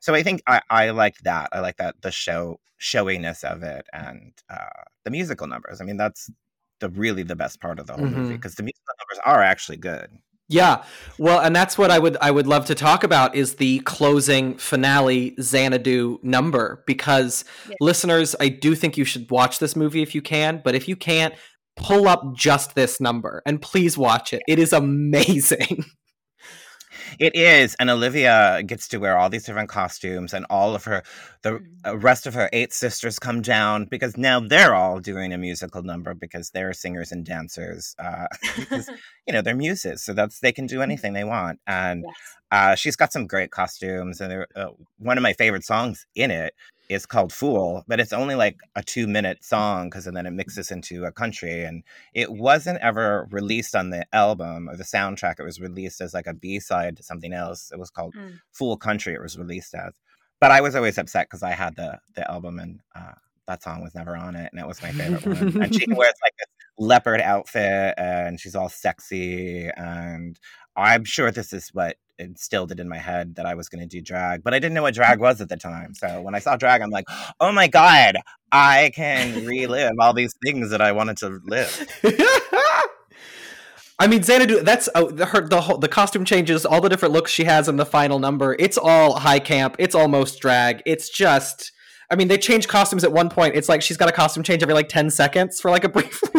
So 0.00 0.14
I 0.14 0.22
think 0.22 0.42
I, 0.46 0.60
I 0.68 0.90
like 0.90 1.16
that. 1.20 1.48
I 1.52 1.60
like 1.60 1.78
that 1.78 2.02
the 2.02 2.10
show 2.10 2.60
showiness 2.76 3.42
of 3.42 3.62
it 3.62 3.86
and 3.92 4.32
uh, 4.50 4.82
the 5.04 5.10
musical 5.10 5.46
numbers. 5.46 5.80
I 5.80 5.84
mean, 5.84 5.96
that's 5.96 6.30
the 6.80 6.90
really 6.90 7.22
the 7.22 7.36
best 7.36 7.60
part 7.60 7.78
of 7.78 7.86
the 7.86 7.94
whole 7.94 8.04
mm-hmm. 8.04 8.20
movie 8.20 8.34
because 8.34 8.56
the 8.56 8.62
musical 8.62 8.94
numbers 9.00 9.22
are 9.24 9.42
actually 9.42 9.78
good. 9.78 10.10
Yeah. 10.48 10.84
Well, 11.18 11.40
and 11.40 11.56
that's 11.56 11.78
what 11.78 11.90
I 11.90 11.98
would 11.98 12.16
I 12.20 12.30
would 12.30 12.46
love 12.46 12.66
to 12.66 12.74
talk 12.74 13.02
about 13.02 13.34
is 13.34 13.54
the 13.54 13.78
closing 13.80 14.56
finale 14.58 15.34
Xanadu 15.40 16.18
number 16.22 16.82
because 16.86 17.44
listeners, 17.80 18.36
I 18.38 18.48
do 18.48 18.74
think 18.74 18.98
you 18.98 19.04
should 19.04 19.30
watch 19.30 19.58
this 19.58 19.74
movie 19.74 20.02
if 20.02 20.14
you 20.14 20.20
can, 20.20 20.60
but 20.62 20.74
if 20.74 20.86
you 20.86 20.96
can't, 20.96 21.34
pull 21.76 22.06
up 22.06 22.36
just 22.36 22.74
this 22.74 23.00
number 23.00 23.42
and 23.46 23.60
please 23.60 23.96
watch 23.96 24.32
it. 24.32 24.42
It 24.46 24.58
is 24.58 24.72
amazing. 24.72 25.84
It 27.18 27.34
is, 27.34 27.74
and 27.80 27.90
Olivia 27.90 28.62
gets 28.64 28.88
to 28.88 28.98
wear 28.98 29.16
all 29.18 29.28
these 29.30 29.44
different 29.44 29.68
costumes, 29.68 30.32
and 30.34 30.46
all 30.50 30.74
of 30.74 30.84
her, 30.84 31.02
the 31.42 31.50
Mm. 31.52 31.66
uh, 31.86 31.96
rest 31.98 32.26
of 32.26 32.34
her 32.34 32.48
eight 32.52 32.72
sisters 32.72 33.18
come 33.18 33.42
down 33.42 33.84
because 33.86 34.16
now 34.16 34.40
they're 34.40 34.74
all 34.74 34.98
doing 35.00 35.32
a 35.32 35.38
musical 35.38 35.82
number 35.82 36.14
because 36.14 36.50
they're 36.50 36.72
singers 36.72 37.12
and 37.12 37.24
dancers. 37.24 37.94
Uh, 37.98 38.26
because 38.56 38.88
you 39.26 39.32
know 39.32 39.42
they're 39.42 39.54
muses, 39.56 40.02
so 40.02 40.12
that's 40.14 40.40
they 40.40 40.52
can 40.52 40.66
do 40.66 40.82
anything 40.82 41.12
they 41.12 41.24
want. 41.24 41.60
And 41.66 42.04
Yes. 42.06 42.14
uh, 42.50 42.74
she's 42.74 42.96
got 42.96 43.12
some 43.12 43.26
great 43.26 43.50
costumes, 43.50 44.20
and 44.20 44.30
they're- 44.30 44.48
uh, 44.56 44.68
one 44.98 45.18
of 45.18 45.22
my 45.22 45.32
favorite 45.34 45.64
songs 45.64 46.06
in 46.14 46.30
it 46.30 46.54
is 46.88 47.06
called 47.06 47.32
"Fool," 47.32 47.84
but 47.88 48.00
it's 48.00 48.12
only 48.12 48.34
like 48.34 48.56
a 48.76 48.82
two-minute 48.82 49.44
song 49.44 49.88
because 49.88 50.04
then 50.04 50.26
it 50.26 50.30
mixes 50.32 50.70
into 50.70 51.04
a 51.04 51.12
country, 51.12 51.64
and 51.64 51.82
it 52.14 52.30
wasn't 52.32 52.78
ever 52.80 53.26
released 53.30 53.74
on 53.74 53.90
the 53.90 54.04
album 54.12 54.68
or 54.68 54.76
the 54.76 54.84
soundtrack. 54.84 55.38
It 55.38 55.44
was 55.44 55.60
released 55.60 56.00
as 56.00 56.14
like 56.14 56.26
a 56.26 56.34
B 56.34 56.60
side 56.60 56.96
to 56.96 57.02
something 57.02 57.32
else. 57.32 57.70
It 57.72 57.78
was 57.78 57.90
called 57.90 58.14
Mm. 58.14 58.40
"Fool 58.52 58.76
Country." 58.76 59.14
It 59.14 59.22
was 59.22 59.38
released 59.38 59.74
as, 59.74 59.94
but 60.40 60.50
I 60.50 60.60
was 60.60 60.74
always 60.74 60.98
upset 60.98 61.26
because 61.28 61.42
I 61.42 61.52
had 61.52 61.76
the 61.76 61.98
the 62.14 62.30
album 62.30 62.58
and. 62.58 62.80
Uh, 62.94 63.12
that 63.46 63.62
song 63.62 63.82
was 63.82 63.94
never 63.94 64.16
on 64.16 64.36
it, 64.36 64.50
and 64.52 64.58
it 64.58 64.66
was 64.66 64.80
my 64.80 64.90
favorite 64.90 65.26
one. 65.26 65.62
And 65.62 65.74
she 65.74 65.84
wears 65.88 66.14
like 66.22 66.32
this 66.38 66.46
leopard 66.78 67.20
outfit, 67.20 67.92
and 67.98 68.40
she's 68.40 68.54
all 68.54 68.70
sexy. 68.70 69.68
And 69.76 70.38
I'm 70.76 71.04
sure 71.04 71.30
this 71.30 71.52
is 71.52 71.70
what 71.72 71.96
instilled 72.18 72.72
it 72.72 72.80
in 72.80 72.88
my 72.88 72.98
head 72.98 73.36
that 73.36 73.46
I 73.46 73.54
was 73.54 73.68
going 73.68 73.80
to 73.80 73.86
do 73.86 74.00
drag, 74.00 74.42
but 74.42 74.54
I 74.54 74.58
didn't 74.58 74.74
know 74.74 74.82
what 74.82 74.94
drag 74.94 75.18
was 75.18 75.40
at 75.40 75.48
the 75.48 75.56
time. 75.56 75.94
So 75.94 76.20
when 76.20 76.34
I 76.34 76.38
saw 76.38 76.56
drag, 76.56 76.80
I'm 76.82 76.90
like, 76.90 77.06
oh 77.40 77.52
my 77.52 77.68
god, 77.68 78.16
I 78.52 78.90
can 78.94 79.44
relive 79.44 79.92
all 80.00 80.14
these 80.14 80.34
things 80.44 80.70
that 80.70 80.80
I 80.80 80.92
wanted 80.92 81.16
to 81.18 81.40
live. 81.44 81.88
I 83.98 84.08
mean, 84.08 84.22
Xanadu. 84.22 84.62
That's 84.62 84.88
oh, 84.94 85.10
the, 85.10 85.26
her 85.26 85.46
the 85.48 85.60
whole, 85.60 85.78
the 85.78 85.88
costume 85.88 86.24
changes, 86.24 86.66
all 86.66 86.80
the 86.80 86.88
different 86.88 87.14
looks 87.14 87.30
she 87.30 87.44
has 87.44 87.68
in 87.68 87.76
the 87.76 87.86
final 87.86 88.18
number. 88.18 88.56
It's 88.58 88.76
all 88.76 89.18
high 89.20 89.38
camp. 89.38 89.76
It's 89.78 89.94
almost 89.94 90.40
drag. 90.40 90.82
It's 90.84 91.08
just. 91.08 91.70
I 92.10 92.16
mean, 92.16 92.28
they 92.28 92.36
change 92.36 92.68
costumes 92.68 93.02
at 93.02 93.12
one 93.12 93.30
point. 93.30 93.54
It's 93.54 93.68
like 93.68 93.82
she's 93.82 93.96
got 93.96 94.08
a 94.08 94.12
costume 94.12 94.42
change 94.42 94.62
every 94.62 94.74
like 94.74 94.88
ten 94.88 95.10
seconds 95.10 95.60
for 95.60 95.70
like 95.70 95.84
a 95.84 95.88
brief. 95.88 96.20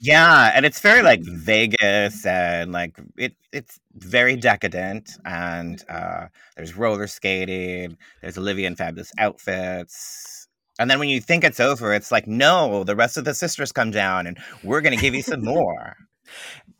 Yeah, 0.00 0.52
and 0.54 0.64
it's 0.64 0.80
very 0.80 1.02
like 1.02 1.20
Vegas 1.22 2.24
and 2.24 2.70
like 2.72 2.96
it 3.16 3.34
it's 3.52 3.80
very 3.94 4.36
decadent 4.36 5.10
and 5.24 5.82
uh 5.88 6.26
there's 6.56 6.76
roller 6.76 7.06
skating, 7.08 7.96
there's 8.22 8.38
Olivia 8.38 8.68
in 8.68 8.76
fabulous 8.76 9.10
outfits. 9.18 10.46
And 10.78 10.88
then 10.88 11.00
when 11.00 11.08
you 11.08 11.20
think 11.20 11.42
it's 11.42 11.58
over, 11.58 11.92
it's 11.92 12.12
like, 12.12 12.28
no, 12.28 12.84
the 12.84 12.94
rest 12.94 13.16
of 13.16 13.24
the 13.24 13.34
sisters 13.34 13.72
come 13.72 13.90
down 13.90 14.28
and 14.28 14.38
we're 14.62 14.80
gonna 14.82 14.96
give 14.96 15.14
you 15.16 15.22
some 15.22 15.42
more. 15.44 15.96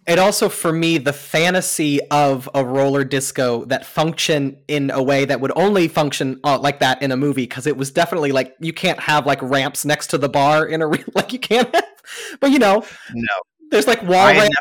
it 0.07 0.19
also 0.19 0.49
for 0.49 0.73
me 0.73 0.99
the 0.99 1.13
fantasy 1.13 2.01
of 2.11 2.49
a 2.55 2.65
roller 2.65 3.05
disco 3.05 3.65
that 3.67 3.85
function 3.85 4.57
in 4.69 4.91
a 4.91 5.03
way 5.03 5.25
that 5.25 5.41
would 5.41 5.53
only 5.57 5.87
function 5.89 6.39
uh, 6.45 6.59
like 6.59 6.79
that 6.81 7.01
in 7.03 7.13
a 7.13 7.17
movie 7.17 7.43
because 7.43 7.67
it 7.67 7.77
was 7.77 7.91
definitely 7.91 8.33
like 8.33 8.55
you 8.61 8.73
can't 8.73 9.01
have 9.01 9.27
like 9.27 9.41
ramps 9.43 9.85
next 9.85 10.09
to 10.09 10.19
the 10.19 10.29
bar 10.29 10.65
in 10.67 10.81
a 10.83 10.87
real 10.87 11.05
like 11.15 11.33
you 11.33 11.39
can't 11.39 11.73
have, 11.75 11.85
but 12.41 12.51
you 12.51 12.59
know 12.59 12.85
No. 13.15 13.35
there's 13.71 13.87
like 13.87 14.03
wall 14.03 14.27
I 14.27 14.33
ramps 14.39 14.57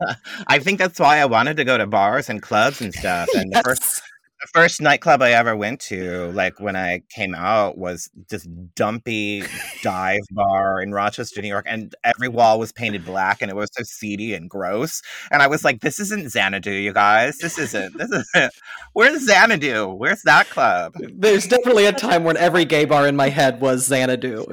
never 0.00 0.16
I 0.48 0.58
think 0.58 0.78
that's 0.78 0.98
why 0.98 1.18
I 1.18 1.26
wanted 1.26 1.56
to 1.58 1.64
go 1.64 1.78
to 1.78 1.86
bars 1.86 2.28
and 2.28 2.42
clubs 2.42 2.80
and 2.80 2.92
stuff. 2.92 3.28
And 3.36 3.52
the 3.52 3.62
first 3.64 4.02
the 4.42 4.48
first 4.52 4.80
nightclub 4.80 5.22
I 5.22 5.30
ever 5.30 5.56
went 5.56 5.80
to, 5.82 6.30
like 6.32 6.58
when 6.60 6.74
I 6.74 7.02
came 7.10 7.34
out, 7.34 7.78
was 7.78 8.10
this 8.28 8.42
dumpy 8.74 9.44
dive 9.82 10.20
bar 10.32 10.82
in 10.82 10.92
Rochester, 10.92 11.40
New 11.40 11.48
York, 11.48 11.66
and 11.68 11.94
every 12.02 12.28
wall 12.28 12.58
was 12.58 12.72
painted 12.72 13.04
black, 13.04 13.40
and 13.40 13.50
it 13.50 13.54
was 13.54 13.70
so 13.72 13.84
seedy 13.84 14.34
and 14.34 14.50
gross. 14.50 15.00
And 15.30 15.42
I 15.42 15.46
was 15.46 15.64
like, 15.64 15.80
"This 15.80 16.00
isn't 16.00 16.30
Xanadu, 16.30 16.72
you 16.72 16.92
guys. 16.92 17.38
This 17.38 17.58
isn't. 17.58 17.96
This 17.96 18.10
isn't. 18.10 18.52
Where's 18.92 19.24
Xanadu? 19.24 19.94
Where's 19.94 20.22
that 20.22 20.50
club?" 20.50 20.94
there's 21.14 21.46
definitely 21.46 21.86
a 21.86 21.92
time 21.92 22.24
when 22.24 22.36
every 22.36 22.64
gay 22.64 22.84
bar 22.84 23.06
in 23.06 23.16
my 23.16 23.28
head 23.28 23.60
was 23.60 23.86
xanadu 23.86 24.44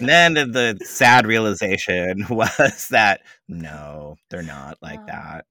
And 0.00 0.08
then 0.08 0.34
the, 0.34 0.46
the 0.46 0.84
sad 0.84 1.26
realization 1.26 2.26
was 2.30 2.88
that 2.88 3.20
no, 3.48 4.16
they're 4.30 4.42
not 4.42 4.78
like 4.82 5.06
that. 5.06 5.46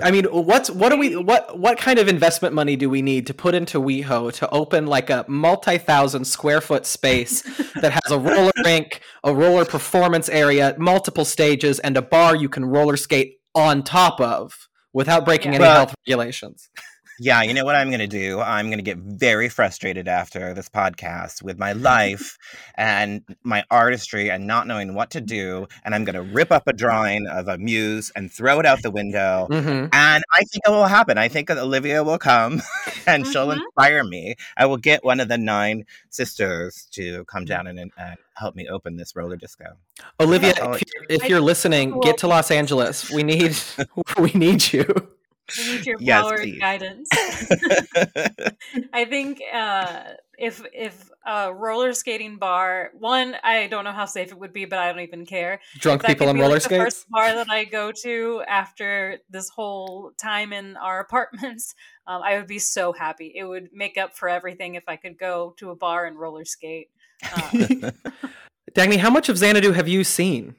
I 0.00 0.10
mean, 0.10 0.24
what's 0.24 0.70
what 0.70 0.88
do 0.88 0.96
we 0.96 1.16
what 1.16 1.58
what 1.58 1.76
kind 1.78 1.98
of 1.98 2.08
investment 2.08 2.54
money 2.54 2.76
do 2.76 2.88
we 2.88 3.02
need 3.02 3.26
to 3.26 3.34
put 3.34 3.54
into 3.54 3.78
WeHo 3.78 4.32
to 4.34 4.48
open 4.50 4.86
like 4.86 5.10
a 5.10 5.24
multi-thousand 5.28 6.24
square 6.24 6.60
foot 6.62 6.86
space 6.86 7.42
that 7.80 7.92
has 7.92 8.10
a 8.10 8.18
roller 8.18 8.52
rink, 8.64 9.00
a 9.22 9.34
roller 9.34 9.64
performance 9.66 10.28
area, 10.30 10.74
multiple 10.78 11.24
stages, 11.26 11.78
and 11.80 11.96
a 11.98 12.02
bar 12.02 12.34
you 12.34 12.48
can 12.48 12.64
roller 12.64 12.96
skate 12.96 13.38
on 13.54 13.82
top 13.82 14.18
of 14.20 14.68
without 14.94 15.24
breaking 15.26 15.52
Yeah. 15.52 15.56
any 15.56 15.62
Well- 15.64 15.76
health 15.76 15.94
regulations? 16.06 16.70
Yeah, 17.24 17.42
you 17.42 17.54
know 17.54 17.64
what 17.64 17.76
I'm 17.76 17.86
going 17.88 18.00
to 18.00 18.08
do? 18.08 18.40
I'm 18.40 18.66
going 18.66 18.78
to 18.78 18.82
get 18.82 18.98
very 18.98 19.48
frustrated 19.48 20.08
after 20.08 20.52
this 20.54 20.68
podcast 20.68 21.40
with 21.40 21.56
my 21.56 21.72
life 21.90 22.36
and 22.74 23.22
my 23.44 23.62
artistry 23.70 24.28
and 24.28 24.44
not 24.48 24.66
knowing 24.66 24.94
what 24.94 25.10
to 25.12 25.20
do. 25.20 25.68
And 25.84 25.94
I'm 25.94 26.04
going 26.04 26.16
to 26.16 26.22
rip 26.22 26.50
up 26.50 26.64
a 26.66 26.72
drawing 26.72 27.28
of 27.28 27.46
a 27.46 27.58
muse 27.58 28.10
and 28.16 28.30
throw 28.32 28.58
it 28.58 28.66
out 28.66 28.82
the 28.82 28.90
window. 28.90 29.46
hmm 29.48 29.86
And 29.92 30.24
I 30.34 30.38
think 30.50 30.62
it 30.66 30.70
will 30.70 30.86
happen. 30.86 31.16
I 31.16 31.28
think 31.28 31.46
that 31.46 31.58
Olivia 31.58 32.02
will 32.02 32.18
come 32.18 32.60
and 33.06 33.24
she'll 33.24 33.46
Mhm. 33.46 33.60
inspire 33.62 34.02
me. 34.02 34.34
I 34.56 34.66
will 34.66 34.78
get 34.78 35.04
one 35.04 35.20
of 35.20 35.28
the 35.28 35.38
nine 35.38 35.84
sisters 36.10 36.88
to 36.92 37.24
come 37.26 37.44
down 37.44 37.68
and, 37.68 37.78
and 37.78 38.16
help 38.34 38.56
me 38.56 38.66
open 38.68 38.96
this 38.96 39.14
roller 39.14 39.36
disco. 39.36 39.76
Olivia, 40.18 40.54
if 40.58 40.58
you're, 40.58 41.06
if 41.08 41.28
you're 41.28 41.40
listening, 41.40 42.00
get 42.00 42.18
to 42.18 42.26
Los 42.26 42.50
Angeles. 42.50 43.10
We 43.12 43.22
need 43.22 43.54
we 44.18 44.32
need 44.32 44.72
you. 44.72 44.86
We 45.58 45.64
need 45.64 45.86
your 45.86 45.98
Yes, 45.98 46.22
power 46.22 46.36
please. 46.36 46.52
and 46.52 46.60
guidance. 46.60 47.10
I 48.92 49.04
think 49.04 49.42
uh, 49.52 50.02
if 50.38 50.62
if 50.72 51.10
a 51.26 51.52
roller 51.52 51.92
skating 51.92 52.38
bar, 52.38 52.90
one, 52.98 53.36
I 53.42 53.66
don't 53.66 53.84
know 53.84 53.92
how 53.92 54.06
safe 54.06 54.32
it 54.32 54.38
would 54.38 54.52
be, 54.52 54.64
but 54.64 54.78
I 54.78 54.90
don't 54.90 55.02
even 55.02 55.26
care. 55.26 55.60
Drunk 55.78 56.04
people 56.04 56.28
on 56.28 56.36
be, 56.36 56.40
roller 56.40 56.54
like, 56.54 56.62
the 56.62 56.68
skates. 56.68 56.84
first 56.84 57.06
bar 57.10 57.34
that 57.34 57.48
I 57.50 57.64
go 57.64 57.92
to 58.02 58.42
after 58.48 59.18
this 59.30 59.48
whole 59.50 60.12
time 60.20 60.52
in 60.52 60.76
our 60.76 61.00
apartments. 61.06 61.74
Um, 62.06 62.22
I 62.22 62.36
would 62.38 62.46
be 62.48 62.58
so 62.58 62.92
happy. 62.92 63.32
It 63.34 63.44
would 63.44 63.68
make 63.72 63.98
up 63.98 64.16
for 64.16 64.28
everything 64.28 64.74
if 64.74 64.84
I 64.88 64.96
could 64.96 65.18
go 65.18 65.54
to 65.58 65.70
a 65.70 65.76
bar 65.76 66.06
and 66.06 66.18
roller 66.18 66.44
skate. 66.44 66.88
Uh, 67.24 67.90
Dagny, 68.72 68.96
how 68.96 69.10
much 69.10 69.28
of 69.28 69.38
Xanadu 69.38 69.72
have 69.72 69.86
you 69.86 70.02
seen? 70.02 70.56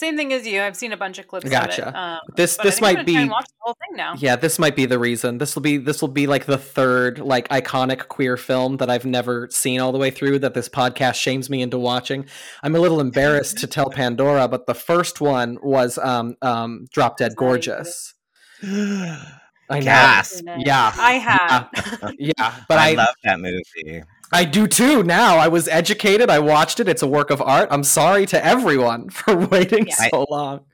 Same 0.00 0.16
thing 0.16 0.32
as 0.32 0.46
you. 0.46 0.62
I've 0.62 0.76
seen 0.76 0.92
a 0.92 0.96
bunch 0.96 1.18
of 1.18 1.28
clips 1.28 1.44
of 1.44 1.50
Gotcha. 1.50 1.88
it. 1.88 1.94
Um, 1.94 2.20
This 2.34 2.56
this 2.56 2.80
might 2.80 2.96
gonna 2.96 3.04
try 3.04 3.20
and 3.20 3.28
be 3.28 3.32
watch 3.32 3.44
the 3.46 3.54
whole 3.60 3.74
thing 3.74 3.96
now. 3.96 4.14
yeah, 4.16 4.34
this 4.36 4.58
might 4.58 4.74
be 4.74 4.86
the 4.86 4.98
reason. 4.98 5.38
This 5.38 5.54
will 5.54 5.62
be 5.62 5.76
this 5.76 6.00
will 6.00 6.08
be 6.08 6.26
like 6.26 6.46
the 6.46 6.58
third 6.58 7.18
like 7.18 7.48
iconic 7.50 8.08
queer 8.08 8.36
film 8.36 8.78
that 8.78 8.88
I've 8.90 9.04
never 9.04 9.48
seen 9.50 9.78
all 9.80 9.92
the 9.92 9.98
way 9.98 10.10
through 10.10 10.40
that 10.40 10.54
this 10.54 10.68
podcast 10.68 11.14
shames 11.16 11.50
me 11.50 11.60
into 11.62 11.78
watching. 11.78 12.24
I'm 12.62 12.74
a 12.74 12.80
little 12.80 13.00
embarrassed 13.08 13.58
to 13.58 13.66
tell 13.66 13.90
Pandora, 13.90 14.48
but 14.48 14.66
the 14.66 14.74
first 14.74 15.20
one 15.20 15.58
was 15.62 15.98
um 15.98 16.36
um 16.42 16.86
Drop 16.92 17.18
Dead 17.18 17.32
It's 17.32 17.40
not 17.40 17.44
even 17.44 17.48
Gorgeous. 17.48 18.14
I 19.70 19.78
know. 19.78 19.84
Gasp. 19.84 20.44
Yeah. 20.58 20.92
I 20.96 21.12
have. 21.12 21.68
Yeah, 22.18 22.54
but 22.68 22.78
I, 22.78 22.90
I, 22.90 22.94
love 22.94 23.14
that 23.24 23.38
movie. 23.40 24.02
I 24.32 24.44
do 24.44 24.66
too 24.66 25.02
now. 25.02 25.36
I 25.38 25.48
was 25.48 25.66
educated. 25.68 26.30
I 26.30 26.38
watched 26.38 26.78
it. 26.80 26.88
It's 26.88 27.02
a 27.02 27.06
work 27.08 27.30
of 27.30 27.40
art. 27.42 27.68
I'm 27.70 27.84
sorry 27.84 28.26
to 28.26 28.44
everyone 28.44 29.10
for 29.10 29.36
waiting 29.36 29.86
Yeah. 29.88 30.08
so 30.10 30.26
long. 30.30 30.64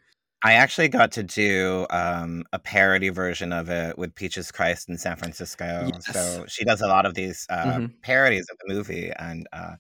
I 0.45 0.53
actually 0.53 0.89
got 0.89 1.13
to 1.13 1.23
do 1.23 1.87
um, 1.91 2.45
a 2.53 2.59
parody 2.59 3.09
version 3.09 3.53
of 3.53 3.71
it 3.71 3.97
with 3.99 4.15
Peaches 4.15 4.53
Christ 4.53 4.89
in 4.89 4.99
San 4.99 5.17
Francisco. 5.17 5.89
Yes. 5.93 6.07
So 6.13 6.45
she 6.47 6.65
does 6.65 6.83
a 6.83 6.87
lot 6.87 7.07
of 7.07 7.15
these 7.15 7.47
uh, 7.49 7.65
Mhm. 7.79 7.93
parodies 8.03 8.47
of 8.51 8.59
the 8.65 8.73
movie, 8.75 9.11
and 9.19 9.49
uh, 9.53 9.77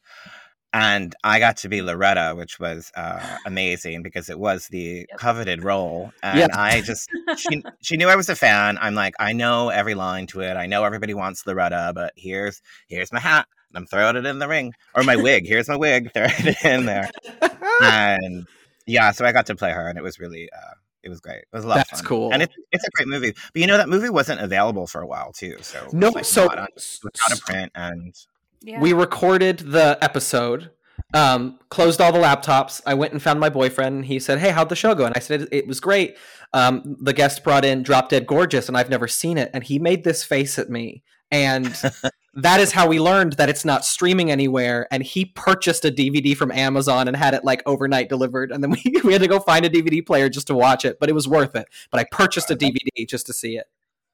and 0.72 1.14
I 1.22 1.38
got 1.38 1.58
to 1.58 1.68
be 1.68 1.82
Loretta, 1.82 2.34
which 2.36 2.58
was 2.58 2.90
uh, 2.96 3.20
amazing 3.46 4.02
because 4.02 4.28
it 4.30 4.38
was 4.38 4.66
the 4.68 5.06
Yep. 5.10 5.18
coveted 5.18 5.62
role, 5.62 6.10
and 6.22 6.38
Yeah. 6.38 6.46
I 6.54 6.80
just 6.80 7.10
she 7.36 7.62
she 7.82 7.96
knew 7.98 8.08
I 8.08 8.16
was 8.16 8.30
a 8.30 8.34
fan. 8.34 8.78
I'm 8.80 8.94
like, 8.94 9.14
I 9.20 9.34
know 9.34 9.68
every 9.68 9.94
line 9.94 10.26
to 10.28 10.40
it. 10.40 10.56
I 10.56 10.66
know 10.66 10.84
everybody 10.84 11.12
wants 11.14 11.46
Loretta, 11.46 11.92
but 11.94 12.12
here's 12.16 12.62
here's 12.88 13.12
my 13.12 13.20
hat. 13.20 13.46
And 13.70 13.78
I'm 13.78 13.86
throwing 13.86 14.16
it 14.16 14.26
in 14.26 14.38
the 14.38 14.48
ring, 14.48 14.72
or 14.94 15.02
my 15.02 15.16
wig. 15.16 15.46
Here's 15.46 15.68
my 15.68 15.76
wig. 15.76 16.10
Throw 16.14 16.26
it 16.28 16.64
in 16.64 16.86
there 16.86 17.10
and 17.82 18.46
yeah, 18.86 19.10
so 19.10 19.24
I 19.24 19.32
got 19.32 19.46
to 19.46 19.56
play 19.56 19.72
her, 19.72 19.88
and 19.88 19.98
it 19.98 20.02
was 20.02 20.20
really, 20.20 20.48
uh, 20.52 20.74
it 21.02 21.08
was 21.08 21.20
great. 21.20 21.38
It 21.38 21.48
was 21.52 21.64
a 21.64 21.68
lot 21.68 21.76
That's 21.76 21.92
of 21.92 21.98
fun. 21.98 22.06
cool. 22.06 22.32
and 22.32 22.42
it's 22.42 22.54
it's 22.72 22.84
a 22.86 22.90
great 22.92 23.08
movie. 23.08 23.32
But 23.52 23.60
you 23.60 23.66
know 23.66 23.76
that 23.76 23.88
movie 23.88 24.10
wasn't 24.10 24.40
available 24.40 24.86
for 24.86 25.00
a 25.00 25.06
while 25.06 25.32
too. 25.32 25.56
So 25.62 25.84
it 25.86 25.92
No, 25.92 26.10
like, 26.10 26.24
so 26.24 26.44
not 26.46 26.58
on- 26.58 26.66
out 26.66 27.32
of 27.32 27.40
print, 27.40 27.72
and 27.74 28.14
Yeah. 28.62 28.80
we 28.80 28.92
recorded 28.92 29.58
the 29.58 29.98
episode 30.00 30.70
um 31.14 31.58
closed 31.68 32.00
all 32.00 32.10
the 32.10 32.18
laptops 32.18 32.80
i 32.86 32.92
went 32.94 33.12
and 33.12 33.22
found 33.22 33.38
my 33.38 33.48
boyfriend 33.50 33.94
and 33.96 34.04
he 34.06 34.18
said 34.18 34.38
hey 34.40 34.50
how'd 34.50 34.68
the 34.70 34.74
show 34.74 34.92
go 34.94 35.04
and 35.04 35.14
i 35.14 35.20
said 35.20 35.42
it, 35.42 35.48
it 35.52 35.66
was 35.68 35.78
great 35.78 36.16
um 36.52 36.96
the 37.00 37.12
guest 37.12 37.44
brought 37.44 37.64
in 37.64 37.82
drop 37.82 38.08
dead 38.08 38.26
gorgeous 38.26 38.66
and 38.66 38.76
i've 38.76 38.88
never 38.90 39.06
seen 39.06 39.38
it 39.38 39.48
and 39.54 39.62
he 39.64 39.78
made 39.78 40.02
this 40.02 40.24
face 40.24 40.58
at 40.58 40.68
me 40.70 41.04
and 41.30 41.66
that 42.36 42.60
is 42.60 42.72
how 42.72 42.86
we 42.86 43.00
learned 43.00 43.32
that 43.34 43.48
it's 43.48 43.64
not 43.64 43.84
streaming 43.84 44.30
anywhere. 44.30 44.86
And 44.90 45.02
he 45.02 45.24
purchased 45.24 45.86
a 45.86 45.90
DVD 45.90 46.36
from 46.36 46.52
Amazon 46.52 47.08
and 47.08 47.16
had 47.16 47.32
it 47.32 47.44
like 47.44 47.62
overnight 47.64 48.10
delivered. 48.10 48.52
And 48.52 48.62
then 48.62 48.70
we, 48.70 48.82
we 49.04 49.12
had 49.12 49.22
to 49.22 49.28
go 49.28 49.40
find 49.40 49.64
a 49.64 49.70
DVD 49.70 50.04
player 50.04 50.28
just 50.28 50.46
to 50.48 50.54
watch 50.54 50.84
it, 50.84 51.00
but 51.00 51.08
it 51.08 51.14
was 51.14 51.26
worth 51.26 51.56
it. 51.56 51.66
But 51.90 52.00
I 52.00 52.04
purchased 52.10 52.50
a 52.50 52.56
DVD 52.56 53.08
just 53.08 53.26
to 53.26 53.32
see 53.32 53.56
it. 53.56 53.66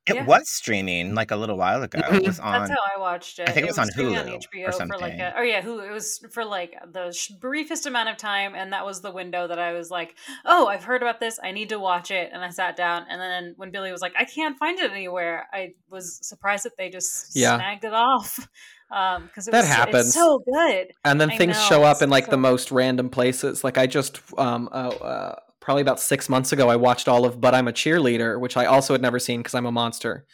It 0.04 0.16
yeah. 0.16 0.26
was 0.26 0.50
streaming 0.50 1.14
like 1.14 1.30
a 1.30 1.36
little 1.36 1.56
while 1.56 1.80
ago. 1.80 2.00
It 2.10 2.26
was 2.26 2.40
on. 2.40 2.52
That's 2.52 2.70
how 2.70 2.96
I 2.96 2.98
watched 2.98 3.38
it. 3.38 3.48
I 3.48 3.52
think 3.52 3.66
it, 3.66 3.68
it 3.68 3.70
was, 3.70 3.78
was, 3.78 3.96
on 3.96 4.04
Hulu 4.04 4.20
on 4.20 4.40
HBO 4.40 4.88
for 4.88 4.98
like 4.98 5.12
a, 5.12 5.32
oh 5.38 5.42
yeah, 5.42 5.62
Hulu. 5.62 5.88
It 5.88 5.92
was 5.92 6.24
for 6.32 6.44
like 6.44 6.74
the 6.90 7.16
briefest 7.40 7.86
amount 7.86 8.08
of 8.08 8.16
time, 8.16 8.56
and 8.56 8.72
that 8.72 8.84
was 8.84 9.00
the 9.00 9.12
window 9.12 9.46
that 9.46 9.60
I 9.60 9.74
was 9.74 9.90
like, 9.90 10.16
oh, 10.44 10.66
I've 10.66 10.82
heard 10.82 11.02
about 11.02 11.20
this. 11.20 11.38
I 11.40 11.52
need 11.52 11.68
to 11.68 11.78
watch 11.78 12.10
it, 12.10 12.30
and 12.32 12.42
I 12.42 12.50
sat 12.50 12.74
down. 12.74 13.06
And 13.08 13.20
then 13.20 13.54
when 13.56 13.70
Billy 13.70 13.92
was 13.92 14.00
like, 14.00 14.14
I 14.18 14.24
can't 14.24 14.58
find 14.58 14.76
it 14.80 14.90
anywhere, 14.90 15.46
I 15.52 15.74
was 15.88 16.18
surprised 16.26 16.64
that 16.64 16.76
they 16.76 16.90
just 16.90 17.36
yeah. 17.36 17.56
snagged 17.56 17.84
it 17.84 17.94
off. 17.94 18.48
Um, 18.92 19.24
because 19.24 19.46
that 19.46 19.62
was, 19.62 19.66
happens 19.66 20.12
so 20.12 20.44
good, 20.44 20.88
and 21.02 21.18
then 21.18 21.30
I 21.30 21.38
things 21.38 21.56
know, 21.56 21.62
show 21.62 21.82
up 21.82 22.02
in 22.02 22.10
like 22.10 22.26
so 22.26 22.32
the 22.32 22.36
most 22.36 22.70
random 22.70 23.08
places. 23.08 23.64
Like 23.64 23.78
I 23.78 23.86
just 23.86 24.20
um 24.36 24.68
uh, 24.70 24.88
uh 24.90 25.36
probably 25.62 25.80
about 25.80 25.98
six 25.98 26.28
months 26.28 26.52
ago, 26.52 26.68
I 26.68 26.76
watched 26.76 27.08
all 27.08 27.24
of 27.24 27.40
But 27.40 27.54
I'm 27.54 27.68
a 27.68 27.72
Cheerleader, 27.72 28.38
which 28.38 28.58
I 28.58 28.66
also 28.66 28.92
had 28.92 29.00
never 29.00 29.18
seen 29.18 29.40
because 29.40 29.54
I'm 29.54 29.66
a 29.66 29.72
monster. 29.72 30.26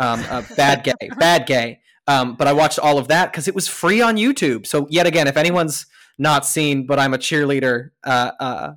Um, 0.00 0.24
uh, 0.28 0.42
bad 0.56 0.82
gay, 0.82 1.08
bad 1.18 1.46
gay. 1.46 1.80
Um, 2.08 2.34
but 2.34 2.48
I 2.48 2.52
watched 2.52 2.80
all 2.80 2.98
of 2.98 3.06
that 3.08 3.30
because 3.30 3.46
it 3.46 3.54
was 3.54 3.68
free 3.68 4.02
on 4.02 4.16
YouTube. 4.16 4.66
So 4.66 4.88
yet 4.90 5.06
again, 5.06 5.28
if 5.28 5.36
anyone's 5.36 5.86
not 6.18 6.44
seen 6.44 6.86
But 6.86 6.98
I'm 6.98 7.14
a 7.14 7.18
Cheerleader, 7.18 7.90
uh, 8.04 8.32
uh, 8.40 8.72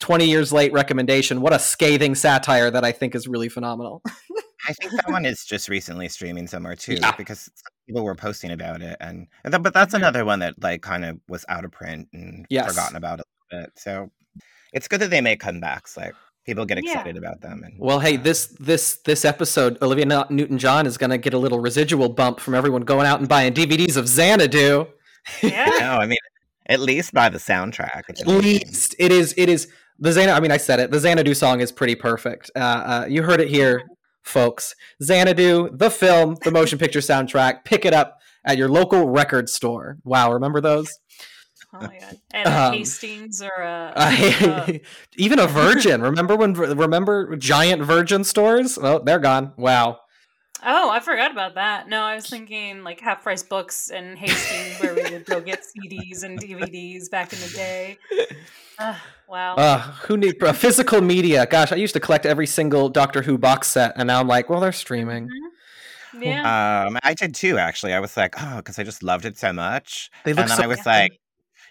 20 0.00 0.26
years 0.26 0.52
late 0.52 0.72
recommendation. 0.72 1.40
What 1.40 1.52
a 1.52 1.58
scathing 1.58 2.14
satire 2.14 2.70
that 2.70 2.84
I 2.84 2.92
think 2.92 3.14
is 3.14 3.28
really 3.28 3.48
phenomenal. 3.48 4.02
I 4.68 4.72
think 4.72 4.92
that 4.92 5.08
one 5.08 5.24
is 5.24 5.44
just 5.44 5.68
recently 5.68 6.08
streaming 6.08 6.46
somewhere 6.46 6.76
too, 6.76 6.94
yeah. 6.94 7.12
because 7.16 7.50
people 7.86 8.04
were 8.04 8.14
posting 8.14 8.50
about 8.50 8.82
it, 8.82 8.96
and, 9.00 9.26
and 9.44 9.62
but 9.62 9.72
that's 9.72 9.94
another 9.94 10.24
one 10.24 10.40
that 10.40 10.62
like 10.62 10.82
kind 10.82 11.04
of 11.04 11.18
was 11.28 11.44
out 11.48 11.64
of 11.64 11.72
print 11.72 12.08
and 12.12 12.46
yes. 12.50 12.68
forgotten 12.68 12.96
about 12.96 13.20
a 13.20 13.24
little 13.50 13.64
bit. 13.64 13.72
So 13.76 14.10
it's 14.72 14.88
good 14.88 15.00
that 15.00 15.10
they 15.10 15.20
make 15.20 15.40
comebacks. 15.40 15.96
Like 15.96 16.14
people 16.48 16.64
get 16.64 16.78
excited 16.78 17.14
yeah. 17.14 17.18
about 17.18 17.40
them. 17.42 17.62
And, 17.62 17.74
well, 17.78 18.00
hey, 18.00 18.16
this 18.16 18.46
this 18.58 18.96
this 19.04 19.24
episode, 19.24 19.76
Olivia 19.82 20.26
Newton 20.30 20.58
John 20.58 20.86
is 20.86 20.96
going 20.96 21.10
to 21.10 21.18
get 21.18 21.34
a 21.34 21.38
little 21.38 21.60
residual 21.60 22.08
bump 22.08 22.40
from 22.40 22.54
everyone 22.54 22.82
going 22.82 23.06
out 23.06 23.20
and 23.20 23.28
buying 23.28 23.52
DVDs 23.52 23.96
of 23.96 24.08
Xanadu. 24.08 24.86
Yeah, 25.42 25.70
no, 25.78 25.98
I 25.98 26.06
mean, 26.06 26.18
at 26.66 26.80
least 26.80 27.12
by 27.12 27.28
the 27.28 27.38
soundtrack. 27.38 28.02
At 28.08 28.26
least 28.26 28.94
it 28.98 29.12
is. 29.12 29.34
It 29.36 29.50
is 29.50 29.68
the 29.98 30.10
Xanadu. 30.10 30.32
I 30.32 30.40
mean, 30.40 30.50
I 30.50 30.56
said 30.56 30.80
it. 30.80 30.90
The 30.90 30.98
Xanadu 30.98 31.34
song 31.34 31.60
is 31.60 31.70
pretty 31.70 31.94
perfect. 31.94 32.50
Uh, 32.56 32.58
uh, 32.58 33.06
you 33.08 33.22
heard 33.22 33.40
it 33.40 33.48
here, 33.48 33.82
folks. 34.22 34.74
Xanadu, 35.02 35.68
the 35.72 35.90
film, 35.90 36.36
the 36.44 36.50
motion 36.50 36.78
picture 36.78 37.00
soundtrack. 37.00 37.64
Pick 37.64 37.84
it 37.84 37.92
up 37.92 38.18
at 38.46 38.56
your 38.56 38.70
local 38.70 39.08
record 39.08 39.50
store. 39.50 39.98
Wow, 40.04 40.32
remember 40.32 40.62
those? 40.62 40.98
Oh 41.72 41.80
my 41.80 41.98
god! 41.98 42.16
And 42.32 42.48
um, 42.48 42.72
Hastings 42.72 43.42
or 43.42 43.60
a, 43.60 43.92
uh, 43.96 44.72
even 45.16 45.38
a 45.38 45.46
Virgin. 45.46 46.00
remember 46.00 46.34
when? 46.34 46.54
Remember 46.54 47.36
giant 47.36 47.82
Virgin 47.82 48.24
stores? 48.24 48.78
Oh, 48.80 49.00
they're 49.00 49.18
gone. 49.18 49.52
Wow. 49.56 50.00
Oh, 50.64 50.90
I 50.90 50.98
forgot 51.00 51.30
about 51.30 51.54
that. 51.54 51.88
No, 51.88 52.02
I 52.02 52.16
was 52.16 52.28
thinking 52.28 52.82
like 52.82 53.00
half 53.00 53.22
price 53.22 53.42
books 53.42 53.90
and 53.90 54.18
Hastings, 54.18 54.80
where 54.80 54.94
we 54.94 55.02
would 55.02 55.24
go 55.24 55.40
get 55.40 55.62
CDs 55.62 56.24
and 56.24 56.40
DVDs 56.40 57.10
back 57.10 57.32
in 57.32 57.40
the 57.40 57.48
day. 57.48 57.98
Uh, 58.80 58.94
wow. 59.26 59.56
Uh, 59.56 59.80
who 60.06 60.16
need 60.16 60.40
uh, 60.40 60.52
physical 60.52 61.00
media? 61.00 61.44
Gosh, 61.46 61.72
I 61.72 61.74
used 61.74 61.94
to 61.94 61.98
collect 61.98 62.24
every 62.24 62.46
single 62.46 62.88
Doctor 62.88 63.22
Who 63.22 63.36
box 63.36 63.66
set, 63.66 63.92
and 63.96 64.06
now 64.06 64.20
I'm 64.20 64.28
like, 64.28 64.48
well, 64.48 64.60
they're 64.60 64.70
streaming. 64.70 65.24
Mm-hmm. 65.24 66.22
Yeah. 66.22 66.84
Um, 66.86 66.96
I 67.02 67.14
did 67.14 67.34
too. 67.34 67.58
Actually, 67.58 67.92
I 67.92 67.98
was 67.98 68.16
like, 68.16 68.34
oh, 68.40 68.58
because 68.58 68.78
I 68.78 68.84
just 68.84 69.02
loved 69.02 69.24
it 69.24 69.36
so 69.36 69.52
much. 69.52 70.12
They 70.24 70.32
look 70.32 70.42
and 70.42 70.50
then 70.50 70.56
so 70.58 70.62
I 70.62 70.66
was 70.68 70.86
like, 70.86 71.18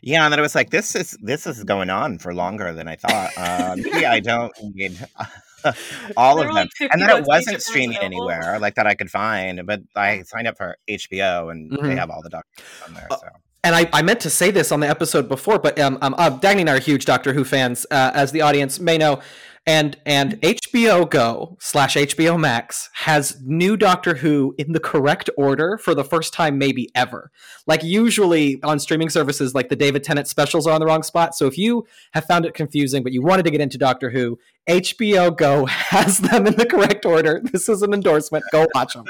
yeah, 0.02 0.24
and 0.26 0.32
then 0.32 0.40
I 0.40 0.42
was 0.42 0.56
like, 0.56 0.70
this 0.70 0.96
is 0.96 1.18
this 1.22 1.48
is 1.48 1.64
going 1.64 1.90
on 1.90 2.20
for 2.20 2.34
longer 2.34 2.74
than 2.74 2.88
I 2.88 2.96
thought. 2.96 3.32
Uh, 3.38 3.76
maybe 3.78 4.06
I 4.06 4.20
don't 4.20 4.54
need 4.62 4.98
all 6.18 6.40
of 6.40 6.48
them. 6.48 6.56
Like 6.56 6.70
and 6.80 7.02
then 7.02 7.10
it 7.10 7.26
wasn't 7.26 7.62
streaming 7.62 7.98
anywhere 7.98 8.60
like 8.60 8.76
that 8.76 8.88
I 8.88 8.94
could 8.94 9.10
find, 9.10 9.66
but 9.66 9.82
I 9.96 10.24
signed 10.24 10.48
up 10.48 10.58
for 10.58 10.78
HBO 10.88 11.52
and 11.52 11.72
mm-hmm. 11.72 11.88
they 11.88 11.96
have 11.96 12.10
all 12.10 12.22
the 12.22 12.30
doctors 12.30 12.66
on 12.88 12.94
there. 12.94 13.08
Uh, 13.10 13.18
so. 13.18 13.28
And 13.64 13.76
I, 13.76 13.90
I 13.92 14.02
meant 14.02 14.22
to 14.22 14.30
say 14.30 14.52
this 14.52 14.72
on 14.72 14.80
the 14.80 14.88
episode 14.88 15.28
before, 15.28 15.60
but 15.60 15.78
um, 15.80 15.98
um 16.02 16.16
uh, 16.18 16.30
Dagny 16.30 16.62
and 16.62 16.70
I 16.70 16.78
are 16.78 16.80
huge 16.80 17.06
Doctor 17.06 17.34
Who 17.34 17.44
fans, 17.44 17.86
uh, 17.92 18.12
as 18.14 18.32
the 18.32 18.42
audience 18.42 18.80
may 18.80 18.98
know 18.98 19.20
and 19.68 19.98
and 20.06 20.42
HBO 20.42 21.08
Go 21.08 21.58
slash 21.60 21.96
HBO 21.96 22.40
Max 22.40 22.90
has 22.94 23.40
new 23.44 23.76
Doctor 23.76 24.16
Who 24.16 24.56
in 24.58 24.72
the 24.72 24.80
correct 24.80 25.30
order 25.38 25.78
for 25.78 25.94
the 25.94 26.06
first 26.06 26.34
time 26.34 26.58
maybe 26.58 26.90
ever. 26.96 27.32
Like 27.68 27.84
usually 27.84 28.64
on 28.64 28.80
streaming 28.80 29.10
services, 29.10 29.54
like 29.54 29.68
the 29.68 29.76
David 29.76 30.06
Tennant 30.06 30.28
specials 30.28 30.66
are 30.66 30.74
on 30.74 30.80
the 30.80 30.86
wrong 30.86 31.04
spot. 31.04 31.36
So 31.36 31.46
if 31.46 31.58
you 31.58 31.86
have 32.14 32.26
found 32.26 32.46
it 32.46 32.54
confusing 32.54 33.04
but 33.04 33.12
you 33.12 33.22
wanted 33.22 33.44
to 33.44 33.52
get 33.52 33.60
into 33.60 33.78
Doctor 33.78 34.10
Who, 34.10 34.40
HBO 34.68 35.36
Go 35.36 35.66
has 35.68 36.20
them 36.20 36.48
in 36.48 36.56
the 36.56 36.66
correct 36.66 37.06
order. 37.06 37.42
This 37.44 37.68
is 37.68 37.82
an 37.82 37.94
endorsement. 37.94 38.46
Go 38.52 38.68
watch 38.74 38.94
them. 38.94 39.06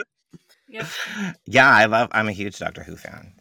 Yep. 0.70 0.86
Yeah, 1.46 1.70
I 1.70 1.86
love. 1.86 2.10
I'm 2.12 2.28
a 2.28 2.32
huge 2.32 2.58
Doctor 2.58 2.84
Who 2.84 2.96
fan. 2.96 3.34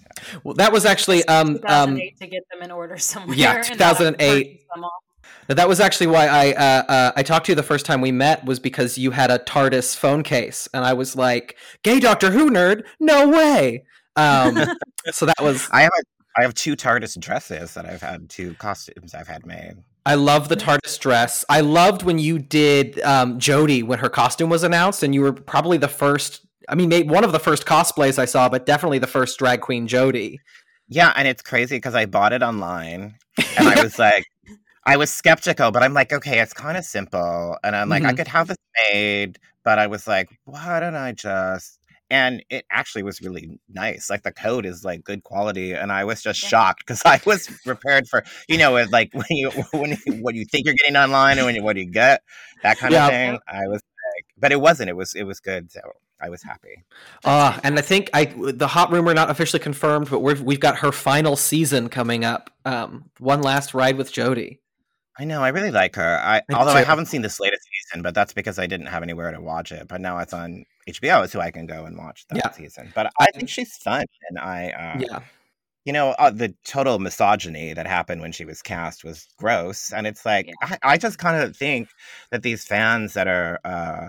Well, 0.45 0.55
that 0.55 0.73
was 0.73 0.85
actually 0.85 1.25
um, 1.27 1.55
2008 1.55 2.13
um, 2.13 2.17
to 2.21 2.27
get 2.27 2.43
them 2.51 2.63
in 2.63 2.71
order 2.71 2.97
somewhere. 2.99 3.37
Yeah, 3.37 3.63
2008. 3.63 4.67
That 5.49 5.69
was 5.69 5.81
actually 5.81 6.09
why 6.09 6.27
I 6.27 6.53
uh, 6.53 6.83
uh, 6.89 7.13
I 7.17 7.23
talked 7.23 7.47
to 7.47 7.53
you 7.53 7.57
the 7.57 7.63
first 7.63 7.87
time 7.87 8.01
we 8.01 8.13
met 8.13 8.45
was 8.45 8.59
because 8.59 8.99
you 8.99 9.13
had 9.13 9.31
a 9.31 9.39
TARDIS 9.39 9.97
phone 9.97 10.23
case, 10.23 10.69
and 10.75 10.85
I 10.85 10.93
was 10.93 11.15
like, 11.17 11.57
"Gay 11.83 12.01
Doctor 12.01 12.31
Who 12.31 12.51
nerd? 12.51 12.85
No 12.99 13.29
way!" 13.29 13.85
Um, 14.17 14.59
so 15.11 15.27
that 15.27 15.41
was. 15.41 15.69
I 15.71 15.83
have 15.83 15.93
a, 15.99 16.03
I 16.39 16.43
have 16.43 16.55
two 16.55 16.77
TARDIS 16.77 17.19
dresses 17.21 17.75
that 17.75 17.87
I've 17.87 18.03
had, 18.03 18.29
two 18.29 18.55
costumes 18.55 19.15
I've 19.15 19.29
had 19.29 19.47
made. 19.47 19.77
I 20.05 20.15
love 20.15 20.49
the 20.49 20.57
TARDIS 20.57 20.99
dress. 21.01 21.45
I 21.49 21.61
loved 21.61 22.03
when 22.03 22.19
you 22.19 22.39
did 22.39 23.01
um, 23.03 23.39
Jodie 23.39 23.83
when 23.83 23.99
her 23.99 24.09
costume 24.09 24.51
was 24.51 24.63
announced, 24.63 25.03
and 25.03 25.15
you 25.15 25.21
were 25.21 25.33
probably 25.33 25.79
the 25.79 25.89
first. 25.89 26.47
I 26.69 26.75
mean, 26.75 26.89
maybe 26.89 27.09
one 27.09 27.23
of 27.23 27.31
the 27.31 27.39
first 27.39 27.67
cosplays 27.67 28.19
I 28.19 28.25
saw, 28.25 28.49
but 28.49 28.67
definitely 28.67 28.99
the 28.99 29.07
first 29.07 29.39
drag 29.39 29.61
queen 29.61 29.87
Jodie. 29.87 30.39
Yeah, 30.89 31.13
and 31.17 31.27
it's 31.29 31.43
crazy 31.43 31.77
because 31.77 31.95
I 31.95 32.07
bought 32.07 32.33
it 32.33 32.43
online, 32.43 33.15
and 33.57 33.69
I 33.69 33.83
was 33.85 33.99
like. 33.99 34.25
I 34.87 34.97
was 34.97 35.13
skeptical, 35.13 35.73
but 35.73 35.83
I'm 35.83 35.93
like, 35.93 36.13
okay, 36.13 36.41
it's 36.41 36.53
kind 36.53 36.77
of 36.79 36.85
simple. 36.85 37.59
And 37.65 37.75
I'm 37.75 37.89
like, 37.89 38.03
mm-hmm. 38.03 38.11
I 38.11 38.15
could 38.15 38.29
have 38.29 38.47
this 38.47 38.57
made, 38.93 39.39
but 39.65 39.79
I 39.79 39.89
was 39.89 40.07
like, 40.07 40.31
why 40.45 40.81
don't 40.81 40.95
I 40.95 41.13
just 41.13 41.79
and 42.11 42.45
it 42.51 42.65
actually 42.71 43.03
was 43.03 43.21
really 43.21 43.59
nice. 43.69 44.09
Like 44.09 44.23
the 44.23 44.33
code 44.33 44.65
is 44.65 44.85
like 44.85 45.03
good 45.05 45.25
quality, 45.25 45.73
and 45.73 45.91
I 45.91 46.05
was 46.05 46.23
just 46.23 46.39
shocked 46.39 46.87
because 46.87 47.03
I 47.05 47.21
was 47.27 47.49
prepared 47.65 48.09
for 48.09 48.25
you 48.49 48.59
know 48.59 48.73
like 48.91 49.11
when 49.13 49.27
you 49.31 49.51
when 49.73 49.91
you, 49.91 50.13
what 50.23 50.35
you 50.35 50.45
think 50.45 50.67
you're 50.67 50.75
getting 50.75 50.97
online 50.97 51.39
and 51.39 51.47
when 51.47 51.57
you, 51.57 51.63
what 51.63 51.75
do 51.75 51.81
you 51.81 51.91
get 51.91 52.23
that 52.63 52.79
kind 52.79 52.93
yeah. 52.93 53.07
of 53.07 53.11
thing. 53.11 53.39
I 53.49 53.67
was 53.67 53.83
like, 54.15 54.27
but 54.39 54.53
it 54.53 54.61
wasn't. 54.61 54.91
It 54.91 54.97
was 54.97 55.15
it 55.15 55.25
was 55.25 55.41
good. 55.41 55.73
So 55.73 55.81
I 56.21 56.31
was 56.31 56.43
happy. 56.43 56.85
Uh, 57.25 57.59
and 57.65 57.79
I 57.79 57.83
think 57.83 58.09
I 58.15 58.27
the 58.37 58.69
hot 58.69 58.93
rumor 58.93 59.13
not 59.13 59.31
officially 59.31 59.61
confirmed, 59.61 60.09
but 60.09 60.21
we've 60.21 60.41
we've 60.41 60.61
got 60.61 60.79
her 60.79 60.93
final 60.93 61.35
season 61.35 61.89
coming 61.89 62.25
up. 62.25 62.51
Um, 62.65 63.11
one 63.19 63.43
last 63.43 63.75
ride 63.75 63.97
with 63.97 64.13
Jodie. 64.13 64.59
I 65.19 65.25
know. 65.25 65.43
I 65.43 65.49
really 65.49 65.71
like 65.71 65.97
her. 65.97 66.19
I, 66.23 66.43
although 66.53 66.73
I 66.73 66.85
haven't 66.85 67.07
seen 67.07 67.23
this 67.23 67.41
latest 67.41 67.63
season, 67.65 68.03
but 68.03 68.15
that's 68.15 68.35
because 68.35 68.59
I 68.59 68.67
didn't 68.67 68.87
have 68.87 69.03
anywhere 69.03 69.33
to 69.33 69.41
watch 69.41 69.73
it. 69.73 69.89
But 69.89 70.01
now 70.01 70.19
it's 70.19 70.35
on 70.35 70.65
HBO, 70.89 71.29
so 71.29 71.41
I 71.41 71.51
can 71.51 71.67
go 71.67 71.85
and 71.85 71.97
watch 71.97 72.27
that 72.29 72.37
yeah. 72.37 72.51
season. 72.51 72.93
But 72.95 73.11
I 73.19 73.27
think 73.35 73.49
she's 73.49 73.77
fun, 73.79 74.05
and 74.29 74.39
I, 74.39 74.71
uh, 74.71 74.99
yeah, 75.01 75.21
you 75.87 75.93
know, 75.93 76.11
uh, 76.19 76.31
the 76.31 76.55
total 76.65 76.99
misogyny 76.99 77.73
that 77.73 77.87
happened 77.87 78.21
when 78.21 78.33
she 78.33 78.45
was 78.45 78.61
cast 78.61 79.05
was 79.05 79.27
gross, 79.39 79.93
and 79.93 80.07
it's 80.07 80.27
like 80.27 80.49
yeah. 80.49 80.77
I, 80.83 80.95
I, 80.95 80.99
just 80.99 81.19
kind 81.19 81.43
of 81.43 81.57
think 81.57 81.89
that 82.31 82.43
these 82.43 82.65
fans 82.65 83.15
that 83.15 83.29
are, 83.29 83.61
uh, 83.65 84.09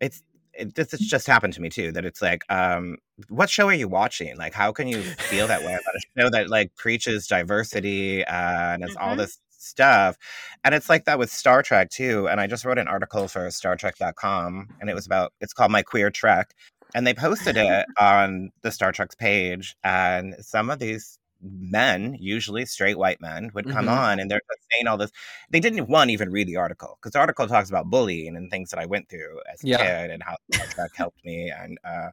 it's 0.00 0.22
it, 0.54 0.74
this 0.74 0.90
just 0.90 1.26
happened 1.26 1.52
to 1.52 1.62
me 1.62 1.68
too. 1.68 1.92
That 1.92 2.04
it's 2.04 2.20
like, 2.20 2.42
um, 2.48 2.96
what 3.28 3.48
show 3.48 3.68
are 3.68 3.74
you 3.74 3.88
watching? 3.88 4.36
Like, 4.36 4.54
how 4.54 4.72
can 4.72 4.88
you 4.88 5.02
feel 5.02 5.46
that 5.46 5.60
way 5.60 5.74
about 5.74 5.94
a 5.94 6.00
show 6.20 6.30
that 6.30 6.48
like 6.48 6.74
preaches 6.76 7.26
diversity 7.26 8.24
uh, 8.24 8.74
and 8.74 8.82
it's 8.82 8.94
mm-hmm. 8.94 9.08
all 9.08 9.14
this 9.14 9.38
stuff. 9.60 10.16
And 10.64 10.74
it's 10.74 10.88
like 10.88 11.04
that 11.04 11.18
with 11.18 11.30
Star 11.30 11.62
Trek 11.62 11.90
too. 11.90 12.28
And 12.28 12.40
I 12.40 12.46
just 12.46 12.64
wrote 12.64 12.78
an 12.78 12.88
article 12.88 13.28
for 13.28 13.50
Star 13.50 13.76
StarTrek.com 13.76 14.68
and 14.80 14.90
it 14.90 14.94
was 14.94 15.06
about, 15.06 15.32
it's 15.40 15.52
called 15.52 15.72
My 15.72 15.82
Queer 15.82 16.10
Trek. 16.10 16.54
And 16.94 17.06
they 17.06 17.14
posted 17.14 17.56
it 17.58 17.86
on 18.00 18.50
the 18.62 18.70
Star 18.70 18.92
Trek's 18.92 19.14
page. 19.14 19.76
And 19.84 20.34
some 20.40 20.70
of 20.70 20.78
these 20.78 21.18
men, 21.40 22.16
usually 22.18 22.66
straight 22.66 22.98
white 22.98 23.20
men, 23.20 23.50
would 23.54 23.68
come 23.68 23.86
mm-hmm. 23.86 23.98
on 23.98 24.20
and 24.20 24.30
they're 24.30 24.40
saying 24.72 24.86
all 24.86 24.96
this. 24.96 25.12
They 25.50 25.60
didn't 25.60 25.88
one 25.88 26.10
even 26.10 26.30
read 26.30 26.48
the 26.48 26.56
article 26.56 26.98
because 27.00 27.12
the 27.12 27.20
article 27.20 27.46
talks 27.46 27.68
about 27.68 27.90
bullying 27.90 28.36
and 28.36 28.50
things 28.50 28.70
that 28.70 28.80
I 28.80 28.86
went 28.86 29.08
through 29.08 29.40
as 29.52 29.62
a 29.62 29.66
yeah. 29.66 29.78
kid 29.78 30.10
and 30.10 30.22
how 30.22 30.36
Trek 30.52 30.90
helped 30.94 31.24
me. 31.24 31.50
And 31.50 31.78
uh, 31.84 32.10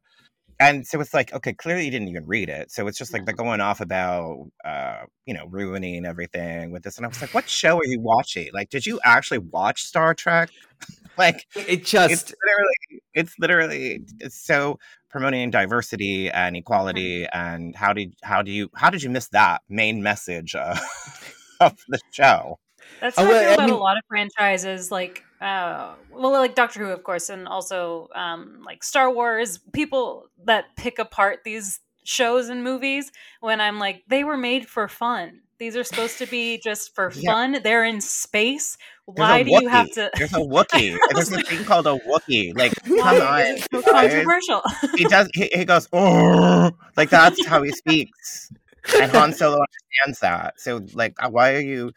and 0.60 0.86
so 0.88 1.00
it's 1.00 1.14
like 1.14 1.34
okay 1.34 1.54
clearly 1.54 1.86
you 1.86 1.92
didn't 1.92 2.08
even 2.08 2.26
read 2.26 2.50
it 2.50 2.72
so 2.72 2.88
it's 2.88 2.98
just 2.98 3.14
like 3.14 3.26
they're 3.26 3.36
going 3.36 3.62
off 3.62 3.82
about 3.82 4.48
uh 4.64 5.04
you 5.26 5.34
know 5.34 5.46
ruining 5.48 6.06
everything 6.06 6.72
with 6.72 6.84
this 6.84 6.98
and 6.98 7.06
i 7.06 7.10
was 7.10 7.22
like 7.22 7.34
what 7.34 7.48
show 7.50 7.78
are 7.78 7.86
you 7.86 8.00
watching 8.00 8.50
like 8.54 8.70
did 8.70 8.86
you 8.86 9.00
actually 9.04 9.40
watch 9.40 9.84
star 9.84 10.14
trek 10.14 10.50
like 11.18 11.46
it 11.56 11.86
just 11.86 12.34
literally 12.44 13.04
it's 13.14 13.34
literally 13.40 14.02
it's 14.20 14.46
so 14.46 14.78
promoting 15.16 15.50
diversity 15.50 16.30
and 16.30 16.58
equality. 16.58 17.22
Mm-hmm. 17.22 17.40
And 17.40 17.76
how 17.76 17.94
did 17.94 18.16
how 18.22 18.42
do 18.42 18.52
you 18.52 18.70
how 18.76 18.90
did 18.90 19.02
you 19.02 19.10
miss 19.10 19.30
that 19.30 19.62
main 19.70 20.04
message 20.04 20.56
uh, 20.56 20.78
of 21.62 21.78
the 21.88 22.00
show? 22.12 22.60
That's 23.02 23.18
how 23.18 23.26
I 23.26 23.28
well, 23.28 23.40
feel 23.42 23.50
I 23.50 23.54
about 23.54 23.66
mean- 23.66 23.76
a 23.76 23.78
lot 23.80 23.98
of 23.98 24.04
franchises, 24.08 24.92
like 24.92 25.24
uh, 25.42 25.94
well, 26.12 26.32
like 26.32 26.56
Doctor 26.56 26.80
Who, 26.80 26.92
of 26.92 27.04
course, 27.04 27.30
and 27.30 27.48
also 27.48 28.08
um, 28.16 28.62
like 28.66 28.84
Star 28.84 29.12
Wars. 29.14 29.60
People 29.74 30.28
that 30.46 30.66
pick 30.78 30.98
apart 30.98 31.40
these 31.44 31.80
shows 32.04 32.50
and 32.50 32.64
movies 32.64 33.12
when 33.42 33.60
I'm 33.60 33.80
like, 33.80 34.04
they 34.08 34.24
were 34.24 34.38
made 34.38 34.68
for 34.68 34.88
fun. 34.88 35.42
These 35.58 35.76
are 35.78 35.84
supposed 35.84 36.18
to 36.20 36.26
be 36.28 36.60
just 36.64 36.96
for 36.96 37.12
Yeah. 37.16 37.32
fun. 37.32 37.58
They're 37.64 37.84
in 37.84 38.02
space. 38.02 38.78
There's 39.08 39.20
Why 39.30 39.44
do 39.44 39.52
you 39.52 39.68
have 39.68 39.92
to? 39.92 40.10
There's 40.18 40.34
a 40.34 40.38
Wookiee. 40.38 40.98
There's 41.14 41.32
a 41.34 41.42
thing 41.44 41.64
called 41.66 41.86
a 41.88 41.98
Wookiee. 42.00 42.58
Like, 42.58 42.74
come 42.86 43.22
on. 43.22 43.58
so 43.72 43.82
controversial? 43.84 44.62
He 44.96 45.04
does. 45.06 45.30
He, 45.34 45.50
he 45.54 45.64
goes, 45.66 45.88
oh, 45.94 46.72
like 46.98 47.10
that's 47.10 47.46
how 47.46 47.62
he 47.62 47.72
speaks, 47.72 48.52
and 49.00 49.12
Han 49.12 49.32
Solo 49.34 49.58
understands 49.60 50.20
that. 50.22 50.60
So, 50.60 50.82
like, 50.94 51.14
uh, 51.22 51.30
why 51.30 51.54
are 51.56 51.60
you? 51.62 51.92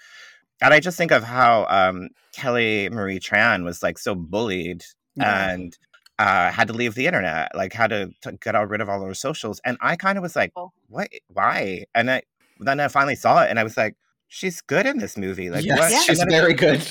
And 0.60 0.74
I 0.74 0.80
just 0.80 0.96
think 0.98 1.12
of 1.12 1.22
how 1.22 1.66
um, 1.68 2.08
Kelly 2.32 2.88
Marie 2.90 3.20
Tran 3.20 3.64
was 3.64 3.82
like 3.82 3.98
so 3.98 4.14
bullied 4.14 4.84
Yeah. 5.16 5.50
and 5.50 5.76
uh, 6.18 6.50
had 6.50 6.66
to 6.68 6.74
leave 6.74 6.94
the 6.96 7.06
internet, 7.06 7.54
like 7.54 7.72
had 7.72 7.90
to, 7.90 8.10
to 8.22 8.32
get 8.32 8.56
all 8.56 8.66
rid 8.66 8.80
of 8.80 8.88
all 8.88 9.00
her 9.02 9.14
socials. 9.14 9.60
And 9.64 9.76
I 9.80 9.94
kind 9.96 10.18
of 10.18 10.22
was 10.22 10.34
like, 10.34 10.52
Oh. 10.56 10.72
what? 10.88 11.08
Why? 11.28 11.84
And 11.94 12.10
I 12.10 12.22
then 12.60 12.80
I 12.80 12.88
finally 12.88 13.14
saw 13.14 13.44
it, 13.44 13.50
and 13.50 13.58
I 13.60 13.62
was 13.62 13.76
like, 13.76 13.94
she's 14.26 14.60
good 14.60 14.84
in 14.84 14.98
this 14.98 15.16
movie. 15.16 15.48
Like, 15.48 15.64
yes, 15.64 15.78
what? 15.78 15.92
Yeah. 15.92 16.00
she's 16.00 16.24
very 16.28 16.54
good. 16.54 16.82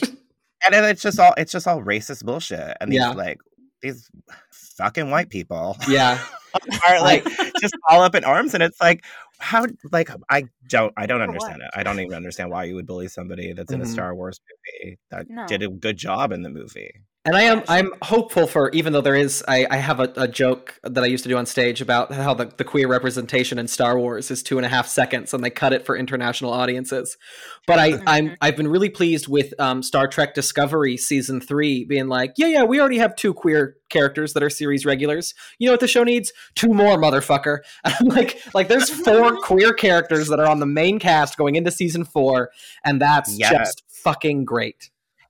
and 0.63 0.73
then 0.73 0.85
it's 0.85 1.01
just 1.01 1.19
all 1.19 1.33
it's 1.37 1.51
just 1.51 1.67
all 1.67 1.81
racist 1.83 2.23
bullshit 2.23 2.75
and 2.79 2.89
these 2.91 2.99
Yeah. 2.99 3.09
like 3.11 3.39
these 3.81 4.09
fucking 4.51 5.11
white 5.11 5.29
people 5.29 5.77
yeah, 5.87 6.19
are 6.87 6.99
like 7.01 7.23
just 7.61 7.75
all 7.89 8.01
up 8.01 8.15
in 8.15 8.23
arms 8.23 8.53
and 8.53 8.63
it's 8.63 8.79
like 8.81 9.03
how 9.39 9.65
like 9.91 10.09
i 10.29 10.43
don't 10.67 10.93
i 10.97 11.05
don't 11.05 11.19
For 11.19 11.27
what? 11.33 11.53
understand 11.53 11.61
it 11.61 11.69
i 11.75 11.83
don't 11.83 11.99
even 11.99 12.13
understand 12.15 12.49
why 12.49 12.63
you 12.65 12.75
would 12.75 12.87
bully 12.87 13.07
somebody 13.07 13.53
that's 13.53 13.71
in 13.71 13.81
a 13.81 13.85
Mhm. 13.85 13.87
star 13.87 14.15
wars 14.15 14.39
movie 14.49 14.99
that 15.11 15.29
No. 15.29 15.45
did 15.47 15.61
a 15.63 15.69
good 15.69 15.97
job 15.97 16.31
in 16.31 16.41
the 16.41 16.49
movie 16.49 16.91
and 17.27 17.35
I 17.35 17.43
am 17.43 17.61
I'm 17.67 17.91
hopeful 18.01 18.47
for 18.47 18.71
even 18.71 18.93
though 18.93 19.01
there 19.01 19.15
is 19.15 19.43
I, 19.47 19.67
I 19.69 19.75
have 19.77 19.99
a, 19.99 20.11
a 20.15 20.27
joke 20.27 20.79
that 20.83 21.03
I 21.03 21.07
used 21.07 21.23
to 21.23 21.29
do 21.29 21.37
on 21.37 21.45
stage 21.45 21.81
about 21.81 22.11
how 22.11 22.33
the, 22.33 22.45
the 22.45 22.63
queer 22.63 22.87
representation 22.87 23.59
in 23.59 23.67
Star 23.67 23.99
Wars 23.99 24.31
is 24.31 24.41
two 24.41 24.57
and 24.57 24.65
a 24.65 24.69
half 24.69 24.87
seconds 24.87 25.33
and 25.33 25.43
they 25.43 25.49
cut 25.51 25.73
it 25.73 25.85
for 25.85 25.95
international 25.95 26.51
audiences. 26.51 27.17
But 27.67 27.77
I 27.79 28.01
I'm 28.07 28.29
Mhm. 28.29 28.37
I've 28.41 28.55
been 28.57 28.67
really 28.69 28.89
pleased 28.89 29.27
with 29.27 29.53
um, 29.59 29.83
Star 29.83 30.07
Trek 30.07 30.33
Discovery 30.33 30.97
season 30.97 31.39
three 31.41 31.83
being 31.85 32.07
like 32.07 32.33
yeah 32.37 32.47
yeah 32.47 32.63
we 32.63 32.79
already 32.79 32.97
have 32.97 33.15
two 33.15 33.33
queer 33.33 33.75
characters 33.89 34.33
that 34.33 34.41
are 34.43 34.49
series 34.49 34.85
regulars. 34.85 35.33
You 35.59 35.67
know 35.67 35.73
what 35.73 35.79
the 35.81 35.87
show 35.87 36.03
needs? 36.03 36.33
Two 36.55 36.69
more 36.73 36.97
motherfucker. 36.97 37.59
And 37.83 37.93
I'm 37.99 38.07
like 38.07 38.41
like 38.53 38.67
there's 38.69 38.89
four 38.89 39.35
queer 39.41 39.73
characters 39.73 40.27
that 40.29 40.39
are 40.39 40.47
on 40.47 40.59
the 40.59 40.65
main 40.65 40.97
cast 40.97 41.37
going 41.37 41.55
into 41.55 41.71
season 41.71 42.05
four 42.05 42.49
and 42.85 43.01
that's 43.01 43.37
Yeah. 43.37 43.51
just 43.53 43.83
fucking 43.89 44.45
great. 44.45 44.89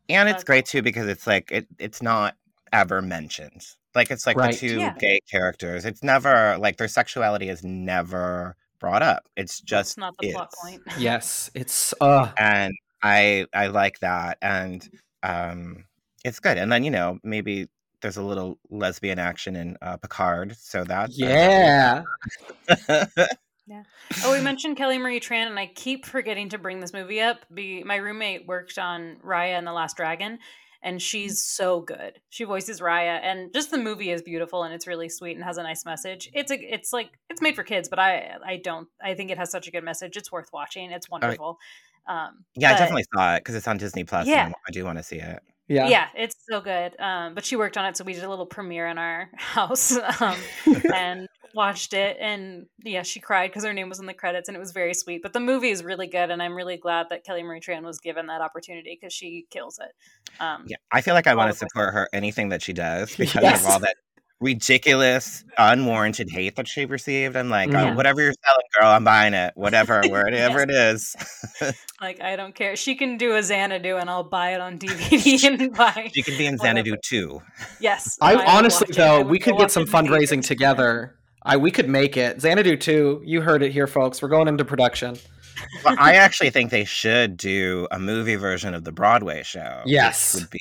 And 0.09 0.29
it's 0.29 0.43
great 0.43 0.65
too 0.65 0.81
because 0.81 1.07
it's 1.07 1.27
like 1.27 1.51
it 1.51 1.67
it's 1.79 2.01
not 2.01 2.35
ever 2.73 3.01
mentioned 3.01 3.65
like 3.95 4.11
it's 4.11 4.25
like 4.27 4.37
Right. 4.37 4.51
the 4.51 4.57
two 4.57 4.79
Yeah. 4.79 4.95
gay 4.99 5.19
characters 5.29 5.85
it's 5.85 6.03
never 6.03 6.57
like 6.57 6.77
their 6.77 6.87
sexuality 6.87 7.49
is 7.49 7.63
never 7.63 8.55
brought 8.79 9.01
up 9.01 9.23
it's 9.35 9.59
That's 9.59 9.69
just 9.69 9.97
not 9.97 10.15
the 10.19 10.31
plot 10.33 10.53
point. 10.53 10.81
Yes, 10.99 11.49
it's 11.53 11.93
uh 12.01 12.31
and 12.37 12.73
I 13.01 13.45
I 13.53 13.67
like 13.67 13.99
that, 13.99 14.37
and 14.41 14.87
um, 15.23 15.85
it's 16.23 16.39
good. 16.39 16.57
And 16.57 16.71
then 16.71 16.83
you 16.83 16.91
know 16.91 17.19
maybe 17.23 17.67
there's 18.01 18.17
a 18.17 18.23
little 18.23 18.59
lesbian 18.69 19.19
action 19.19 19.55
in 19.55 19.77
uh, 19.81 19.97
Picard, 19.97 20.55
so 20.57 20.83
that 20.83 21.11
yeah. 21.11 22.03
Oh, 24.23 24.31
we 24.31 24.41
mentioned 24.41 24.77
Kelly 24.77 24.97
Marie 24.97 25.19
Tran, 25.19 25.47
and 25.47 25.59
I 25.59 25.67
keep 25.67 26.05
forgetting 26.05 26.49
to 26.49 26.57
bring 26.57 26.79
this 26.79 26.93
movie 26.93 27.21
up. 27.21 27.45
Be 27.53 27.83
my 27.83 27.97
roommate 27.97 28.47
worked 28.47 28.77
on 28.77 29.17
Raya 29.23 29.57
and 29.57 29.67
the 29.67 29.73
Last 29.73 29.97
Dragon, 29.97 30.39
and 30.81 31.01
she's 31.01 31.41
so 31.41 31.81
good. 31.81 32.19
She 32.29 32.43
voices 32.43 32.79
Raya, 32.79 33.19
and 33.21 33.53
just 33.53 33.71
the 33.71 33.77
movie 33.77 34.11
is 34.11 34.21
beautiful 34.21 34.63
and 34.63 34.73
it's 34.73 34.87
really 34.87 35.09
sweet 35.09 35.35
and 35.35 35.43
has 35.43 35.57
a 35.57 35.63
nice 35.63 35.85
message. 35.85 36.29
It's 36.33 36.51
a, 36.51 36.55
it's 36.55 36.93
like 36.93 37.09
it's 37.29 37.41
made 37.41 37.55
for 37.55 37.63
kids, 37.63 37.89
but 37.89 37.99
I, 37.99 38.37
I 38.45 38.61
don't. 38.63 38.87
I 39.03 39.13
think 39.13 39.31
it 39.31 39.37
has 39.37 39.51
such 39.51 39.67
a 39.67 39.71
good 39.71 39.83
message. 39.83 40.17
It's 40.17 40.31
worth 40.31 40.49
watching. 40.53 40.91
It's 40.91 41.09
wonderful. 41.09 41.59
Um, 42.07 42.45
yeah, 42.55 42.73
I 42.73 42.77
definitely 42.77 43.05
saw 43.13 43.35
it 43.35 43.39
because 43.41 43.55
it's 43.55 43.67
on 43.67 43.77
Disney 43.77 44.03
Plus. 44.03 44.27
Yeah. 44.27 44.45
and 44.45 44.55
I 44.67 44.71
do 44.71 44.85
want 44.85 44.97
to 44.97 45.03
see 45.03 45.17
it. 45.17 45.41
Yeah. 45.67 45.89
yeah. 45.89 46.07
it's 46.15 46.35
so 46.49 46.61
good. 46.61 46.97
Um, 46.99 47.35
but 47.35 47.45
she 47.45 47.55
worked 47.55 47.77
on 47.77 47.85
it, 47.85 47.97
so 47.97 48.03
we 48.03 48.13
did 48.13 48.23
a 48.23 48.29
little 48.29 48.45
premiere 48.45 48.87
in 48.87 48.97
our 48.97 49.29
house 49.35 49.97
um, 50.21 50.37
and 50.93 51.27
watched 51.57 51.93
it. 51.93 52.15
And 52.21 52.67
yeah, 52.85 53.01
she 53.03 53.19
cried 53.19 53.49
because 53.49 53.65
her 53.65 53.73
name 53.73 53.89
was 53.89 53.99
in 53.99 54.05
the 54.05 54.13
credits, 54.13 54.47
and 54.47 54.55
it 54.55 54.59
was 54.59 54.71
very 54.71 54.93
sweet. 54.93 55.21
But 55.21 55.33
the 55.33 55.41
movie 55.41 55.69
is 55.71 55.83
really 55.83 56.07
good, 56.07 56.29
and 56.31 56.41
I'm 56.41 56.55
really 56.55 56.77
glad 56.77 57.07
that 57.09 57.25
Kelly 57.25 57.43
Marie 57.43 57.59
Tran 57.59 57.83
was 57.83 57.99
given 57.99 58.27
that 58.27 58.39
opportunity 58.41 58.97
because 58.99 59.11
she 59.11 59.45
kills 59.51 59.79
it. 59.79 59.91
Um, 60.39 60.63
Yeah, 60.67 60.77
I 60.91 61.01
feel 61.01 61.13
like 61.15 61.27
I 61.27 61.35
want 61.35 61.51
to 61.51 61.57
support 61.57 61.93
her 61.93 62.07
anything 62.13 62.49
that 62.49 62.61
she 62.61 62.71
does 62.71 63.13
because 63.17 63.43
Yes. 63.43 63.65
of 63.65 63.71
all 63.71 63.79
that 63.79 63.95
ridiculous, 64.39 65.43
unwarranted 65.57 66.29
hate 66.29 66.55
that 66.57 66.67
she 66.67 66.85
received. 66.85 67.35
I'm 67.35 67.49
like, 67.49 67.71
Yeah. 67.71 67.91
uh, 67.91 67.95
whatever 67.95 68.21
you're 68.21 68.33
selling, 68.45 68.61
girl, 68.79 68.91
I'm 68.91 69.03
buying 69.03 69.33
it. 69.33 69.53
Whatever, 69.55 70.01
wherever 70.07 70.61
it 70.61 70.69
is. 70.71 71.15
Like 71.99 72.21
I 72.21 72.35
don't 72.35 72.53
care. 72.53 72.75
She 72.75 72.93
can 72.93 73.17
do 73.17 73.35
a 73.35 73.39
Xanadu, 73.41 73.99
and 73.99 74.07
I'll 74.07 74.23
buy 74.29 74.53
it 74.53 74.61
on 74.61 74.77
DVD 74.77 75.43
and 75.47 75.73
buy. 75.75 76.11
she 76.13 76.21
can 76.21 76.37
be 76.37 76.45
in 76.45 76.53
Whatever. 76.57 76.77
Xanadu 76.85 76.97
too. 77.03 77.41
Yes, 77.79 78.15
I 78.21 78.35
would 78.35 78.45
honestly 78.45 78.85
watch 78.91 78.99
it. 78.99 79.01
I 79.01 79.07
though, 79.23 79.27
we 79.27 79.39
could 79.39 79.57
get 79.57 79.71
some 79.71 79.81
it 79.81 79.87
in 79.87 79.91
the 79.91 79.97
fundraising 79.97 80.27
theaters. 80.29 80.47
together. 80.47 81.16
I 81.47 81.57
we 81.57 81.71
could 81.71 81.89
make 81.89 82.17
it. 82.17 82.41
Xanadu 82.41 82.75
2, 82.77 83.21
you 83.25 83.41
heard 83.41 83.63
it 83.63 83.71
here, 83.71 83.87
folks. 83.87 84.21
We're 84.21 84.27
going 84.27 84.47
into 84.47 84.65
production. 84.65 85.17
Well, 85.83 85.95
I 85.97 86.13
actually 86.15 86.51
think 86.51 86.69
they 86.69 86.83
should 86.83 87.37
do 87.37 87.87
a 87.89 87.97
movie 87.97 88.35
version 88.35 88.75
of 88.75 88.83
the 88.83 88.91
Broadway 88.91 89.41
show. 89.43 89.81
which 89.85 89.93
Yes. 89.93 90.35
would 90.35 90.49
be 90.51 90.59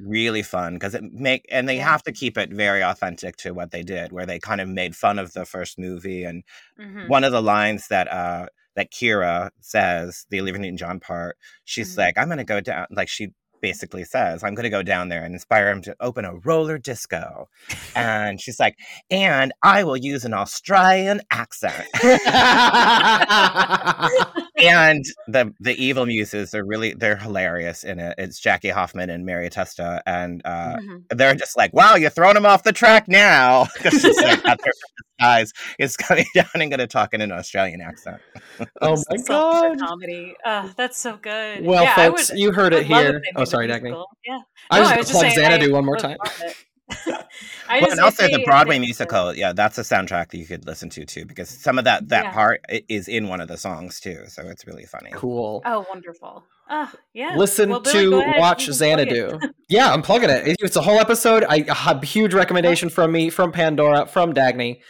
really 0.00 0.42
fun 0.42 0.74
because 0.74 0.94
it 0.94 1.02
make 1.12 1.44
and 1.50 1.68
they 1.68 1.76
have 1.76 2.02
to 2.04 2.12
keep 2.12 2.38
it 2.38 2.50
very 2.50 2.82
authentic 2.82 3.36
to 3.38 3.52
what 3.52 3.72
they 3.72 3.82
did, 3.82 4.10
where 4.12 4.24
they 4.26 4.38
kind 4.38 4.60
of 4.60 4.68
made 4.68 4.96
fun 4.96 5.18
of 5.18 5.32
the 5.34 5.44
first 5.44 5.78
movie. 5.78 6.24
And 6.24 6.44
Mhm. 6.80 7.08
one 7.08 7.24
of 7.24 7.32
the 7.32 7.42
lines 7.42 7.88
that 7.88 8.08
uh 8.10 8.46
that 8.76 8.92
Kira 8.92 9.50
says, 9.60 10.24
the 10.30 10.40
Olivia 10.40 10.60
Newton-John 10.60 11.00
part, 11.00 11.36
she's 11.64 11.94
Mhm. 11.94 11.98
like, 11.98 12.16
"I'm 12.18 12.28
gonna 12.28 12.44
go 12.44 12.60
down," 12.60 12.86
like 12.90 13.08
she 13.08 13.30
basically 13.60 14.04
says, 14.04 14.42
"I'm 14.42 14.54
gonna 14.54 14.70
go 14.70 14.82
down 14.82 15.08
there 15.08 15.24
and 15.24 15.34
inspire 15.34 15.70
him 15.70 15.82
to 15.82 15.96
open 16.00 16.24
a 16.24 16.36
roller 16.36 16.78
disco," 16.78 17.48
and 17.94 18.40
she's 18.40 18.60
like, 18.60 18.76
"And 19.10 19.52
I 19.62 19.84
will 19.84 19.96
use 19.96 20.24
an 20.24 20.34
Australian 20.34 21.20
accent." 21.30 21.86
and 24.60 25.04
the 25.26 25.52
the 25.60 25.74
evil 25.82 26.06
muses 26.06 26.54
are 26.54 26.64
really 26.64 26.94
they're 26.94 27.16
hilarious 27.16 27.84
in 27.84 27.98
it. 27.98 28.14
It's 28.18 28.40
Jackie 28.40 28.68
Hoffman 28.70 29.10
and 29.10 29.24
Mary 29.24 29.48
Testa, 29.50 30.02
and 30.06 30.42
uh, 30.44 30.76
Mhm. 30.76 31.02
they're 31.10 31.34
just 31.34 31.56
like, 31.56 31.72
"Wow, 31.72 31.94
you're 31.96 32.10
throwing 32.10 32.36
him 32.36 32.46
off 32.46 32.62
the 32.62 32.72
track 32.72 33.08
now," 33.08 33.66
because 33.74 34.00
she's 34.00 34.16
like, 34.22 34.38
"Out 34.46 34.58
there 34.62 34.72
for 34.72 35.04
disguise 35.18 35.52
is 35.78 35.96
coming 35.96 36.26
down 36.34 36.46
and 36.54 36.70
going 36.70 36.78
to 36.80 36.86
talk 36.86 37.14
in 37.14 37.20
an 37.20 37.32
Australian 37.32 37.80
accent." 37.80 38.20
oh 38.82 38.90
my 39.10 39.16
So 39.16 39.16
for 39.18 39.26
god. 39.26 39.78
comedy. 39.80 40.34
Uh, 40.44 40.68
that's 40.76 40.98
so 40.98 41.16
good. 41.16 41.64
Well, 41.64 41.84
yeah, 41.84 41.94
folks, 41.94 42.30
would- 42.30 42.38
you 42.38 42.52
heard 42.52 42.72
it 42.72 42.88
would 42.88 42.96
here. 42.98 43.22
Oh, 43.36 43.44
sorry, 43.44 43.66
Dagny. 43.68 43.82
musical. 43.82 44.06
Yeah. 44.26 44.38
I 44.70 44.76
No, 44.76 44.82
was 44.82 44.90
I 44.92 44.96
was 44.96 45.06
just 45.08 45.20
plug 45.20 45.32
saying, 45.32 45.38
Xanadu 45.38 45.70
I 45.70 45.72
one 45.72 45.84
more 45.84 45.94
would 45.94 46.00
time. 46.00 46.16
Love 46.88 46.98
it. 47.06 47.26
I 47.68 47.72
Well, 47.74 47.80
just 47.80 47.92
and 47.92 48.00
also 48.00 48.26
they- 48.26 48.32
the 48.34 48.42
Broadway 48.44 48.76
they- 48.76 48.80
musical, 48.86 49.34
yeah, 49.34 49.52
that's 49.52 49.78
a 49.78 49.82
soundtrack 49.82 50.30
that 50.30 50.38
you 50.38 50.46
could 50.46 50.66
listen 50.66 50.88
to 50.90 51.04
too, 51.04 51.24
because 51.26 51.48
some 51.48 51.78
of 51.78 51.84
that 51.84 52.08
that 52.08 52.24
Yeah. 52.26 52.32
part 52.32 52.64
is 52.88 53.08
in 53.08 53.28
one 53.28 53.40
of 53.40 53.48
the 53.48 53.56
songs 53.56 54.00
too, 54.00 54.24
so 54.28 54.42
it's 54.48 54.66
really 54.66 54.84
funny. 54.84 55.10
Cool. 55.12 55.62
Oh, 55.64 55.86
wonderful. 55.88 56.44
Ah, 56.70 56.92
yeah. 57.14 57.34
Listen 57.36 57.70
Well, 57.70 57.80
Billy, 57.80 58.04
to 58.04 58.10
go 58.10 58.20
ahead. 58.20 58.38
watch 58.38 58.66
You 58.66 58.74
can 58.74 58.78
plug 58.78 59.00
it. 59.00 59.10
Xanadu. 59.10 59.38
yeah, 59.68 59.92
I'm 59.92 60.02
plugging 60.02 60.30
it. 60.30 60.56
It's 60.60 60.76
a 60.76 60.82
whole 60.82 60.98
episode. 60.98 61.44
I 61.48 61.64
I 61.68 61.92
a 61.92 62.04
huge 62.04 62.34
recommendation 62.34 62.88
from 62.90 63.12
me, 63.12 63.30
from 63.30 63.52
Pandora, 63.52 64.06
from 64.06 64.34
Dagny. 64.34 64.80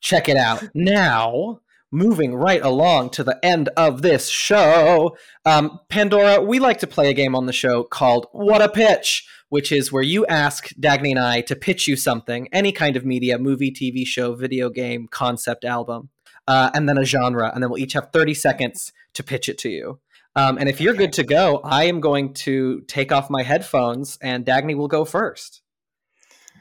Check 0.00 0.28
it 0.28 0.36
out 0.36 0.62
now. 0.74 1.60
Moving 1.94 2.34
right 2.34 2.62
along 2.62 3.10
to 3.10 3.22
the 3.24 3.38
end 3.44 3.68
of 3.76 4.00
this 4.00 4.28
show, 4.28 5.14
um, 5.44 5.78
Pandora. 5.90 6.40
We 6.40 6.58
like 6.58 6.78
to 6.78 6.86
play 6.86 7.10
a 7.10 7.14
game 7.14 7.34
on 7.34 7.44
the 7.44 7.52
show 7.52 7.84
called 7.84 8.26
"What 8.32 8.62
a 8.62 8.68
Pitch," 8.70 9.26
which 9.50 9.70
is 9.70 9.92
where 9.92 10.02
you 10.02 10.24
ask 10.26 10.70
Dagny 10.80 11.10
and 11.10 11.18
I 11.18 11.42
to 11.42 11.54
pitch 11.54 11.86
you 11.86 11.96
something, 11.96 12.48
any 12.50 12.72
kind 12.72 12.96
of 12.96 13.04
media, 13.04 13.38
movie, 13.38 13.70
TV 13.70 14.06
show, 14.06 14.34
video 14.34 14.70
game, 14.70 15.06
concept 15.10 15.66
album, 15.66 16.08
uh, 16.48 16.70
and 16.72 16.88
then 16.88 16.96
a 16.96 17.04
genre, 17.04 17.50
and 17.52 17.62
then 17.62 17.68
we'll 17.70 17.78
each 17.82 17.92
have 17.92 18.08
30 18.10 18.32
seconds 18.32 18.90
to 19.12 19.22
pitch 19.22 19.50
it 19.50 19.58
to 19.58 19.68
you. 19.68 20.00
Um, 20.34 20.56
and 20.56 20.70
if 20.70 20.80
you're 20.80 20.94
good 20.94 21.12
to 21.12 21.24
go, 21.24 21.60
I 21.62 21.84
am 21.84 22.00
going 22.00 22.32
to 22.34 22.80
take 22.88 23.12
off 23.12 23.28
my 23.28 23.42
headphones 23.42 24.16
and 24.22 24.46
Dagny 24.46 24.74
will 24.74 24.88
go 24.88 25.04
first. 25.04 25.60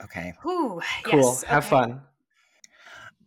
Okay. 0.03 0.33
Ooh, 0.45 0.81
Cool. 1.03 1.19
yes, 1.21 1.43
Have 1.43 1.63
okay. 1.63 1.69
fun. 1.69 2.01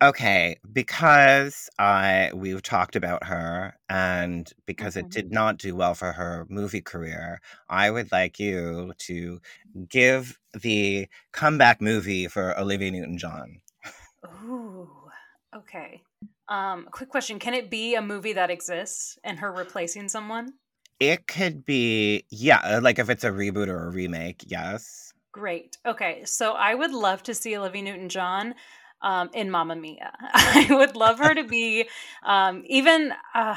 Okay, 0.03 0.57
because 0.73 1.71
I 1.79 2.31
we've 2.35 2.63
talked 2.63 2.97
about 2.97 3.25
her 3.25 3.75
and 3.89 4.53
because 4.67 4.97
it 4.97 5.07
Mhm. 5.07 5.11
did 5.11 5.31
not 5.33 5.57
do 5.57 5.75
well 5.77 5.95
for 5.95 6.13
her 6.13 6.47
movie 6.51 6.81
career, 6.83 7.41
I 7.69 7.91
would 7.91 8.11
like 8.13 8.39
you 8.39 8.93
to 8.99 9.41
give 9.89 10.39
the 10.53 11.09
comeback 11.33 11.81
movie 11.81 12.27
for 12.29 12.59
Olivia 12.59 12.91
Newton-John. 12.91 13.61
Ooh. 14.45 15.11
Okay. 15.55 16.03
Um, 16.49 16.89
quick 16.91 17.09
question: 17.09 17.39
Can 17.39 17.55
it 17.55 17.71
be 17.71 17.95
a 17.95 18.03
movie 18.03 18.33
that 18.35 18.51
exists 18.51 19.19
and 19.25 19.39
her 19.39 19.53
replacing 19.53 20.09
someone? 20.09 20.55
It 21.01 21.27
could 21.27 21.65
be, 21.65 22.25
yeah, 22.31 22.59
uh, 22.59 22.81
like 22.83 22.99
if 22.99 23.09
it's 23.11 23.25
a 23.25 23.31
reboot 23.31 23.69
or 23.69 23.87
a 23.87 23.91
remake, 23.91 24.43
yes. 24.47 25.13
Great. 25.33 25.79
Okay, 25.85 26.25
so 26.25 26.53
I 26.53 26.75
would 26.75 26.93
love 26.93 27.23
to 27.25 27.35
see 27.35 27.57
Olivia 27.57 27.83
Newton-John 27.83 28.55
um, 29.05 29.31
in 29.35 29.51
Mamma 29.51 29.77
Mia. 29.77 30.13
I 30.35 30.67
would 30.71 30.97
love 30.97 31.19
her 31.19 31.35
to 31.35 31.45
be 31.45 31.89
um, 32.25 32.65
even. 32.67 33.13
Uh, 33.35 33.57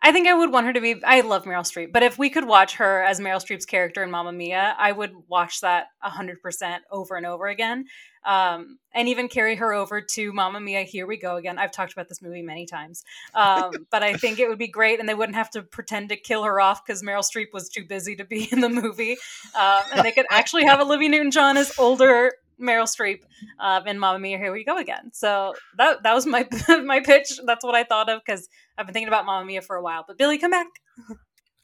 I 0.00 0.12
think 0.12 0.28
I 0.28 0.34
would 0.34 0.52
want 0.52 0.66
her 0.66 0.72
to 0.72 0.80
be. 0.80 1.02
I 1.04 1.20
love 1.20 1.44
Meryl 1.44 1.62
Streep, 1.62 1.92
but 1.92 2.04
if 2.04 2.18
we 2.18 2.30
could 2.30 2.46
watch 2.46 2.76
her 2.76 3.02
as 3.02 3.18
Meryl 3.18 3.44
Streep's 3.44 3.66
character 3.66 4.02
in 4.02 4.10
Mamma 4.10 4.32
Mia, 4.32 4.76
I 4.78 4.92
would 4.92 5.12
watch 5.26 5.60
that 5.60 5.88
hundred 6.00 6.40
percent 6.40 6.84
over 6.90 7.16
and 7.16 7.26
over 7.26 7.48
again, 7.48 7.86
um, 8.24 8.78
and 8.94 9.08
even 9.08 9.28
carry 9.28 9.56
her 9.56 9.74
over 9.74 10.00
to 10.00 10.32
Mamma 10.32 10.60
Mia. 10.60 10.82
Here 10.82 11.04
we 11.06 11.16
go 11.16 11.36
again. 11.36 11.58
I've 11.58 11.72
talked 11.72 11.92
about 11.92 12.08
this 12.08 12.22
movie 12.22 12.42
many 12.42 12.64
times, 12.64 13.04
um, 13.34 13.72
but 13.90 14.04
I 14.04 14.14
think 14.14 14.38
it 14.38 14.48
would 14.48 14.58
be 14.58 14.68
great, 14.68 15.00
and 15.00 15.08
they 15.08 15.14
wouldn't 15.14 15.36
have 15.36 15.50
to 15.50 15.62
pretend 15.62 16.10
to 16.10 16.16
kill 16.16 16.44
her 16.44 16.60
off 16.60 16.86
because 16.86 17.02
Meryl 17.02 17.28
Streep 17.28 17.52
was 17.52 17.68
too 17.68 17.84
busy 17.84 18.14
to 18.16 18.24
be 18.24 18.48
in 18.52 18.60
the 18.60 18.68
movie, 18.68 19.16
um, 19.58 19.82
and 19.92 20.06
they 20.06 20.12
could 20.12 20.26
actually 20.30 20.64
have 20.64 20.80
Olivia 20.80 21.08
Newton-John 21.08 21.56
as 21.56 21.76
older 21.76 22.32
Meryl 22.60 22.84
Streep 22.84 23.20
um, 23.60 23.86
in 23.86 23.98
Mamma 23.98 24.18
Mia. 24.18 24.38
Here 24.38 24.52
we 24.52 24.64
go 24.64 24.76
again. 24.78 25.10
So 25.12 25.54
that 25.76 26.02
that 26.02 26.14
was 26.14 26.26
my 26.26 26.46
my 26.84 27.00
pitch. 27.00 27.40
That's 27.44 27.64
what 27.64 27.74
I 27.74 27.84
thought 27.84 28.08
of 28.08 28.20
because 28.24 28.48
I've 28.76 28.86
been 28.86 28.92
thinking 28.92 29.08
about 29.08 29.26
Mamma 29.26 29.44
Mia 29.46 29.62
for 29.62 29.76
a 29.76 29.82
while. 29.82 30.04
But 30.06 30.18
Billy, 30.18 30.38
come 30.38 30.50
back. 30.50 30.66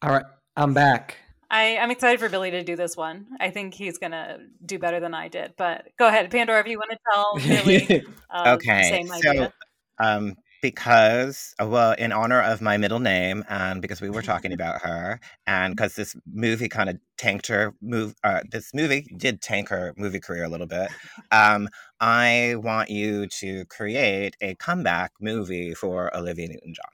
All 0.03 0.11
right, 0.11 0.25
I'm 0.57 0.75
back. 0.75 1.17
I, 1.51 1.77
I'm 1.77 1.91
excited 1.91 2.19
for 2.19 2.29
Billy 2.29 2.51
to 2.51 2.65
do 2.65 2.75
this 2.75 2.97
one. 2.97 3.27
I 3.39 3.51
think 3.51 3.75
he's 3.75 3.99
gonna 3.99 4.39
do 4.65 4.79
better 4.79 4.99
than 4.99 5.15
I 5.15 5.29
did. 5.29 5.55
But 5.57 5.87
go 5.99 6.09
ahead, 6.09 6.31
Pandora, 6.31 6.61
if 6.61 6.67
you 6.67 6.79
want 6.79 6.91
to 6.91 6.99
tell 7.13 7.35
Billy. 7.65 7.79
The 7.87 8.51
Okay, 8.55 8.83
same 8.91 9.07
so 9.07 9.15
idea. 9.31 9.53
um, 9.99 10.35
because 10.65 11.55
uh, 11.61 11.67
well, 11.67 11.93
in 11.99 12.11
honor 12.11 12.41
of 12.41 12.63
my 12.63 12.79
middle 12.79 12.99
name, 12.99 13.45
and 13.51 13.83
because 13.83 14.01
we 14.01 14.09
were 14.09 14.23
talking 14.23 14.51
about 14.59 14.81
her, 14.81 15.21
and 15.47 15.77
because 15.77 15.95
this 15.95 16.17
movie 16.33 16.71
kind 16.71 16.89
of 16.89 16.97
tanked 17.19 17.49
her 17.49 17.75
move, 17.83 18.15
uh, 18.25 18.41
this 18.51 18.73
movie 18.73 19.07
did 19.19 19.43
tank 19.43 19.69
her 19.69 19.93
movie 19.99 20.21
career 20.21 20.45
a 20.45 20.49
little 20.49 20.67
bit. 20.67 20.89
Um, 21.31 21.69
I 22.01 22.55
want 22.57 22.89
you 22.89 23.27
to 23.41 23.67
create 23.67 24.37
a 24.41 24.55
comeback 24.55 25.13
movie 25.21 25.75
for 25.75 26.15
Olivia 26.17 26.49
Newton-John. 26.49 26.94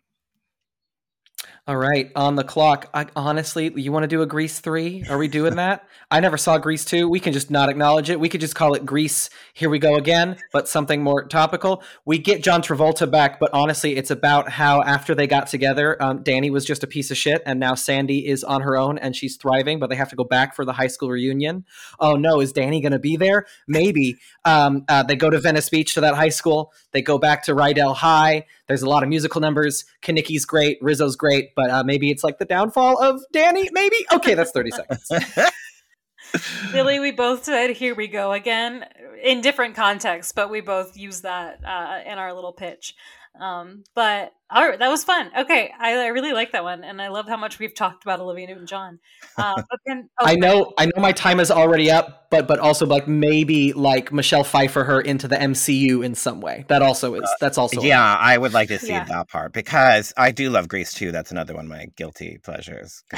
All 1.66 1.76
right, 1.76 2.10
on 2.16 2.36
the 2.36 2.42
clock. 2.42 2.88
I, 2.94 3.06
honestly, 3.14 3.70
you 3.76 3.92
want 3.92 4.02
to 4.04 4.08
do 4.08 4.22
a 4.22 4.26
Grease 4.26 4.60
3? 4.60 5.04
Are 5.10 5.18
we 5.18 5.28
doing 5.28 5.56
that? 5.56 5.86
I 6.10 6.18
never 6.18 6.38
saw 6.38 6.56
Grease 6.56 6.84
2. 6.86 7.06
We 7.06 7.20
can 7.20 7.34
just 7.34 7.50
not 7.50 7.68
acknowledge 7.68 8.08
it. 8.08 8.18
We 8.18 8.30
could 8.30 8.40
just 8.40 8.54
call 8.54 8.74
it 8.74 8.86
Grease, 8.86 9.28
here 9.52 9.68
we 9.68 9.78
go 9.78 9.96
again, 9.96 10.38
but 10.52 10.68
something 10.68 11.02
more 11.02 11.26
topical. 11.26 11.82
We 12.06 12.18
get 12.18 12.42
John 12.42 12.62
Travolta 12.62 13.08
back, 13.08 13.38
but 13.38 13.50
honestly, 13.52 13.96
it's 13.96 14.10
about 14.10 14.48
how 14.48 14.82
after 14.82 15.14
they 15.14 15.26
got 15.26 15.48
together, 15.48 16.02
um, 16.02 16.22
Danny 16.22 16.50
was 16.50 16.64
just 16.64 16.82
a 16.82 16.86
piece 16.86 17.10
of 17.10 17.18
shit, 17.18 17.42
and 17.44 17.60
now 17.60 17.74
Sandy 17.74 18.26
is 18.26 18.42
on 18.42 18.62
her 18.62 18.76
own 18.78 18.96
and 18.96 19.14
she's 19.14 19.36
thriving, 19.36 19.78
but 19.78 19.90
they 19.90 19.96
have 19.96 20.08
to 20.08 20.16
go 20.16 20.24
back 20.24 20.56
for 20.56 20.64
the 20.64 20.72
high 20.72 20.86
school 20.86 21.10
reunion. 21.10 21.66
Oh 22.00 22.16
no, 22.16 22.40
is 22.40 22.52
Danny 22.52 22.80
going 22.80 22.92
to 22.92 22.98
be 22.98 23.16
there? 23.16 23.46
Maybe. 23.68 24.16
Um, 24.46 24.84
uh, 24.88 25.02
they 25.02 25.14
go 25.14 25.28
to 25.28 25.38
Venice 25.38 25.68
Beach 25.68 25.94
to 25.94 26.00
that 26.00 26.14
high 26.14 26.30
school. 26.30 26.72
They 26.92 27.02
go 27.02 27.18
back 27.18 27.44
to 27.44 27.54
Rydell 27.54 27.96
High. 27.96 28.46
There's 28.70 28.82
a 28.82 28.88
lot 28.88 29.02
of 29.02 29.08
musical 29.08 29.40
numbers. 29.40 29.84
Kenickie's 30.00 30.44
great. 30.44 30.78
Rizzo's 30.80 31.16
great, 31.16 31.56
but 31.56 31.70
uh, 31.70 31.82
maybe 31.82 32.08
it's 32.08 32.22
like 32.22 32.38
the 32.38 32.44
downfall 32.44 33.02
of 33.02 33.20
Danny. 33.32 33.68
Maybe. 33.72 33.96
Okay, 34.12 34.34
that's 34.34 34.52
30 34.52 34.70
seconds. 34.70 35.10
Billy, 36.72 37.00
we 37.00 37.10
both 37.10 37.42
said 37.42 37.70
"Here 37.70 37.96
we 37.96 38.06
go 38.06 38.30
again" 38.30 38.86
in 39.24 39.40
different 39.40 39.74
contexts, 39.74 40.30
but 40.30 40.50
we 40.50 40.60
both 40.60 40.96
used 40.96 41.24
that 41.24 41.64
uh, 41.64 42.08
in 42.08 42.18
our 42.18 42.32
little 42.32 42.52
pitch. 42.52 42.94
Um, 43.38 43.84
but 43.94 44.32
all 44.50 44.68
right, 44.68 44.78
that 44.78 44.88
was 44.88 45.04
fun. 45.04 45.30
Okay, 45.36 45.72
I, 45.78 45.94
I 45.94 46.06
really 46.08 46.32
like 46.32 46.52
that 46.52 46.64
one, 46.64 46.82
and 46.82 47.00
I 47.00 47.08
love 47.08 47.28
how 47.28 47.36
much 47.36 47.58
we've 47.58 47.74
talked 47.74 48.02
about 48.02 48.20
Olivia 48.20 48.48
Newton-John. 48.48 48.98
Uh, 49.38 49.54
but 49.70 49.80
then, 49.86 50.08
oh, 50.20 50.26
I 50.26 50.34
know, 50.34 50.72
I 50.76 50.86
know, 50.86 51.00
my 51.00 51.12
time 51.12 51.38
is 51.40 51.50
already 51.50 51.90
up, 51.90 52.26
but 52.30 52.48
but 52.48 52.58
also 52.58 52.86
like 52.86 53.06
maybe 53.06 53.72
like 53.72 54.12
Michelle 54.12 54.44
Pfeiffer 54.44 54.84
her 54.84 55.00
into 55.00 55.28
the 55.28 55.36
MCU 55.36 56.04
in 56.04 56.14
some 56.14 56.40
way. 56.40 56.64
That 56.68 56.82
also 56.82 57.14
is. 57.14 57.30
That's 57.40 57.58
also 57.58 57.80
yeah, 57.82 58.16
I 58.16 58.36
would 58.36 58.52
like 58.52 58.68
to 58.68 58.78
see 58.78 58.88
Yeah. 58.88 59.04
that 59.04 59.28
part 59.28 59.52
because 59.52 60.12
I 60.16 60.32
do 60.32 60.50
love 60.50 60.68
Grease 60.68 60.92
too. 60.92 61.12
That's 61.12 61.30
another 61.30 61.54
one 61.54 61.66
of 61.66 61.70
my 61.70 61.86
guilty 61.96 62.38
pleasures. 62.42 63.04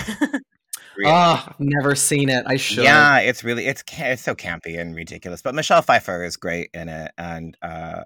Really. 0.97 1.11
Ah, 1.11 1.55
never 1.59 1.95
seen 1.95 2.29
it. 2.29 2.45
I 2.47 2.57
should. 2.57 2.85
Yeah, 2.85 3.19
it's 3.21 3.43
really 3.43 3.67
it's 3.67 3.83
it's 3.97 4.23
so 4.23 4.35
campy 4.35 4.79
and 4.79 4.95
ridiculous. 4.95 5.41
But 5.41 5.55
Michelle 5.55 5.81
Pfeiffer 5.81 6.23
is 6.23 6.37
great 6.37 6.69
in 6.75 6.89
it, 6.91 7.13
and 7.17 7.57
uh, 7.63 8.03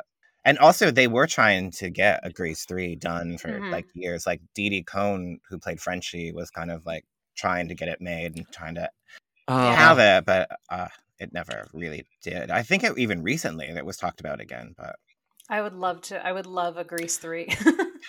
and 0.46 0.58
also 0.58 0.90
they 0.90 1.08
were 1.08 1.26
trying 1.26 1.70
to 1.72 1.90
get 1.90 2.20
a 2.22 2.30
Grease 2.30 2.64
three 2.64 2.96
done 2.96 3.36
for 3.36 3.48
Mhm. 3.48 3.70
like 3.70 3.84
years. 3.94 4.26
Like 4.26 4.40
Didi 4.54 4.82
Conn, 4.82 5.40
who 5.50 5.58
played 5.58 5.80
Frenchie, 5.80 6.32
was 6.32 6.50
kind 6.50 6.70
of 6.70 6.86
like 6.86 7.04
trying 7.36 7.68
to 7.68 7.74
get 7.74 7.88
it 7.88 8.00
made 8.00 8.36
and 8.36 8.46
trying 8.50 8.76
to 8.76 8.88
Ah. 9.48 9.74
have 9.74 9.98
it, 9.98 10.24
but 10.24 10.48
uh, 10.70 10.88
it 11.18 11.32
never 11.32 11.66
really 11.74 12.06
did. 12.22 12.50
I 12.50 12.62
think 12.62 12.82
it, 12.84 12.96
even 12.98 13.22
recently 13.22 13.66
it 13.66 13.84
was 13.84 13.96
talked 13.98 14.20
about 14.20 14.40
again, 14.40 14.74
but 14.78 14.96
I 15.48 15.60
would 15.62 15.74
love 15.74 16.00
to. 16.08 16.24
I 16.26 16.32
would 16.32 16.46
love 16.46 16.76
a 16.76 16.84
Grease 16.84 17.18
three. 17.18 17.46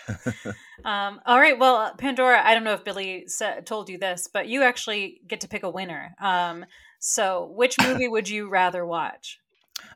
um, 0.86 1.20
all 1.26 1.40
right. 1.40 1.58
Well, 1.60 1.94
Pandora. 1.98 2.42
I 2.44 2.54
don't 2.54 2.64
know 2.64 2.74
if 2.74 2.84
Billy 2.84 3.28
sa- 3.28 3.60
told 3.62 3.90
you 3.90 3.98
this, 3.98 4.28
but 4.32 4.48
you 4.48 4.64
actually 4.64 5.22
get 5.28 5.42
to 5.42 5.48
pick 5.48 5.64
a 5.64 5.70
winner. 5.70 6.16
Um, 6.22 6.66
so, 7.00 7.52
which 7.56 7.76
movie 7.82 8.08
would 8.08 8.28
you 8.30 8.50
rather 8.50 8.86
watch? 8.86 9.40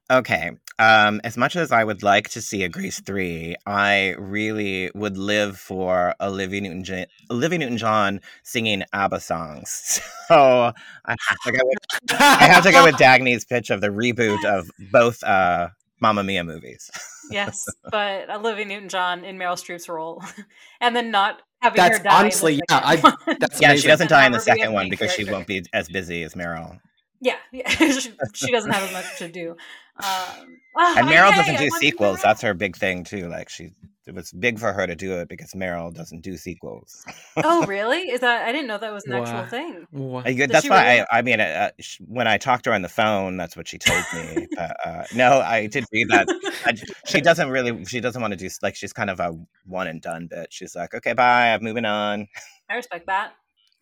Okay. 0.09 0.51
Um, 0.79 1.21
as 1.23 1.37
much 1.37 1.55
as 1.55 1.71
I 1.71 1.83
would 1.83 2.01
like 2.01 2.29
to 2.29 2.41
see 2.41 2.63
a 2.63 2.69
Grease 2.69 2.99
3, 3.01 3.55
I 3.67 4.15
really 4.17 4.89
would 4.95 5.15
live 5.15 5.57
for 5.59 6.15
Olivia 6.19 6.59
Newton 6.61 7.05
Olivia 7.29 7.59
Newton-John 7.59 8.19
singing 8.43 8.83
ABBA 8.93 9.19
songs. 9.19 10.01
So 10.31 10.71
I 11.05 11.15
have 11.27 11.37
to 11.45 11.51
go 11.51 11.59
with, 11.61 12.13
I 12.21 12.45
have 12.45 12.63
to 12.63 12.71
go 12.71 12.85
with 12.85 12.95
Dagny's 12.95 13.43
pitch 13.43 13.69
of 13.69 13.81
the 13.81 13.89
reboot 13.89 14.45
of 14.45 14.71
both 14.93 15.21
uh, 15.23 15.67
Mamma 15.99 16.23
Mia 16.23 16.45
movies. 16.45 16.89
Yes, 17.29 17.65
but 17.91 18.29
Olivia 18.29 18.63
Newton-John 18.63 19.25
in 19.25 19.37
Meryl 19.37 19.55
Streep's 19.61 19.89
role, 19.89 20.23
and 20.81 20.95
then 20.95 21.11
not 21.11 21.41
having 21.61 21.75
That's 21.75 21.97
her 21.97 22.03
die. 22.05 22.09
in 22.09 22.13
the 22.13 22.19
honestly, 22.19 22.53
yeah, 22.53 22.59
I- 22.69 22.95
That's 23.39 23.59
yeah, 23.59 23.69
amazing. 23.71 23.81
she 23.81 23.87
doesn't 23.89 24.07
die 24.09 24.25
in 24.25 24.31
the 24.31 24.37
Never 24.37 24.45
be 24.45 24.51
a 24.51 24.55
second 24.55 24.73
one 24.73 24.83
main 24.85 24.89
because 24.89 25.11
she 25.11 25.25
won't 25.29 25.47
be 25.47 25.65
as 25.73 25.89
busy 25.89 26.23
as 26.23 26.33
Meryl. 26.33 26.79
Yeah, 27.21 27.37
yeah. 27.51 27.69
she, 27.69 28.11
she 28.33 28.51
doesn't 28.51 28.71
have 28.71 28.83
as 28.83 28.93
much 28.93 29.17
to 29.19 29.27
do. 29.29 29.51
Um, 29.97 30.57
oh, 30.77 30.95
And 30.97 31.07
Meryl 31.07 31.29
yay, 31.31 31.35
doesn't 31.37 31.57
do 31.57 31.69
sequels. 31.69 32.19
Meryl. 32.19 32.23
That's 32.23 32.41
her 32.41 32.53
big 32.53 32.75
thing 32.75 33.03
too. 33.03 33.27
Like 33.29 33.49
she 33.49 33.71
it 34.07 34.15
was 34.15 34.31
big 34.31 34.57
for 34.57 34.73
her 34.73 34.87
to 34.87 34.95
do 34.95 35.19
it 35.19 35.29
because 35.29 35.51
Meryl 35.51 35.93
doesn't 35.93 36.21
do 36.21 36.35
sequels. 36.35 37.05
Oh, 37.37 37.65
really? 37.67 38.09
Is 38.09 38.21
that? 38.21 38.47
I 38.47 38.51
didn't 38.51 38.67
know 38.67 38.79
that 38.79 38.91
was 38.91 39.05
an 39.05 39.13
actual 39.13 39.45
thing. 39.45 39.85
Wha- 39.91 40.23
I- 40.25 40.47
that's 40.47 40.67
why 40.67 40.95
really? 40.95 41.05
I, 41.11 41.19
I 41.19 41.21
mean, 41.21 41.39
uh, 41.39 41.69
sh- 41.79 42.01
when 42.07 42.27
I 42.27 42.37
talked 42.39 42.63
to 42.63 42.71
her 42.71 42.75
on 42.75 42.81
the 42.81 42.89
phone, 42.89 43.37
that's 43.37 43.55
what 43.55 43.67
she 43.67 43.77
told 43.77 44.03
me. 44.15 44.47
but, 44.55 44.75
uh, 44.83 45.03
no, 45.13 45.39
I 45.41 45.67
did 45.67 45.85
read 45.93 46.09
that. 46.09 46.27
I, 46.65 46.73
she 47.05 47.21
doesn't 47.21 47.49
really, 47.49 47.85
she 47.85 47.99
doesn't 47.99 48.21
want 48.21 48.31
to 48.31 48.37
do, 48.37 48.49
like, 48.63 48.75
she's 48.75 48.91
kind 48.91 49.11
of 49.11 49.19
a 49.19 49.37
one 49.65 49.85
and 49.87 50.01
done 50.01 50.27
bit. 50.27 50.47
She's 50.51 50.75
like, 50.75 50.95
okay, 50.95 51.13
bye, 51.13 51.53
I'm 51.53 51.63
moving 51.63 51.85
on. 51.85 52.27
I 52.69 52.75
respect 52.75 53.05
that. 53.05 53.33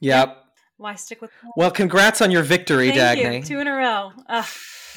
Yep. 0.01 0.37
Why 0.79 0.95
stick 0.95 1.21
with? 1.21 1.29
that? 1.43 1.51
Well, 1.57 1.71
congrats 1.71 2.21
on 2.21 2.31
your 2.31 2.41
victory, 2.41 2.89
Thank 2.91 3.19
Dagny. 3.19 3.37
you. 3.39 3.43
Two 3.43 3.59
in 3.59 3.67
a 3.67 3.73
row. 3.75 4.13
Ugh, 4.27 4.45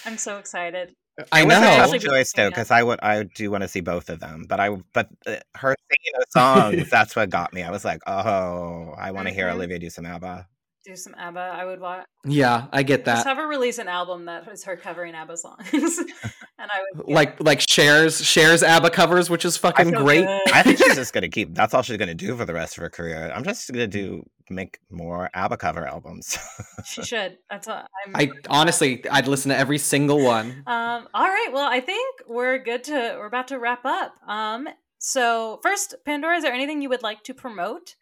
I'm 0.07 0.17
so 0.17 0.39
excited. 0.39 0.95
I 1.33 1.43
It 1.43 1.47
was 1.47 1.57
a 1.57 1.61
know. 1.61 1.67
tough 1.67 1.81
Actually, 1.95 1.99
choice 1.99 2.33
though, 2.33 2.49
because 2.49 2.71
I 2.71 2.83
would, 2.83 3.01
I 3.03 3.25
do 3.25 3.51
want 3.51 3.63
to 3.63 3.69
see 3.69 3.81
both 3.81 4.09
of 4.09 4.21
them. 4.21 4.47
But 4.49 4.61
I, 4.61 4.71
but 4.95 5.09
uh, 5.27 5.37
her 5.57 5.75
singing 5.91 6.13
those 6.17 6.33
songs, 6.33 6.89
that's 6.91 7.15
what 7.17 7.29
got 7.31 7.53
me. 7.53 7.63
I 7.65 7.71
was 7.71 7.85
like, 7.85 8.01
oh, 8.07 8.95
I 8.97 9.11
want 9.11 9.27
to 9.29 9.35
hear 9.35 9.49
Mhm. 9.49 9.55
Olivia 9.55 9.79
do 9.81 9.91
some 9.91 10.07
ABBA. 10.07 10.47
Do 10.85 10.97
some 10.97 11.15
ABBA. 11.17 11.39
I 11.39 11.65
would 11.65 11.79
watch. 11.81 12.05
Yeah, 12.25 12.67
I 12.73 12.83
get 12.83 13.05
that. 13.05 13.15
Just 13.15 13.25
that. 13.25 13.31
have 13.31 13.37
her 13.39 13.47
release 13.49 13.79
an 13.79 13.87
album 13.89 14.25
that 14.25 14.49
is 14.49 14.65
her 14.65 14.77
covering 14.77 15.15
ABBA 15.15 15.37
songs, 15.37 15.65
and 15.73 16.11
I 16.59 16.81
would 16.95 17.05
yeah. 17.09 17.15
Like 17.15 17.41
like 17.43 17.61
shares 17.61 18.25
shares 18.25 18.63
ABBA 18.65 18.91
covers, 18.91 19.31
which 19.31 19.45
is 19.45 19.57
fucking 19.57 19.91
So 19.93 20.03
great. 20.05 20.25
good. 20.27 20.53
I 20.53 20.63
think 20.65 20.79
she's 20.79 20.95
just 20.97 21.13
gonna 21.13 21.29
keep. 21.29 21.55
That's 21.55 21.73
all 21.73 21.83
she's 21.83 21.99
gonna 21.99 22.15
do 22.15 22.37
for 22.37 22.45
the 22.45 22.55
rest 22.55 22.77
of 22.77 22.83
her 22.83 22.91
career. 22.91 23.31
I'm 23.33 23.45
just 23.45 23.71
gonna 23.73 23.87
do 23.87 24.25
make 24.51 24.81
more 24.91 25.31
ABBA 25.35 25.57
cover 25.59 25.87
albums. 25.87 26.37
she 26.85 27.03
should. 27.05 27.39
That's 27.49 27.69
a, 27.69 27.87
I'm, 28.07 28.17
I 28.17 28.31
honestly, 28.51 29.09
I'd 29.09 29.29
listen 29.29 29.51
to 29.51 29.57
every 29.57 29.79
single 29.79 30.23
one. 30.25 30.65
Um, 30.67 31.07
all 31.15 31.29
right. 31.29 31.49
Well, 31.53 31.69
I 31.71 31.79
think 31.81 32.23
we're 32.27 32.59
good 32.59 32.83
to. 32.85 32.93
We're 33.19 33.27
about 33.27 33.49
to 33.49 33.59
wrap 33.61 33.85
up. 33.85 34.15
Um, 34.27 34.69
so 34.99 35.61
first, 35.63 35.95
Pandora, 36.05 36.37
is 36.39 36.43
there 36.43 36.53
anything 36.53 36.83
you 36.83 36.89
would 36.89 37.03
like 37.05 37.23
to 37.25 37.35
promote? 37.35 37.95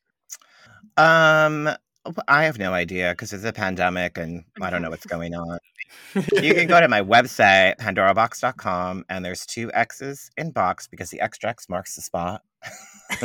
Um, 0.97 1.69
I 2.29 2.45
have 2.45 2.59
no 2.59 2.73
idea 2.73 3.11
because 3.11 3.33
it's 3.33 3.45
a 3.45 3.53
pandemic 3.53 4.17
and 4.17 4.45
I 4.61 4.71
don't 4.71 4.83
know 4.83 4.91
what's 4.91 5.07
going 5.15 5.35
on. 5.35 5.59
you 6.15 6.55
can 6.55 6.67
go 6.67 6.81
to 6.81 6.89
my 6.89 7.03
website, 7.03 7.77
pandoraboxx.com, 7.79 9.05
and 9.09 9.25
there's 9.25 9.45
two 9.45 9.71
X's 9.73 10.31
in 10.37 10.53
box 10.53 10.87
because 10.87 11.11
the 11.11 11.21
extra 11.21 11.51
X 11.51 11.69
marks 11.69 11.97
the 11.97 12.03
spot. 12.03 12.43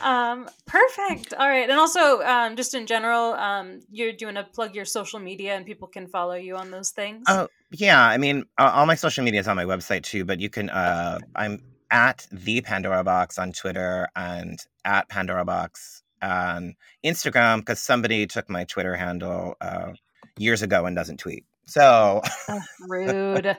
um, 0.00 0.48
perfect. 0.66 1.34
All 1.34 1.48
right, 1.48 1.68
and 1.68 1.78
also 1.78 2.22
um, 2.22 2.56
just 2.56 2.74
in 2.74 2.86
general, 2.86 3.32
um, 3.34 3.80
you're 3.90 4.12
doing 4.12 4.36
a 4.36 4.44
plug 4.44 4.74
your 4.74 4.84
social 4.84 5.18
media, 5.18 5.56
and 5.56 5.66
people 5.66 5.88
can 5.88 6.06
follow 6.06 6.34
you 6.34 6.56
on 6.56 6.70
those 6.70 6.90
things. 6.90 7.24
Oh 7.28 7.48
yeah, 7.72 8.00
I 8.00 8.18
mean, 8.18 8.44
all 8.58 8.86
my 8.86 8.94
social 8.94 9.24
media 9.24 9.40
is 9.40 9.48
on 9.48 9.56
my 9.56 9.64
website 9.64 10.04
too. 10.04 10.24
But 10.24 10.40
you 10.40 10.50
can, 10.50 10.70
uh, 10.70 11.18
I'm 11.34 11.62
at 11.92 12.26
the 12.32 12.62
Pandora 12.62 13.04
Boxx 13.04 13.38
on 13.38 13.52
Twitter 13.52 14.08
and 14.16 14.58
at 14.84 15.08
Pandora 15.08 15.44
Boxx 15.44 16.02
on 16.22 16.74
Instagram 17.04 17.58
because 17.58 17.80
somebody 17.80 18.26
took 18.26 18.48
my 18.48 18.64
Twitter 18.64 18.96
handle 18.96 19.54
uh, 19.60 19.92
years 20.38 20.62
ago 20.62 20.86
and 20.86 20.96
doesn't 20.96 21.18
tweet. 21.18 21.44
So 21.66 22.22
oh, 22.48 22.60
rude 22.88 23.56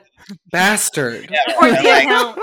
bastard. 0.50 1.30
Yeah, 1.30 2.34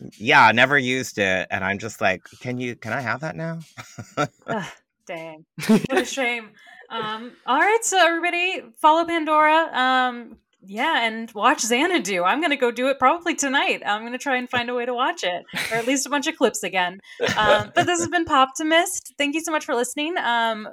yeah, 0.18 0.52
never 0.52 0.78
used 0.78 1.18
it, 1.18 1.46
and 1.50 1.62
I'm 1.62 1.78
just 1.78 2.00
like, 2.00 2.24
can 2.40 2.58
you? 2.58 2.74
Can 2.74 2.92
I 2.92 3.00
have 3.00 3.20
that 3.20 3.36
now? 3.36 3.60
Ugh, 4.16 4.64
dang, 5.06 5.44
what 5.68 5.98
a 5.98 6.04
shame. 6.04 6.50
Um, 6.90 7.32
all 7.46 7.58
right, 7.58 7.82
so 7.82 7.98
everybody 7.98 8.62
follow 8.80 9.04
Pandora. 9.04 9.70
Um, 9.72 10.36
yeah, 10.66 11.06
and 11.06 11.30
watch 11.32 11.60
Xanadu. 11.60 12.22
I'm 12.22 12.40
gonna 12.40 12.56
go 12.56 12.70
do 12.70 12.88
it 12.88 12.98
probably 12.98 13.34
tonight. 13.34 13.82
I'm 13.84 14.02
gonna 14.02 14.18
try 14.18 14.36
and 14.36 14.48
find 14.48 14.68
a 14.68 14.74
way 14.74 14.86
to 14.86 14.94
watch 14.94 15.24
it, 15.24 15.44
or 15.70 15.76
at 15.76 15.86
least 15.86 16.06
a 16.06 16.10
bunch 16.10 16.26
of 16.26 16.36
clips 16.36 16.62
again. 16.62 17.00
Um, 17.36 17.72
but 17.74 17.86
this 17.86 18.00
has 18.00 18.08
been 18.08 18.24
Poptimist. 18.24 19.12
Thank 19.18 19.34
you 19.34 19.40
so 19.40 19.52
much 19.52 19.64
for 19.64 19.74
listening. 19.74 20.16
Um, 20.18 20.68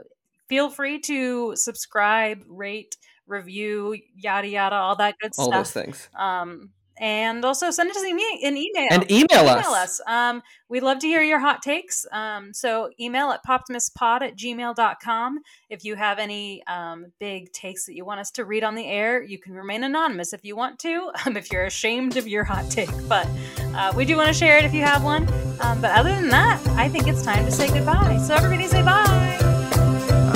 feel 0.48 0.70
free 0.70 1.00
to 1.02 1.56
subscribe, 1.56 2.44
rate, 2.48 2.96
review, 3.28 3.96
yada 4.16 4.48
yada, 4.48 4.76
all 4.76 4.96
that 4.98 5.16
good 5.20 5.32
all 5.38 5.46
stuff. 5.46 5.54
All 5.54 5.60
those 5.60 5.72
things. 5.72 6.10
Um, 6.16 6.70
and 6.98 7.44
also 7.44 7.72
send 7.72 7.90
us 7.90 7.98
an 7.98 8.08
email. 8.08 8.88
And 8.92 9.10
email, 9.12 9.42
email 9.42 9.48
us. 9.48 10.00
us. 10.00 10.02
Um, 10.08 10.44
we'd 10.70 10.84
love 10.84 11.00
to 11.00 11.08
hear 11.08 11.22
your 11.22 11.40
hot 11.40 11.62
takes. 11.62 12.06
Um, 12.12 12.54
so 12.54 12.90
email 13.00 13.32
at 13.32 13.46
poptimistpod 13.46 14.22
at 14.22 14.38
gmail.com. 14.38 15.40
If 15.70 15.86
you 15.86 15.96
have 15.96 16.20
any 16.20 16.64
um, 16.68 17.08
big 17.20 17.52
takes 17.52 17.86
that 17.86 17.96
you 17.96 18.06
want 18.06 18.20
us 18.20 18.32
to 18.32 18.46
read 18.46 18.64
on 18.64 18.76
the 18.76 18.86
air, 18.86 19.22
you 19.22 19.40
can 19.40 19.54
remain 19.54 19.84
anonymous 19.84 20.34
if 20.34 20.44
you 20.44 20.56
want 20.56 20.80
to, 20.80 21.12
um, 21.26 21.38
if 21.38 21.52
you're 21.52 21.66
ashamed 21.66 22.18
of 22.18 22.28
your 22.28 22.44
hot 22.44 22.70
take. 22.70 22.90
But 23.08 23.28
uh, 23.76 23.94
we 23.96 24.06
do 24.06 24.16
want 24.16 24.28
to 24.28 24.34
share 24.34 24.58
it 24.58 24.66
if 24.66 24.74
you 24.74 24.84
have 24.84 25.04
one. 25.04 25.28
Um, 25.62 25.82
but 25.82 25.92
other 25.92 26.12
than 26.12 26.30
that, 26.30 26.66
I 26.70 26.90
think 26.90 27.08
it's 27.08 27.24
time 27.24 27.46
to 27.46 27.52
say 27.52 27.68
goodbye. 27.68 28.18
So 28.18 28.36
everybody 28.36 28.68
say 28.68 28.84
bye. 28.84 29.04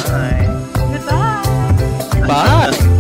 Bye. 0.08 0.72
Goodbye. 0.92 2.28
Bye. 2.28 2.94